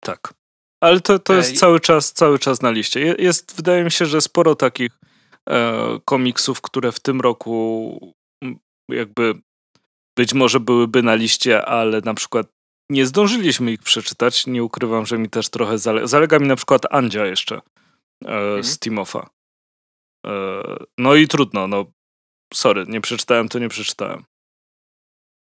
[0.00, 0.34] Tak.
[0.80, 3.14] Ale to, to jest cały czas, cały czas na liście.
[3.18, 4.92] Jest, wydaje mi się, że sporo takich
[5.48, 8.14] e, komiksów, które w tym roku
[8.88, 9.34] jakby
[10.16, 12.46] być może byłyby na liście, ale na przykład
[12.90, 14.46] nie zdążyliśmy ich przeczytać.
[14.46, 17.60] Nie ukrywam, że mi też trochę zale zalega mi na przykład Andzia jeszcze e,
[18.28, 18.64] mhm.
[18.64, 19.30] z Timofa.
[20.26, 20.62] E,
[20.98, 21.84] no i trudno, no
[22.54, 24.24] sorry, nie przeczytałem, to nie przeczytałem.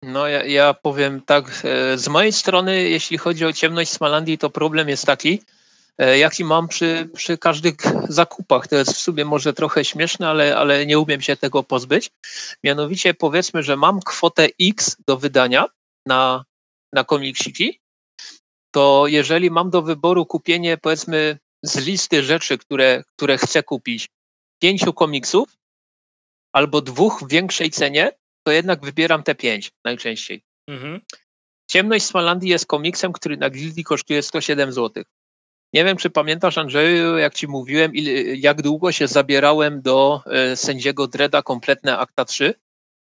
[0.03, 4.49] No ja, ja powiem tak, e, z mojej strony, jeśli chodzi o ciemność Smalandii, to
[4.49, 5.41] problem jest taki,
[5.99, 7.75] jaki mam przy, przy każdych
[8.09, 8.67] zakupach.
[8.67, 12.09] To jest w sumie może trochę śmieszne, ale, ale nie umiem się tego pozbyć.
[12.63, 15.65] Mianowicie powiedzmy, że mam kwotę X do wydania
[16.05, 16.45] na,
[16.93, 17.79] na komiksiki,
[18.71, 24.09] to jeżeli mam do wyboru kupienie powiedzmy z listy rzeczy, które, które chcę kupić,
[24.61, 25.49] pięciu komiksów
[26.53, 28.11] albo dwóch w większej cenie,
[28.43, 30.43] to jednak wybieram te pięć najczęściej.
[30.67, 31.01] Mhm.
[31.67, 35.03] Ciemność Smalandii jest komiksem, który na Gildii kosztuje 107 zł.
[35.73, 37.91] Nie wiem, czy pamiętasz, Andrzeju, jak ci mówiłem,
[38.35, 42.53] jak długo się zabierałem do e, sędziego Dreda kompletne akta 3.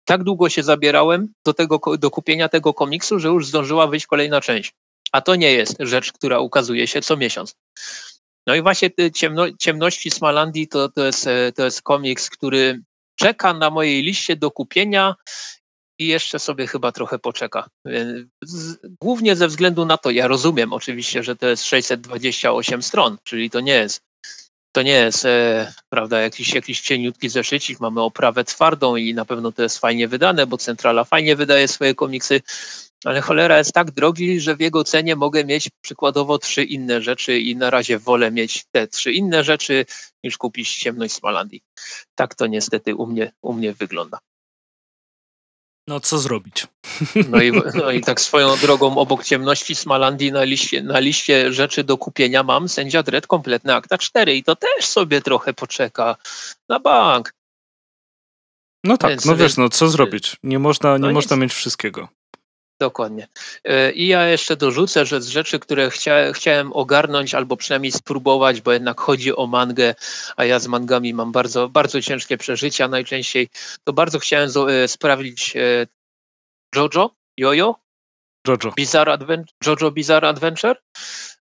[0.05, 4.41] Tak długo się zabierałem do, tego, do kupienia tego komiksu, że już zdążyła wyjść kolejna
[4.41, 4.73] część.
[5.11, 7.55] A to nie jest rzecz, która ukazuje się co miesiąc.
[8.47, 12.81] No i właśnie ciemno, Ciemności Smalandii to, to, jest, e, to jest komiks, który
[13.15, 15.15] czeka na mojej liście do kupienia
[16.01, 17.69] i jeszcze sobie chyba trochę poczeka.
[19.01, 23.59] Głównie ze względu na to, ja rozumiem oczywiście, że to jest 628 stron, czyli to
[23.59, 24.01] nie jest
[24.71, 29.51] to nie jest, e, prawda, jakiś, jakiś cieniutki zeszycik, mamy oprawę twardą i na pewno
[29.51, 32.41] to jest fajnie wydane, bo Centrala fajnie wydaje swoje komiksy,
[33.05, 37.39] ale cholera jest tak drogi, że w jego cenie mogę mieć przykładowo trzy inne rzeczy
[37.39, 39.85] i na razie wolę mieć te trzy inne rzeczy
[40.23, 41.61] niż kupić ciemność Smalandii.
[42.15, 44.19] Tak to niestety u mnie, u mnie wygląda.
[45.87, 46.67] No co zrobić?
[47.29, 51.83] No i, no i tak swoją drogą obok ciemności Smalandii na liście, na liście rzeczy
[51.83, 56.15] do kupienia mam sędzia Dredd kompletne akta 4 i to też sobie trochę poczeka
[56.69, 57.33] na bank.
[58.83, 60.37] No tak, więc, no wiesz, no co zrobić?
[60.43, 62.07] Nie można, nie no można mieć wszystkiego.
[62.81, 63.27] Dokładnie.
[63.63, 68.61] E, I ja jeszcze dorzucę, że z rzeczy, które chcia, chciałem ogarnąć albo przynajmniej spróbować,
[68.61, 69.95] bo jednak chodzi o mangę,
[70.35, 73.49] a ja z mangami mam bardzo, bardzo ciężkie przeżycia najczęściej,
[73.83, 75.87] to bardzo chciałem e, sprawdzić e,
[76.75, 77.75] Jojo, Jojo,
[78.47, 78.71] Jojo.
[78.75, 80.81] Bizarre Adventure, Jojo Bizarre Adventure.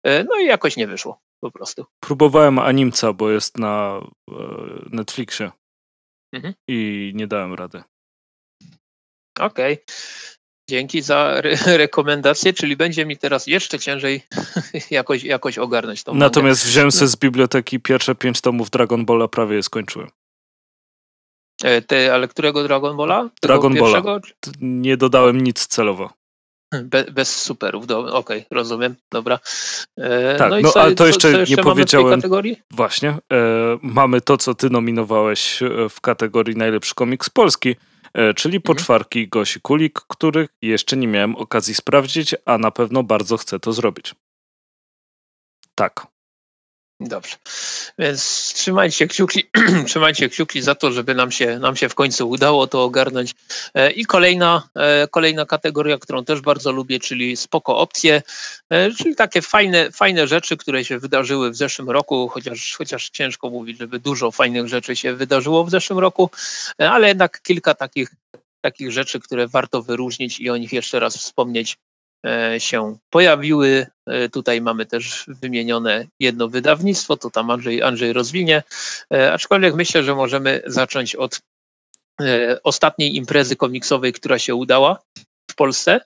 [0.05, 1.85] No i jakoś nie wyszło po prostu.
[2.01, 4.01] Próbowałem animca, bo jest na
[4.91, 5.51] Netflixie
[6.33, 6.55] mhm.
[6.69, 7.83] i nie dałem rady.
[9.41, 9.73] Okej.
[9.73, 9.85] Okay.
[10.71, 14.23] Dzięki za re rekomendację, czyli będzie mi teraz jeszcze ciężej
[14.91, 16.15] jakoś, jakoś ogarnąć to.
[16.15, 20.09] Natomiast wziąłem sobie z biblioteki pierwsze pięć tomów Dragon Balla, prawie je skończyłem.
[21.65, 23.31] E, te, ale którego Dragon Balla?
[23.43, 24.21] Dragon Balla.
[24.61, 26.11] Nie dodałem nic celowo.
[26.83, 29.39] Be, bez superów, okej, okay, rozumiem, dobra.
[29.97, 32.23] E, tak, no, no co, ale to jeszcze, co, co jeszcze nie powiedziałem.
[32.71, 33.19] Właśnie, e,
[33.83, 37.77] mamy to, co ty nominowałeś e, w kategorii najlepszy komiks polski.
[38.15, 38.77] E, czyli mhm.
[38.77, 43.73] poczwarki Gosi Kulik, których jeszcze nie miałem okazji sprawdzić, a na pewno bardzo chcę to
[43.73, 44.15] zrobić.
[45.75, 46.14] Tak.
[47.01, 47.37] Dobrze.
[47.99, 49.45] Więc trzymajcie kciuki,
[49.87, 53.35] trzymajcie kciuki za to, żeby nam się, nam się w końcu udało to ogarnąć.
[53.75, 58.23] E, I kolejna, e, kolejna kategoria, którą też bardzo lubię, czyli spoko opcje,
[58.71, 63.51] e, czyli takie fajne, fajne rzeczy, które się wydarzyły w zeszłym roku, chociaż, chociaż ciężko
[63.51, 66.31] mówić, żeby dużo fajnych rzeczy się wydarzyło w zeszłym roku,
[66.79, 68.09] ale jednak kilka takich,
[68.61, 71.77] takich rzeczy, które warto wyróżnić i o nich jeszcze raz wspomnieć
[72.59, 73.87] się pojawiły.
[74.07, 78.63] E, tutaj mamy też wymienione jedno wydawnictwo, to tam Andrzej, Andrzej rozwinie,
[79.15, 81.41] e, aczkolwiek myślę, że możemy zacząć od
[82.65, 84.99] ostatniej imprezy komiksowej, która się udała
[85.51, 86.01] w Polsce,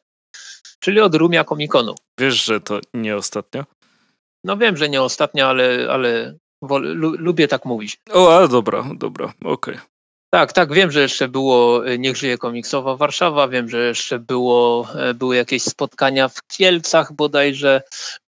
[0.81, 1.95] czyli od Rumia Komikonu.
[2.19, 3.65] Wiesz, że to nie ostatnio?
[4.45, 6.35] No wiem, że nie ostatnio, ale, ale
[7.19, 7.99] lubię tak mówić.
[8.13, 9.75] O, ale dobra, dobra, okej.
[9.75, 9.79] Okay.
[10.31, 14.89] Tak, tak, wiem, że jeszcze było e, Niech żyje komiksowa Warszawa, wiem, że jeszcze było,
[14.95, 17.83] e, były jakieś spotkania w Kielcach bodajże,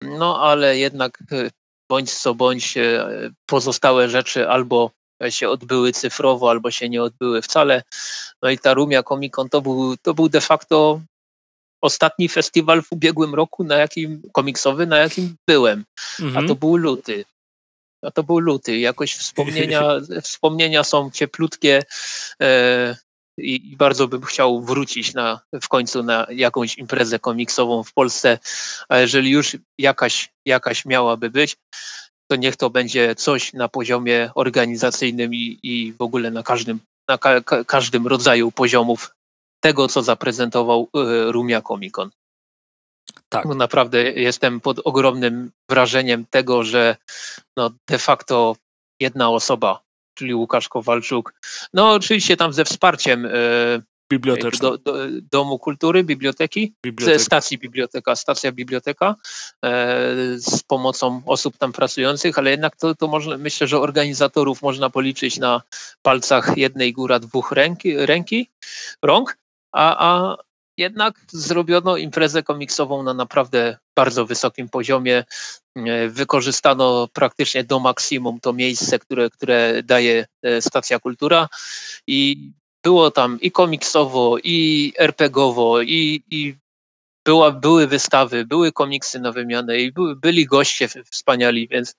[0.00, 1.50] no ale jednak e,
[1.90, 2.74] bądź co bądź
[3.46, 4.90] pozostałe rzeczy albo
[5.28, 7.82] się odbyły cyfrowo, albo się nie odbyły wcale.
[8.42, 11.00] No i ta Rumia Comic Con to był, to był de facto
[11.82, 15.84] ostatni festiwal w ubiegłym roku, na jakim komiksowy, na jakim byłem.
[16.20, 16.44] Mhm.
[16.44, 17.24] A to był luty.
[18.02, 18.78] A to był luty.
[18.78, 19.82] Jakoś wspomnienia,
[20.22, 21.82] wspomnienia są cieplutkie.
[22.42, 22.96] E,
[23.38, 28.38] i, bardzo bym chciał wrócić na, w końcu na jakąś imprezę komiksową w Polsce,
[28.88, 31.56] a jeżeli już jakaś, jakaś miałaby być,
[32.30, 37.18] to niech to będzie coś na poziomie organizacyjnym i, i w ogóle na każdym, na
[37.18, 39.14] ka każdym rodzaju poziomów
[39.60, 42.10] tego, co zaprezentował y, Rumia Comic Con.
[43.32, 43.44] Tak.
[43.44, 46.96] No naprawdę jestem pod ogromnym wrażeniem tego, że
[47.56, 48.56] no de facto
[49.00, 49.80] jedna osoba,
[50.14, 51.34] czyli Łukasz Kowalczuk,
[51.74, 53.26] no oczywiście tam ze wsparciem
[54.12, 54.70] Biblioteczna.
[54.70, 54.94] Do, do,
[55.32, 57.18] Domu Kultury, Biblioteki, Biblioteka.
[57.18, 59.14] stacji Biblioteka, stacja Biblioteka
[59.64, 60.06] e,
[60.36, 65.38] z pomocą osób tam pracujących, ale jednak to, to można, myślę, że organizatorów można policzyć
[65.38, 65.62] na
[66.02, 68.48] palcach jednej góra dwóch ręki, ręki
[69.02, 69.36] rąk,
[69.72, 70.36] a, a
[70.82, 75.24] jednak zrobiono imprezę komiksową na naprawdę bardzo wysokim poziomie.
[75.76, 81.48] E, wykorzystano praktycznie do maksimum to miejsce, które, które daje e, stacja kultura
[82.06, 82.50] i
[82.84, 86.54] było tam i komiksowo, i RPGowo, i, i
[87.24, 91.94] była, były wystawy, były komiksy na wymianę i były, byli goście wspaniali, więc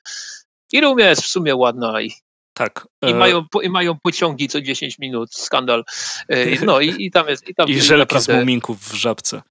[0.72, 2.11] i Rumia jest w sumie ładna i,
[2.53, 2.88] tak.
[3.01, 3.15] I, e...
[3.15, 5.84] mają, I mają pociągi co 10 minut, skandal.
[6.27, 7.49] E, no i, i tam jest.
[7.49, 8.34] I, tam I żelki naprawdę...
[8.34, 9.41] z muminków w żabce.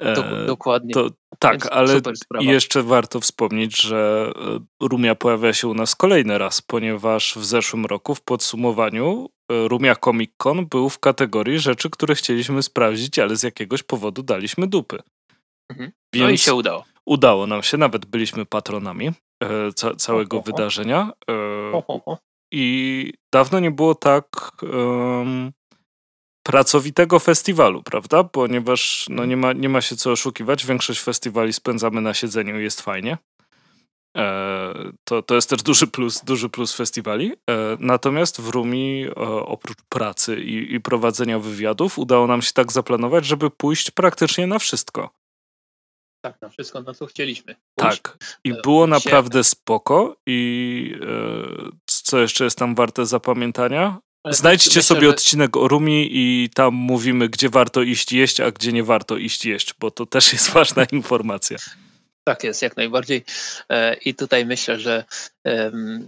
[0.00, 0.94] E, dokładnie.
[0.94, 2.00] To, tak, ale
[2.40, 4.32] jeszcze warto wspomnieć, że
[4.82, 10.30] Rumia pojawia się u nas kolejny raz, ponieważ w zeszłym roku w podsumowaniu Rumia Comic
[10.36, 14.98] Con był w kategorii rzeczy, które chcieliśmy sprawdzić, ale z jakiegoś powodu daliśmy dupy.
[15.70, 15.92] Mhm.
[16.14, 16.84] Więc no i się udało.
[17.06, 19.10] Udało nam się, nawet byliśmy patronami
[19.74, 20.52] ca całego ho, ho, ho.
[20.52, 21.12] wydarzenia.
[21.30, 21.82] E,
[22.52, 24.50] I dawno nie było tak
[26.48, 28.24] pracowitego festiwalu, prawda?
[28.24, 32.62] Ponieważ no, nie, ma, nie ma się co oszukiwać, większość festiwali spędzamy na siedzeniu i
[32.62, 33.18] jest fajnie.
[34.16, 37.32] E, to, to jest też duży plus, duży plus festiwali.
[37.50, 42.72] E, natomiast w Rumi e, oprócz pracy i, i prowadzenia wywiadów udało nam się tak
[42.72, 45.10] zaplanować, żeby pójść praktycznie na wszystko.
[46.20, 47.56] Tak, na wszystko, na co chcieliśmy.
[47.74, 48.02] Pójść.
[48.02, 48.18] Tak.
[48.44, 50.16] I e, było naprawdę spoko.
[50.26, 51.70] I e,
[52.08, 53.98] co jeszcze jest tam warte zapamiętania?
[54.30, 58.72] Znajdźcie myślę, sobie odcinek o Rumi i tam mówimy, gdzie warto iść jeść, a gdzie
[58.72, 61.58] nie warto iść jeść, bo to też jest ważna informacja.
[62.24, 63.24] Tak jest, jak najbardziej.
[63.70, 65.04] E, I tutaj myślę, że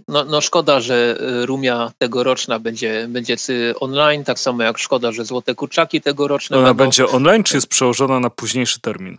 [0.07, 3.35] no, no szkoda, że Rumia tegoroczna będzie, będzie
[3.79, 6.83] online, tak samo jak szkoda, że Złote Kurczaki tegoroczne Ona będą...
[6.83, 9.17] będzie online, czy jest przełożona na późniejszy termin?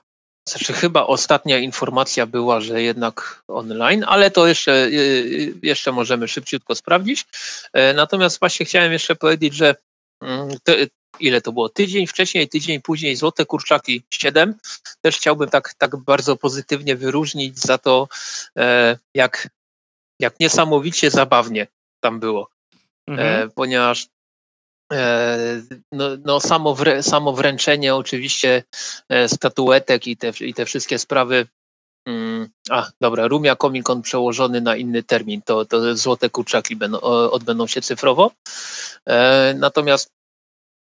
[0.49, 6.29] Znaczy chyba ostatnia informacja była, że jednak online, ale to jeszcze, y, y, jeszcze możemy
[6.29, 7.27] szybciutko sprawdzić.
[7.73, 9.75] E, natomiast właśnie chciałem jeszcze powiedzieć, że
[10.23, 10.49] mm,
[11.21, 11.69] ile to było?
[11.69, 14.55] Tydzień wcześniej, tydzień później Złote Kurczaki 7.
[15.01, 18.09] Też chciałbym tak, tak bardzo pozytywnie wyróżnić za to,
[18.57, 19.49] e, jak,
[20.21, 21.67] jak niesamowicie zabawnie
[22.01, 22.51] tam było.
[23.09, 23.51] E, mhm.
[23.51, 24.07] Ponieważ
[25.93, 28.63] no, no samo, wrę, samo wręczenie oczywiście
[29.09, 31.47] e, statuetek i te, i te wszystkie sprawy.
[32.09, 37.01] Mm, a, dobra, Rumia Comic Con przełożony na inny termin, to, to złote kurczaki będą,
[37.01, 38.31] odbędą się cyfrowo.
[39.09, 40.11] E, natomiast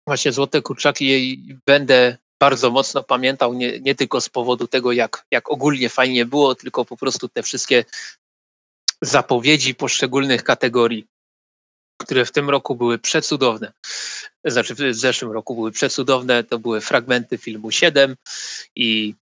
[0.06, 5.50] właśnie złote kurczaki będę bardzo mocno pamiętał, nie, nie tylko z powodu tego, jak, jak
[5.50, 7.84] ogólnie fajnie było, tylko po prostu te wszystkie
[9.02, 11.06] zapowiedzi poszczególnych kategorii
[11.98, 13.72] które w tym roku były przecudowne.
[14.44, 18.16] Znaczy w zeszłym roku były przecudowne, to były fragmenty filmu 7
[18.76, 19.14] i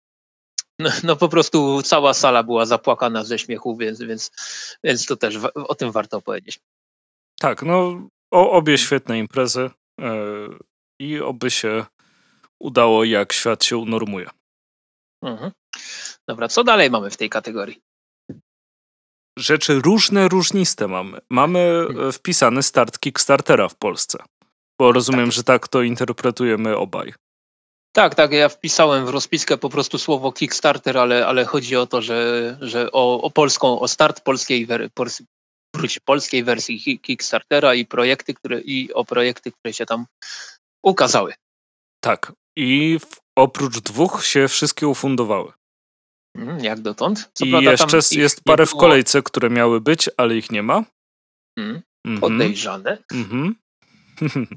[0.80, 4.32] no, no, po prostu cała sala była zapłakana ze śmiechu, więc, więc,
[4.84, 6.60] więc to też o tym warto powiedzieć.
[7.40, 9.70] Tak, no o, obie świetne imprezy
[10.00, 10.58] yy,
[11.00, 11.86] i oby się
[12.60, 14.30] udało, jak świat się unormuje.
[15.24, 15.52] Mhm.
[16.28, 17.82] Dobra, co dalej mamy w tej kategorii?
[19.40, 21.18] Rzeczy różne, różniste mamy.
[21.30, 22.12] Mamy hmm.
[22.12, 24.18] wpisany start Kickstartera w Polsce.
[24.80, 25.32] Bo rozumiem, tak.
[25.32, 27.14] że tak to interpretujemy obaj.
[27.96, 28.32] Tak, tak.
[28.32, 32.92] Ja wpisałem w rozpiskę po prostu słowo Kickstarter, ale, ale chodzi o to, że, że
[32.92, 34.68] o, o polską, o start polskiej,
[36.06, 40.06] polskiej wersji Kickstartera i projekty, które, i o projekty, które się tam
[40.84, 41.34] ukazały.
[42.00, 42.34] Tak.
[42.56, 45.52] I w oprócz dwóch się wszystkie ufundowały.
[46.36, 47.30] Mm, jak dotąd?
[47.34, 50.84] Co I jeszcze jest parę w kolejce, które miały być, ale ich nie ma.
[51.60, 51.82] Hmm.
[52.22, 52.98] Podejrzane.
[53.14, 53.56] Mhm.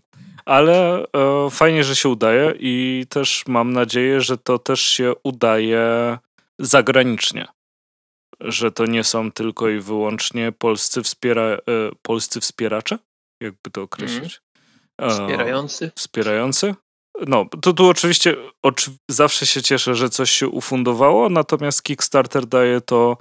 [0.44, 6.18] ale e, fajnie, że się udaje i też mam nadzieję, że to też się udaje
[6.58, 7.48] zagranicznie.
[8.40, 11.58] Że to nie są tylko i wyłącznie polscy, wspiera, e,
[12.02, 12.98] polscy wspieracze?
[13.42, 14.40] Jakby to określić?
[14.98, 15.14] Mm.
[15.14, 15.84] Wspierający.
[15.84, 16.74] E, wspierający?
[17.26, 22.80] No, to tu oczywiście oczy, zawsze się cieszę, że coś się ufundowało, natomiast Kickstarter daje
[22.80, 23.16] to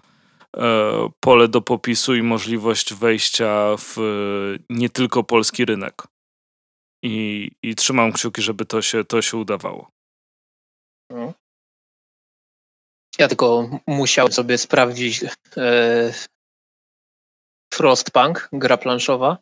[0.58, 6.04] e, pole do popisu i możliwość wejścia w e, nie tylko polski rynek.
[7.04, 9.92] I, I trzymam kciuki, żeby to się, to się udawało.
[11.10, 11.34] No.
[13.20, 15.24] Ja tylko musiałem sobie sprawdzić
[15.58, 16.14] e,
[17.74, 19.38] Frostpunk, gra planszowa.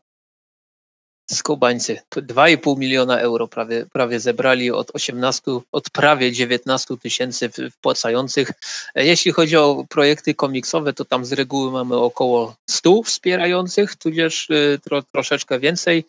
[1.31, 5.41] Skubańcy 2,5 miliona euro prawie, prawie zebrali od 18,
[5.71, 8.51] od prawie 19 tysięcy wpłacających.
[8.95, 14.79] Jeśli chodzi o projekty komiksowe, to tam z reguły mamy około 100 wspierających, tudzież y,
[14.83, 16.05] tro, troszeczkę więcej.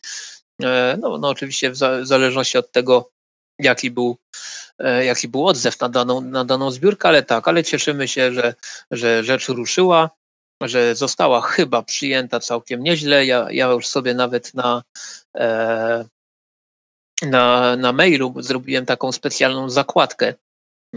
[0.62, 3.10] E, no, no oczywiście w, za, w zależności od tego,
[3.58, 4.16] jaki był,
[4.78, 8.54] e, jaki był odzew na daną, na daną zbiórkę, ale tak, ale cieszymy się, że,
[8.90, 10.10] że rzecz ruszyła
[10.60, 13.26] że została chyba przyjęta całkiem nieźle.
[13.26, 14.82] Ja, ja już sobie nawet na,
[15.36, 16.04] e,
[17.22, 20.34] na, na mailu zrobiłem taką specjalną zakładkę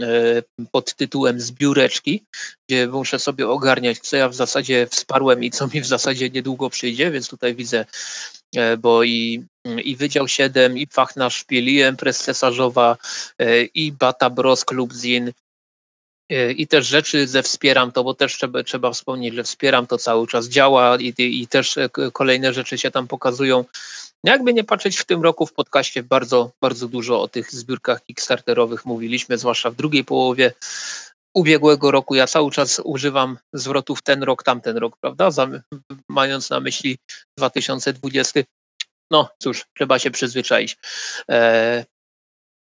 [0.00, 2.24] e, pod tytułem zbióreczki,
[2.68, 6.70] gdzie muszę sobie ogarniać, co ja w zasadzie wsparłem i co mi w zasadzie niedługo
[6.70, 7.84] przyjdzie, więc tutaj widzę,
[8.56, 9.44] e, bo i,
[9.84, 12.96] i Wydział 7, i Fach na Szpieli, Empres Cesarzowa,
[13.38, 15.32] e, i Bata Bros Klub Zin,
[16.56, 20.26] i też rzeczy ze wspieram to, bo też trzeba, trzeba wspomnieć, że wspieram to cały
[20.26, 23.64] czas działa i, i, też e, kolejne rzeczy się tam pokazują.
[24.24, 28.84] Jakby nie patrzeć w tym roku w podcaście bardzo, bardzo dużo o tych zbiórkach kickstarterowych
[28.84, 30.52] mówiliśmy, zwłaszcza w drugiej połowie
[31.34, 32.14] ubiegłego roku.
[32.14, 35.30] Ja cały czas używam zwrotów ten rok, tamten rok, prawda?
[36.08, 36.98] mając na myśli
[37.38, 38.40] 2020.
[39.10, 40.76] No cóż, trzeba się przyzwyczaić.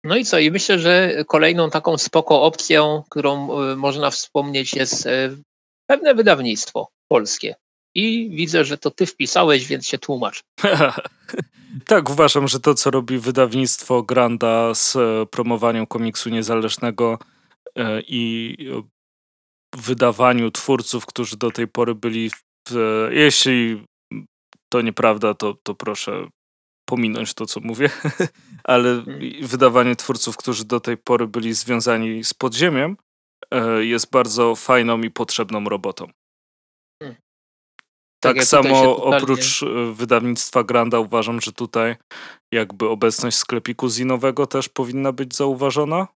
[0.05, 0.39] No i co?
[0.39, 5.37] I myślę, że kolejną taką spoko opcją, którą e, można wspomnieć, jest e,
[5.87, 7.55] pewne wydawnictwo polskie.
[7.95, 10.43] I widzę, że to ty wpisałeś, więc się tłumacz.
[11.87, 17.19] tak, uważam, że to, co robi wydawnictwo Granda z e, promowaniem komiksu niezależnego
[18.07, 18.57] i
[19.77, 22.31] wydawaniu twórców, którzy do tej pory byli.
[22.69, 23.85] W, jeśli
[24.69, 26.29] to nieprawda, to, to proszę
[26.91, 27.91] pominąć to, co mówię,
[28.65, 29.47] ale mhm.
[29.47, 32.97] wydawanie twórców, którzy do tej pory byli związani z podziemiem,
[33.51, 36.11] e, jest bardzo fajną i potrzebną robotą.
[37.03, 37.17] Hmm.
[38.21, 39.17] Tak, tak ja samo totalnie...
[39.17, 41.97] oprócz e, wydawnictwa Granda uważam, że tutaj
[42.53, 46.09] jakby obecność sklepiku zinowego też powinna być zauważona.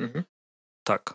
[0.00, 0.24] Mhm.
[0.86, 1.14] Tak.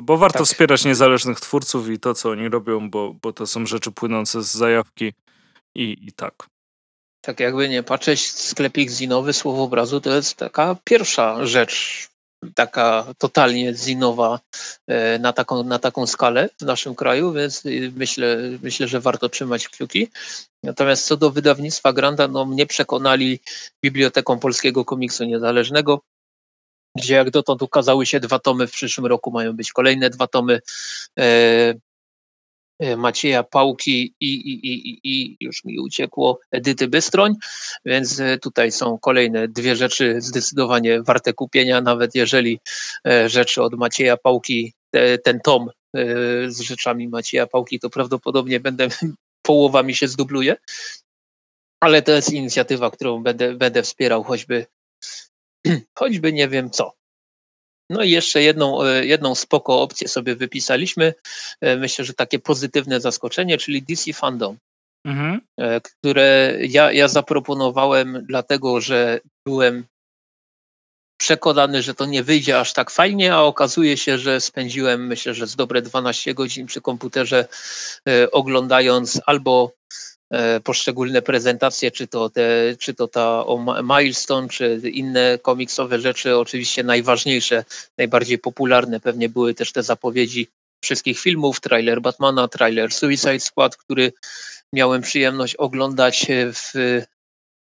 [0.00, 0.46] Bo warto tak.
[0.46, 4.52] wspierać niezależnych twórców i to, co oni robią, bo, bo to są rzeczy płynące z
[4.52, 5.12] zajawki
[5.74, 6.55] i, i tak
[7.26, 12.08] tak jakby nie patrzeć, sklepik zinowy Słowobrazu to jest taka pierwsza rzecz,
[12.54, 14.40] taka totalnie zinowa
[14.86, 17.62] e, na taką, na taką skalę w naszym kraju, więc
[17.96, 20.08] myślę, myślę, że warto trzymać kciuki.
[20.62, 23.40] Natomiast co do wydawnictwa Granda, no mnie przekonali
[23.84, 26.00] Biblioteką Polskiego Komiksu Niezależnego,
[26.96, 30.60] gdzie jak dotąd ukazały się dwa tomy, w przyszłym roku mają być kolejne dwa tomy.
[32.78, 37.34] E, Macieja Pałki i, i, i, i już mi uciekło Edyty Bystroń,
[37.84, 42.60] więc e, tutaj są kolejne dwie rzeczy zdecydowanie warte kupienia, nawet jeżeli
[43.08, 45.70] e, rzeczy od Macieja Pałki, te, ten tom
[46.48, 48.88] z rzeczami Macieja Pałki, to prawdopodobnie będę,
[49.42, 50.56] połowa mi się zdubluje,
[51.80, 54.66] ale to jest inicjatywa, którą będę, będę wspierał choćby,
[55.98, 56.92] choćby nie wiem co.
[57.90, 61.14] No i jeszcze jedną, e, jedną spoko opcję sobie wypisaliśmy.
[61.60, 64.56] E, myślę, że takie pozytywne zaskoczenie, czyli DC Fandom,
[65.04, 65.40] mhm.
[65.60, 69.84] E, które ja, ja zaproponowałem, dlatego że byłem
[71.20, 75.46] przekonany, że to nie wyjdzie aż tak fajnie, a okazuje się, że spędziłem myślę, że
[75.46, 77.48] z dobre 12 godzin przy komputerze
[78.32, 79.72] oglądając albo
[80.64, 86.82] poszczególne prezentacje, czy to, te, czy to ta o Milestone, czy inne komiksowe rzeczy, oczywiście
[86.82, 87.64] najważniejsze,
[87.98, 90.48] najbardziej popularne pewnie były też te zapowiedzi
[90.84, 94.12] wszystkich filmów, trailer Batmana, trailer Suicide Squad, który
[94.72, 96.72] miałem przyjemność oglądać w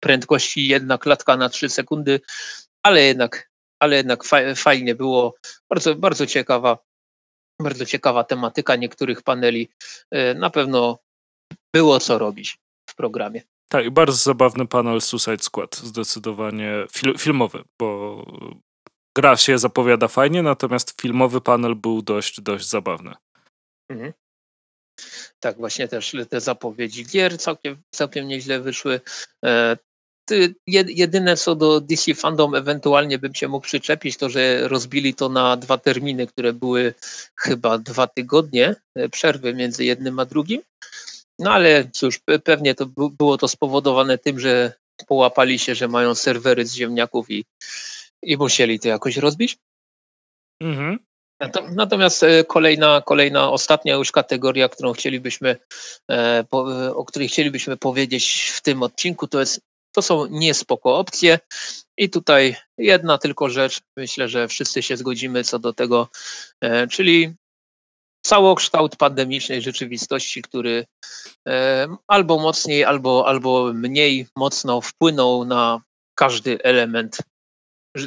[0.01, 2.20] prędkości jedna klatka na trzy sekundy,
[2.82, 4.24] ale jednak, ale jednak
[4.56, 5.35] fajnie było,
[5.70, 6.78] bardzo, bardzo ciekawa,
[7.62, 9.68] bardzo ciekawa tematyka niektórych paneli.
[10.10, 10.98] E, na pewno
[11.74, 12.58] było co robić
[12.90, 13.42] w programie.
[13.68, 18.24] Tak, i bardzo zabawny panel Suicide Squad, zdecydowanie fil filmowy, bo
[19.16, 23.14] gra się zapowiada fajnie, natomiast filmowy panel był dość, dość zabawny.
[23.90, 24.12] Mhm.
[25.40, 29.00] Tak, właśnie też te zapowiedzi gier całkiem, całkiem nieźle wyszły.
[29.44, 29.76] E,
[30.86, 35.56] jedyne co do DC Fandom ewentualnie bym się mógł przyczepić, to że rozbili to na
[35.56, 36.94] dwa terminy, które były
[37.36, 40.62] chyba dwa tygodnie e, przerwy między jednym a drugim.
[41.39, 44.73] No ale cóż, pewnie to było to spowodowane tym, że
[45.06, 47.44] połapali się, że mają serwery z ziemniaków i,
[48.23, 49.56] i musieli to jakoś rozbić.
[50.62, 50.98] Mhm.
[51.70, 55.56] Natomiast e, kolejna, kolejna, ostatnia już kategoria, którą chcielibyśmy,
[56.10, 56.44] e,
[56.94, 59.60] o której chcielibyśmy powiedzieć w tym odcinku, to jest
[59.93, 61.39] to są niespoko opcje.
[61.97, 66.09] I tutaj jedna tylko rzecz, myślę, że wszyscy się zgodzimy co do tego,
[66.60, 67.35] e, czyli
[68.28, 70.86] całokształt pandemicznej rzeczywistości, który
[72.06, 75.80] albo mocniej, albo, albo mniej mocno wpłynął na
[76.14, 77.18] każdy element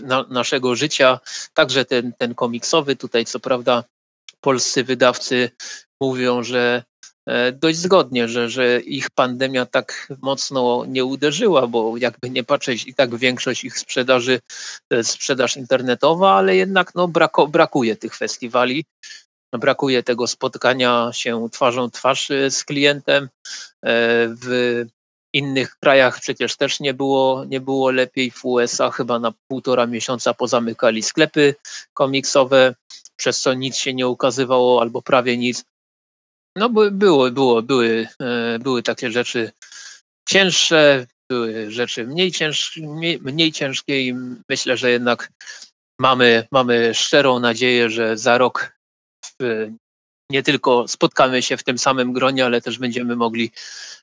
[0.03, 1.19] na, naszego życia,
[1.53, 2.95] także ten, ten komiksowy.
[2.95, 3.83] Tutaj, co prawda,
[4.41, 5.51] polscy wydawcy
[6.01, 6.83] mówią, że
[7.27, 12.87] e, dość zgodnie, że, że ich pandemia tak mocno nie uderzyła, bo jakby nie patrzeć,
[12.87, 14.39] i tak większość ich sprzedaży
[14.87, 18.85] to jest sprzedaż internetowa, ale jednak no, brako, brakuje tych festiwali.
[19.53, 23.23] Brakuje tego spotkania się twarzą twarz e, z klientem.
[23.23, 24.85] E, w
[25.33, 28.31] innych krajach przecież też nie było, nie było lepiej.
[28.31, 31.55] W USA chyba na półtora miesiąca pozamykali sklepy
[31.93, 32.75] komiksowe,
[33.15, 35.63] przez co nic się nie ukazywało albo prawie nic.
[36.55, 39.51] No było, było, były, e, były takie rzeczy
[40.29, 44.13] cięższe, były rzeczy mniej, ciężkie, mniej, mniej ciężkie i
[44.49, 45.31] myślę, że jednak
[45.99, 48.80] mamy, mamy szczerą nadzieję, że za rok
[50.31, 53.51] nie tylko spotkamy się w tym samym gronie, ale też będziemy mogli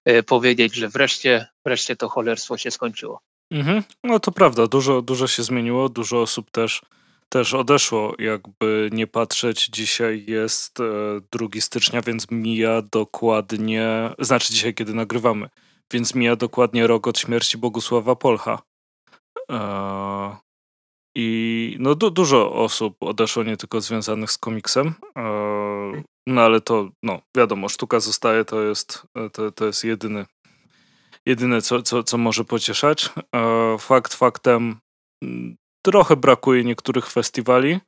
[0.04, 3.20] e, powiedzieć, że wreszcie, wreszcie to cholerstwo się skończyło.
[3.50, 3.82] Mhm.
[4.04, 6.82] No to prawda, dużo, dużo się zmieniło, dużo osób też,
[7.28, 8.14] też odeszło.
[8.18, 10.78] Jakby nie patrzeć, dzisiaj jest
[11.32, 15.48] 2 e, stycznia, więc mija dokładnie, znaczy dzisiaj, kiedy nagrywamy,
[15.92, 18.62] więc mija dokładnie rok od śmierci Bogusława Polcha.
[19.50, 20.36] E,
[21.14, 24.94] I no, du dużo osób odeszło nie tylko związanych z komiksem.
[26.26, 30.26] No ale to, no wiadomo, sztuka zostaje, to jest, to, to jest jedyny,
[31.26, 33.10] jedyne, co, co, co może pocieszać.
[33.36, 34.78] E, fakt faktem,
[35.86, 37.80] trochę brakuje niektórych festiwali.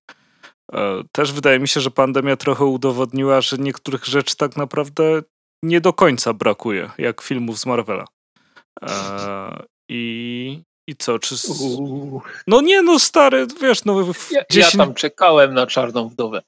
[0.72, 5.22] E, też wydaje mi się, że pandemia trochę udowodniła, że niektórych rzeczy tak naprawdę
[5.64, 8.04] nie do końca brakuje, jak filmów z Marvela.
[8.82, 11.34] E, I, i co, czy...
[12.46, 14.00] No nie, no stary, wiesz, no...
[14.30, 14.74] Ja, 10...
[14.74, 16.42] ja tam czekałem na Czarną Wdowę.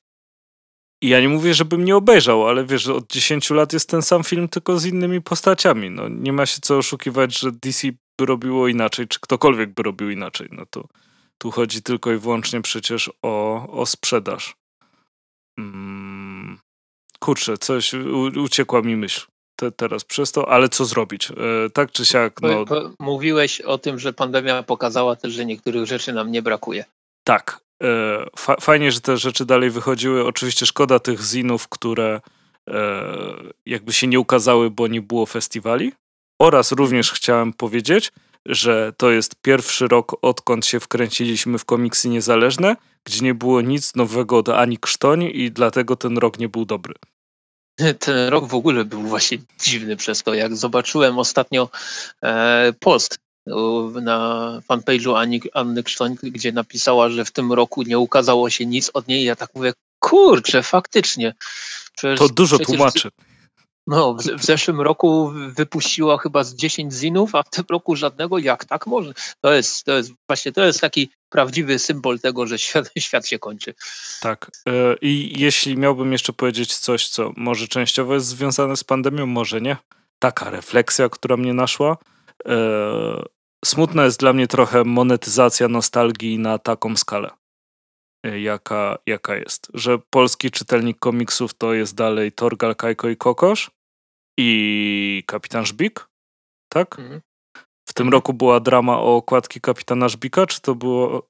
[1.02, 4.24] I ja nie mówię, żebym nie obejrzał, ale wiesz, od 10 lat jest ten sam
[4.24, 5.90] film, tylko z innymi postaciami.
[5.90, 7.88] No, nie ma się co oszukiwać, że DC
[8.18, 10.48] by robiło inaczej, czy ktokolwiek by robił inaczej.
[10.52, 10.88] No to
[11.38, 14.54] tu chodzi tylko i wyłącznie przecież o, o sprzedaż.
[15.56, 16.58] Hmm.
[17.20, 21.30] Kurczę, coś u, uciekła mi myśl te, teraz przez to, ale co zrobić?
[21.30, 21.34] E,
[21.70, 22.42] tak czy siak.
[22.42, 22.64] No...
[22.98, 26.84] Mówiłeś o tym, że pandemia pokazała też, że niektórych rzeczy nam nie brakuje.
[27.24, 28.26] Tak, E,
[28.60, 30.26] fajnie, że te rzeczy dalej wychodziły.
[30.26, 32.20] Oczywiście szkoda tych zinów, które
[32.70, 33.04] e,
[33.66, 35.92] jakby się nie ukazały, bo nie było festiwali.
[36.40, 38.12] Oraz również chciałem powiedzieć,
[38.46, 43.94] że to jest pierwszy rok, odkąd się wkręciliśmy w komiksy niezależne, gdzie nie było nic
[43.94, 46.94] nowego od Ani Krztoń i dlatego ten rok nie był dobry.
[47.98, 50.34] Ten rok w ogóle był właśnie dziwny przez to.
[50.34, 51.68] Jak zobaczyłem ostatnio
[52.22, 53.18] e, post
[54.02, 58.90] na fanpage'u Ani, Anny Krztoń, gdzie napisała, że w tym roku nie ukazało się nic
[58.94, 59.24] od niej.
[59.24, 61.34] Ja tak mówię, kurczę, faktycznie.
[61.96, 63.10] Przecież, to dużo tłumaczy.
[63.86, 68.38] No, w, w, zeszłym roku wypuściła chyba z 10 zinów, a w tym roku żadnego.
[68.38, 69.12] Jak tak może?
[69.40, 73.38] To jest, to jest właśnie to jest taki prawdziwy symbol tego, że świat, świat się
[73.38, 73.74] kończy.
[74.20, 74.50] Tak.
[74.68, 79.60] E, I jeśli miałbym jeszcze powiedzieć coś, co może częściowo jest związane z pandemią, może
[79.60, 79.76] nie.
[80.18, 81.96] Taka refleksja, która mnie naszła
[82.48, 83.22] E,
[83.64, 87.30] smutna jest dla mnie trochę monetyzacja nostalgii na taką skalę,
[88.26, 89.68] e, jaka, jaka jest.
[89.74, 93.70] Że polski czytelnik komiksów to jest dalej Torgal, Kajko i Kokosz
[94.38, 96.08] i Kapitan Żbik,
[96.68, 96.98] tak?
[96.98, 97.20] Mhm.
[97.92, 101.28] W tym roku była drama o okładki Kapitana Żbika, czy to było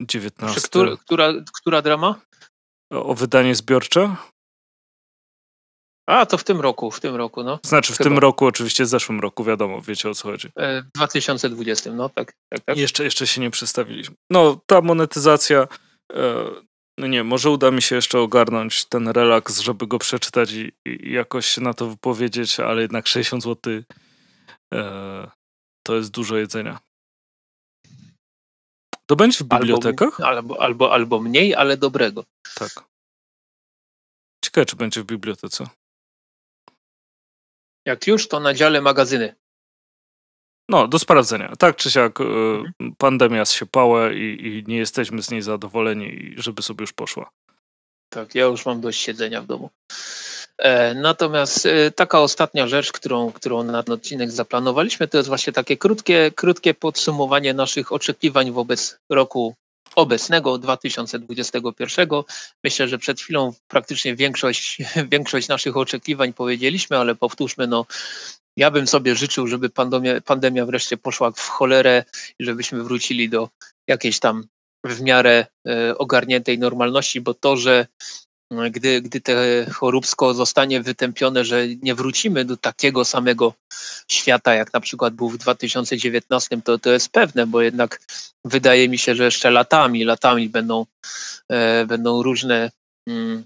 [0.00, 0.60] 19?
[0.60, 2.20] Która, która, która drama?
[2.90, 4.16] O wydanie zbiorcze?
[6.06, 7.58] A, to w tym roku, w tym roku, no.
[7.64, 8.10] Znaczy w Chyba.
[8.10, 10.48] tym roku, oczywiście w zeszłym roku, wiadomo, wiecie o co chodzi.
[10.56, 12.76] E, w 2020, no tak, tak, tak.
[12.76, 14.14] Jeszcze, jeszcze się nie przedstawiliśmy.
[14.30, 15.68] No, ta monetyzacja,
[16.12, 16.44] e,
[16.98, 21.12] no nie, może uda mi się jeszcze ogarnąć ten relaks, żeby go przeczytać i, i
[21.12, 23.82] jakoś się na to wypowiedzieć, ale jednak 60 zł
[24.72, 25.30] e,
[25.82, 26.80] to jest dużo jedzenia.
[29.06, 30.20] To będzie w bibliotekach?
[30.20, 32.24] Albo, albo, albo, mniej, ale dobrego.
[32.54, 32.70] Tak.
[34.44, 35.66] Ciekawe, czy będzie w bibliotece.
[37.86, 39.34] Jak już, to na dziale magazyny.
[40.68, 41.52] No, do sprawdzenia.
[41.58, 42.94] Tak czy siak, e, mhm.
[42.98, 47.30] pandemia zsiepała i, i nie jesteśmy z niej zadowoleni, żeby sobie już poszła.
[48.08, 49.70] Tak, ja już mam dość siedzenia w domu.
[50.62, 55.52] E, natomiast e, taka ostatnia rzecz, którą, którą na ten odcinek zaplanowaliśmy, to jest właśnie
[55.52, 59.54] takie krótkie, krótkie podsumowanie naszych oczekiwań wobec roku
[59.96, 62.08] obecnego 2021.
[62.64, 64.78] Myślę, że przed chwilą praktycznie większość,
[65.12, 67.86] większość naszych oczekiwań powiedzieliśmy, ale powtórzmy, no,
[68.56, 72.04] ja bym sobie życzył, żeby pandemia, pandemia wreszcie poszła w cholerę
[72.38, 73.48] i żebyśmy wrócili do
[73.86, 74.44] jakiejś tam
[74.84, 77.86] w miarę e, ogarniętej normalności, bo to, że
[78.70, 83.54] gdy, gdy te choróbsko zostanie wytępione, że nie wrócimy do takiego samego
[84.08, 88.00] świata, jak na przykład był w 2019, to to jest pewne, bo jednak
[88.44, 90.86] wydaje mi się, że jeszcze latami, latami będą,
[91.48, 92.70] e, będą różne
[93.08, 93.44] mm,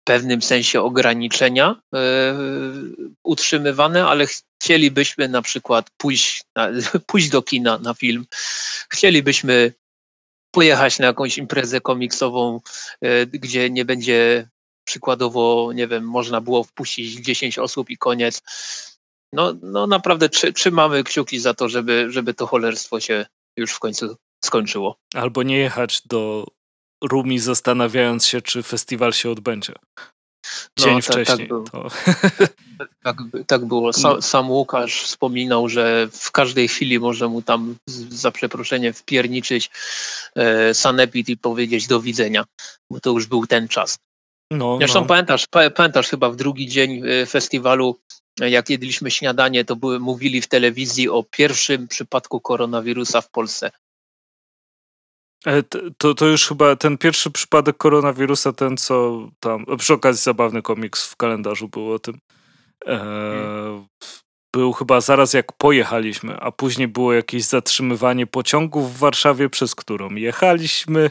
[0.00, 1.98] w pewnym sensie ograniczenia e,
[3.24, 6.68] utrzymywane, ale chcielibyśmy na przykład pójść, na,
[7.06, 8.26] pójść do kina na film,
[8.90, 9.72] chcielibyśmy
[10.50, 12.60] pojechać na jakąś imprezę komiksową,
[13.00, 14.48] e, gdzie nie będzie
[14.84, 18.42] przykładowo, nie wiem, można było wpuścić 10 osób i koniec.
[19.32, 24.16] No, no naprawdę trzymamy kciuki za to, żeby, żeby to cholerstwo się już w końcu
[24.44, 24.96] skończyło.
[25.14, 26.46] Albo nie jechać do
[27.04, 29.72] Rumi zastanawiając się, czy festiwal się odbędzie.
[30.78, 31.38] Dzień no, wcześniej.
[31.38, 31.64] Tak, było.
[31.64, 31.88] To...
[33.04, 33.16] tak,
[33.46, 33.92] tak było.
[33.92, 37.74] Sam, sam, Łukasz wspominał, że w każdej chwili może mu tam
[38.08, 39.70] za przeproszenie wpierniczyć
[40.36, 42.44] e, sanepid i powiedzieć do widzenia,
[42.90, 43.98] bo to już był ten czas.
[44.50, 45.06] No, Zresztą no.
[45.06, 48.00] Pamiętasz, pamiętasz chyba w drugi dzień e, festiwalu,
[48.40, 53.70] jak jedliśmy śniadanie, to były, mówili w telewizji o pierwszym przypadku koronawirusa w Polsce.
[55.46, 55.62] E,
[55.98, 61.06] to, to już chyba ten pierwszy przypadek koronawirusa, ten co tam, przy okazji zabawny komiks
[61.06, 62.18] w kalendarzu był o tym.
[62.86, 63.86] E, hmm.
[64.52, 70.10] Był chyba zaraz jak pojechaliśmy, a później było jakieś zatrzymywanie pociągów w Warszawie, przez którą
[70.10, 71.10] jechaliśmy.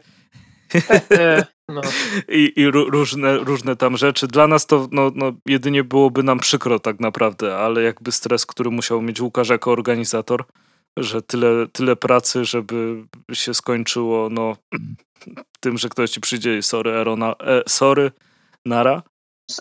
[1.70, 1.82] no.
[2.30, 4.28] I, i różne, różne tam rzeczy.
[4.28, 8.70] Dla nas to no, no, jedynie byłoby nam przykro tak naprawdę, ale jakby stres, który
[8.70, 10.46] musiał mieć Łukasz jako organizator,
[11.04, 13.04] że tyle, tyle pracy, żeby
[13.34, 14.58] się skończyło no,
[15.60, 18.12] tym, że ktoś ci przyjdzie i sorry, Erona, e, sorry,
[18.66, 19.04] nara.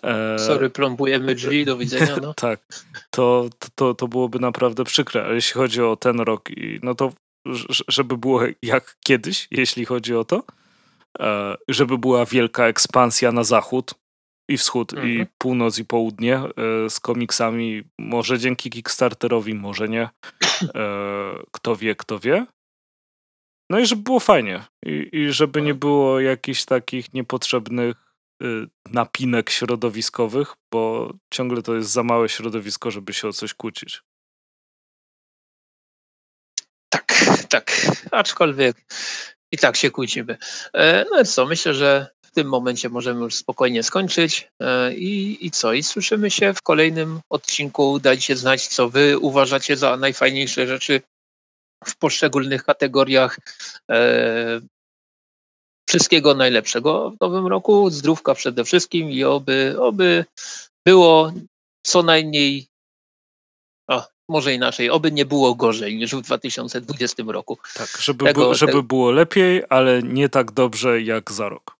[0.03, 2.17] E, sorry, plombujemy drzwi, do widzenia.
[2.23, 2.35] No.
[2.49, 2.61] tak,
[3.11, 5.25] to, to, to byłoby naprawdę przykre.
[5.25, 7.13] Ale jeśli chodzi o ten rok, i, no to
[7.89, 10.43] żeby było jak kiedyś, jeśli chodzi o to,
[11.21, 13.95] e, żeby była wielka ekspansja na zachód,
[14.49, 15.13] i wschód, mhm.
[15.13, 16.51] i północ, i południe e,
[16.91, 17.83] z komiksami.
[17.99, 20.09] Może dzięki Kickstarterowi, może nie.
[20.75, 20.89] E,
[21.53, 22.47] kto wie, kto wie.
[23.71, 24.65] No i żeby było fajnie.
[24.87, 27.97] I, i żeby nie było jakichś takich niepotrzebnych
[28.43, 34.03] y, napinek środowiskowych, bo ciągle to jest za małe środowisko, żeby się o coś kłócić.
[36.89, 37.73] Tak, tak.
[38.11, 38.77] Aczkolwiek
[39.53, 40.39] i tak się kłócimy.
[40.73, 42.07] E, no i co, myślę, że
[42.39, 45.73] tym momencie możemy już spokojnie skończyć e, i, i co?
[45.73, 48.01] I słyszymy się w kolejnym odcinku.
[48.01, 51.01] Dajcie znać, co wy uważacie za najfajniejsze rzeczy
[51.85, 53.39] w poszczególnych kategoriach.
[53.91, 54.61] E,
[55.89, 60.25] wszystkiego najlepszego w nowym roku, zdrówka przede wszystkim i oby, oby
[60.87, 61.33] było
[61.87, 62.67] co najmniej,
[63.91, 67.59] a, może inaczej, oby nie było gorzej niż w 2020 roku.
[67.75, 68.83] Tak, żeby, tego, żeby te...
[68.83, 71.78] było lepiej, ale nie tak dobrze jak za rok.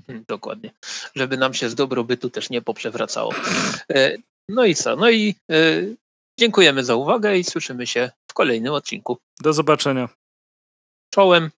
[0.28, 0.70] Dokładnie.
[1.14, 3.34] Żeby nam się z dobrobytu też nie poprzewracało.
[3.90, 4.16] E,
[4.48, 4.96] no i co?
[4.96, 5.54] No i e,
[6.38, 9.18] dziękujemy za uwagę i słyszymy się w kolejnym odcinku.
[9.40, 10.08] Do zobaczenia.
[11.10, 11.50] Czołem.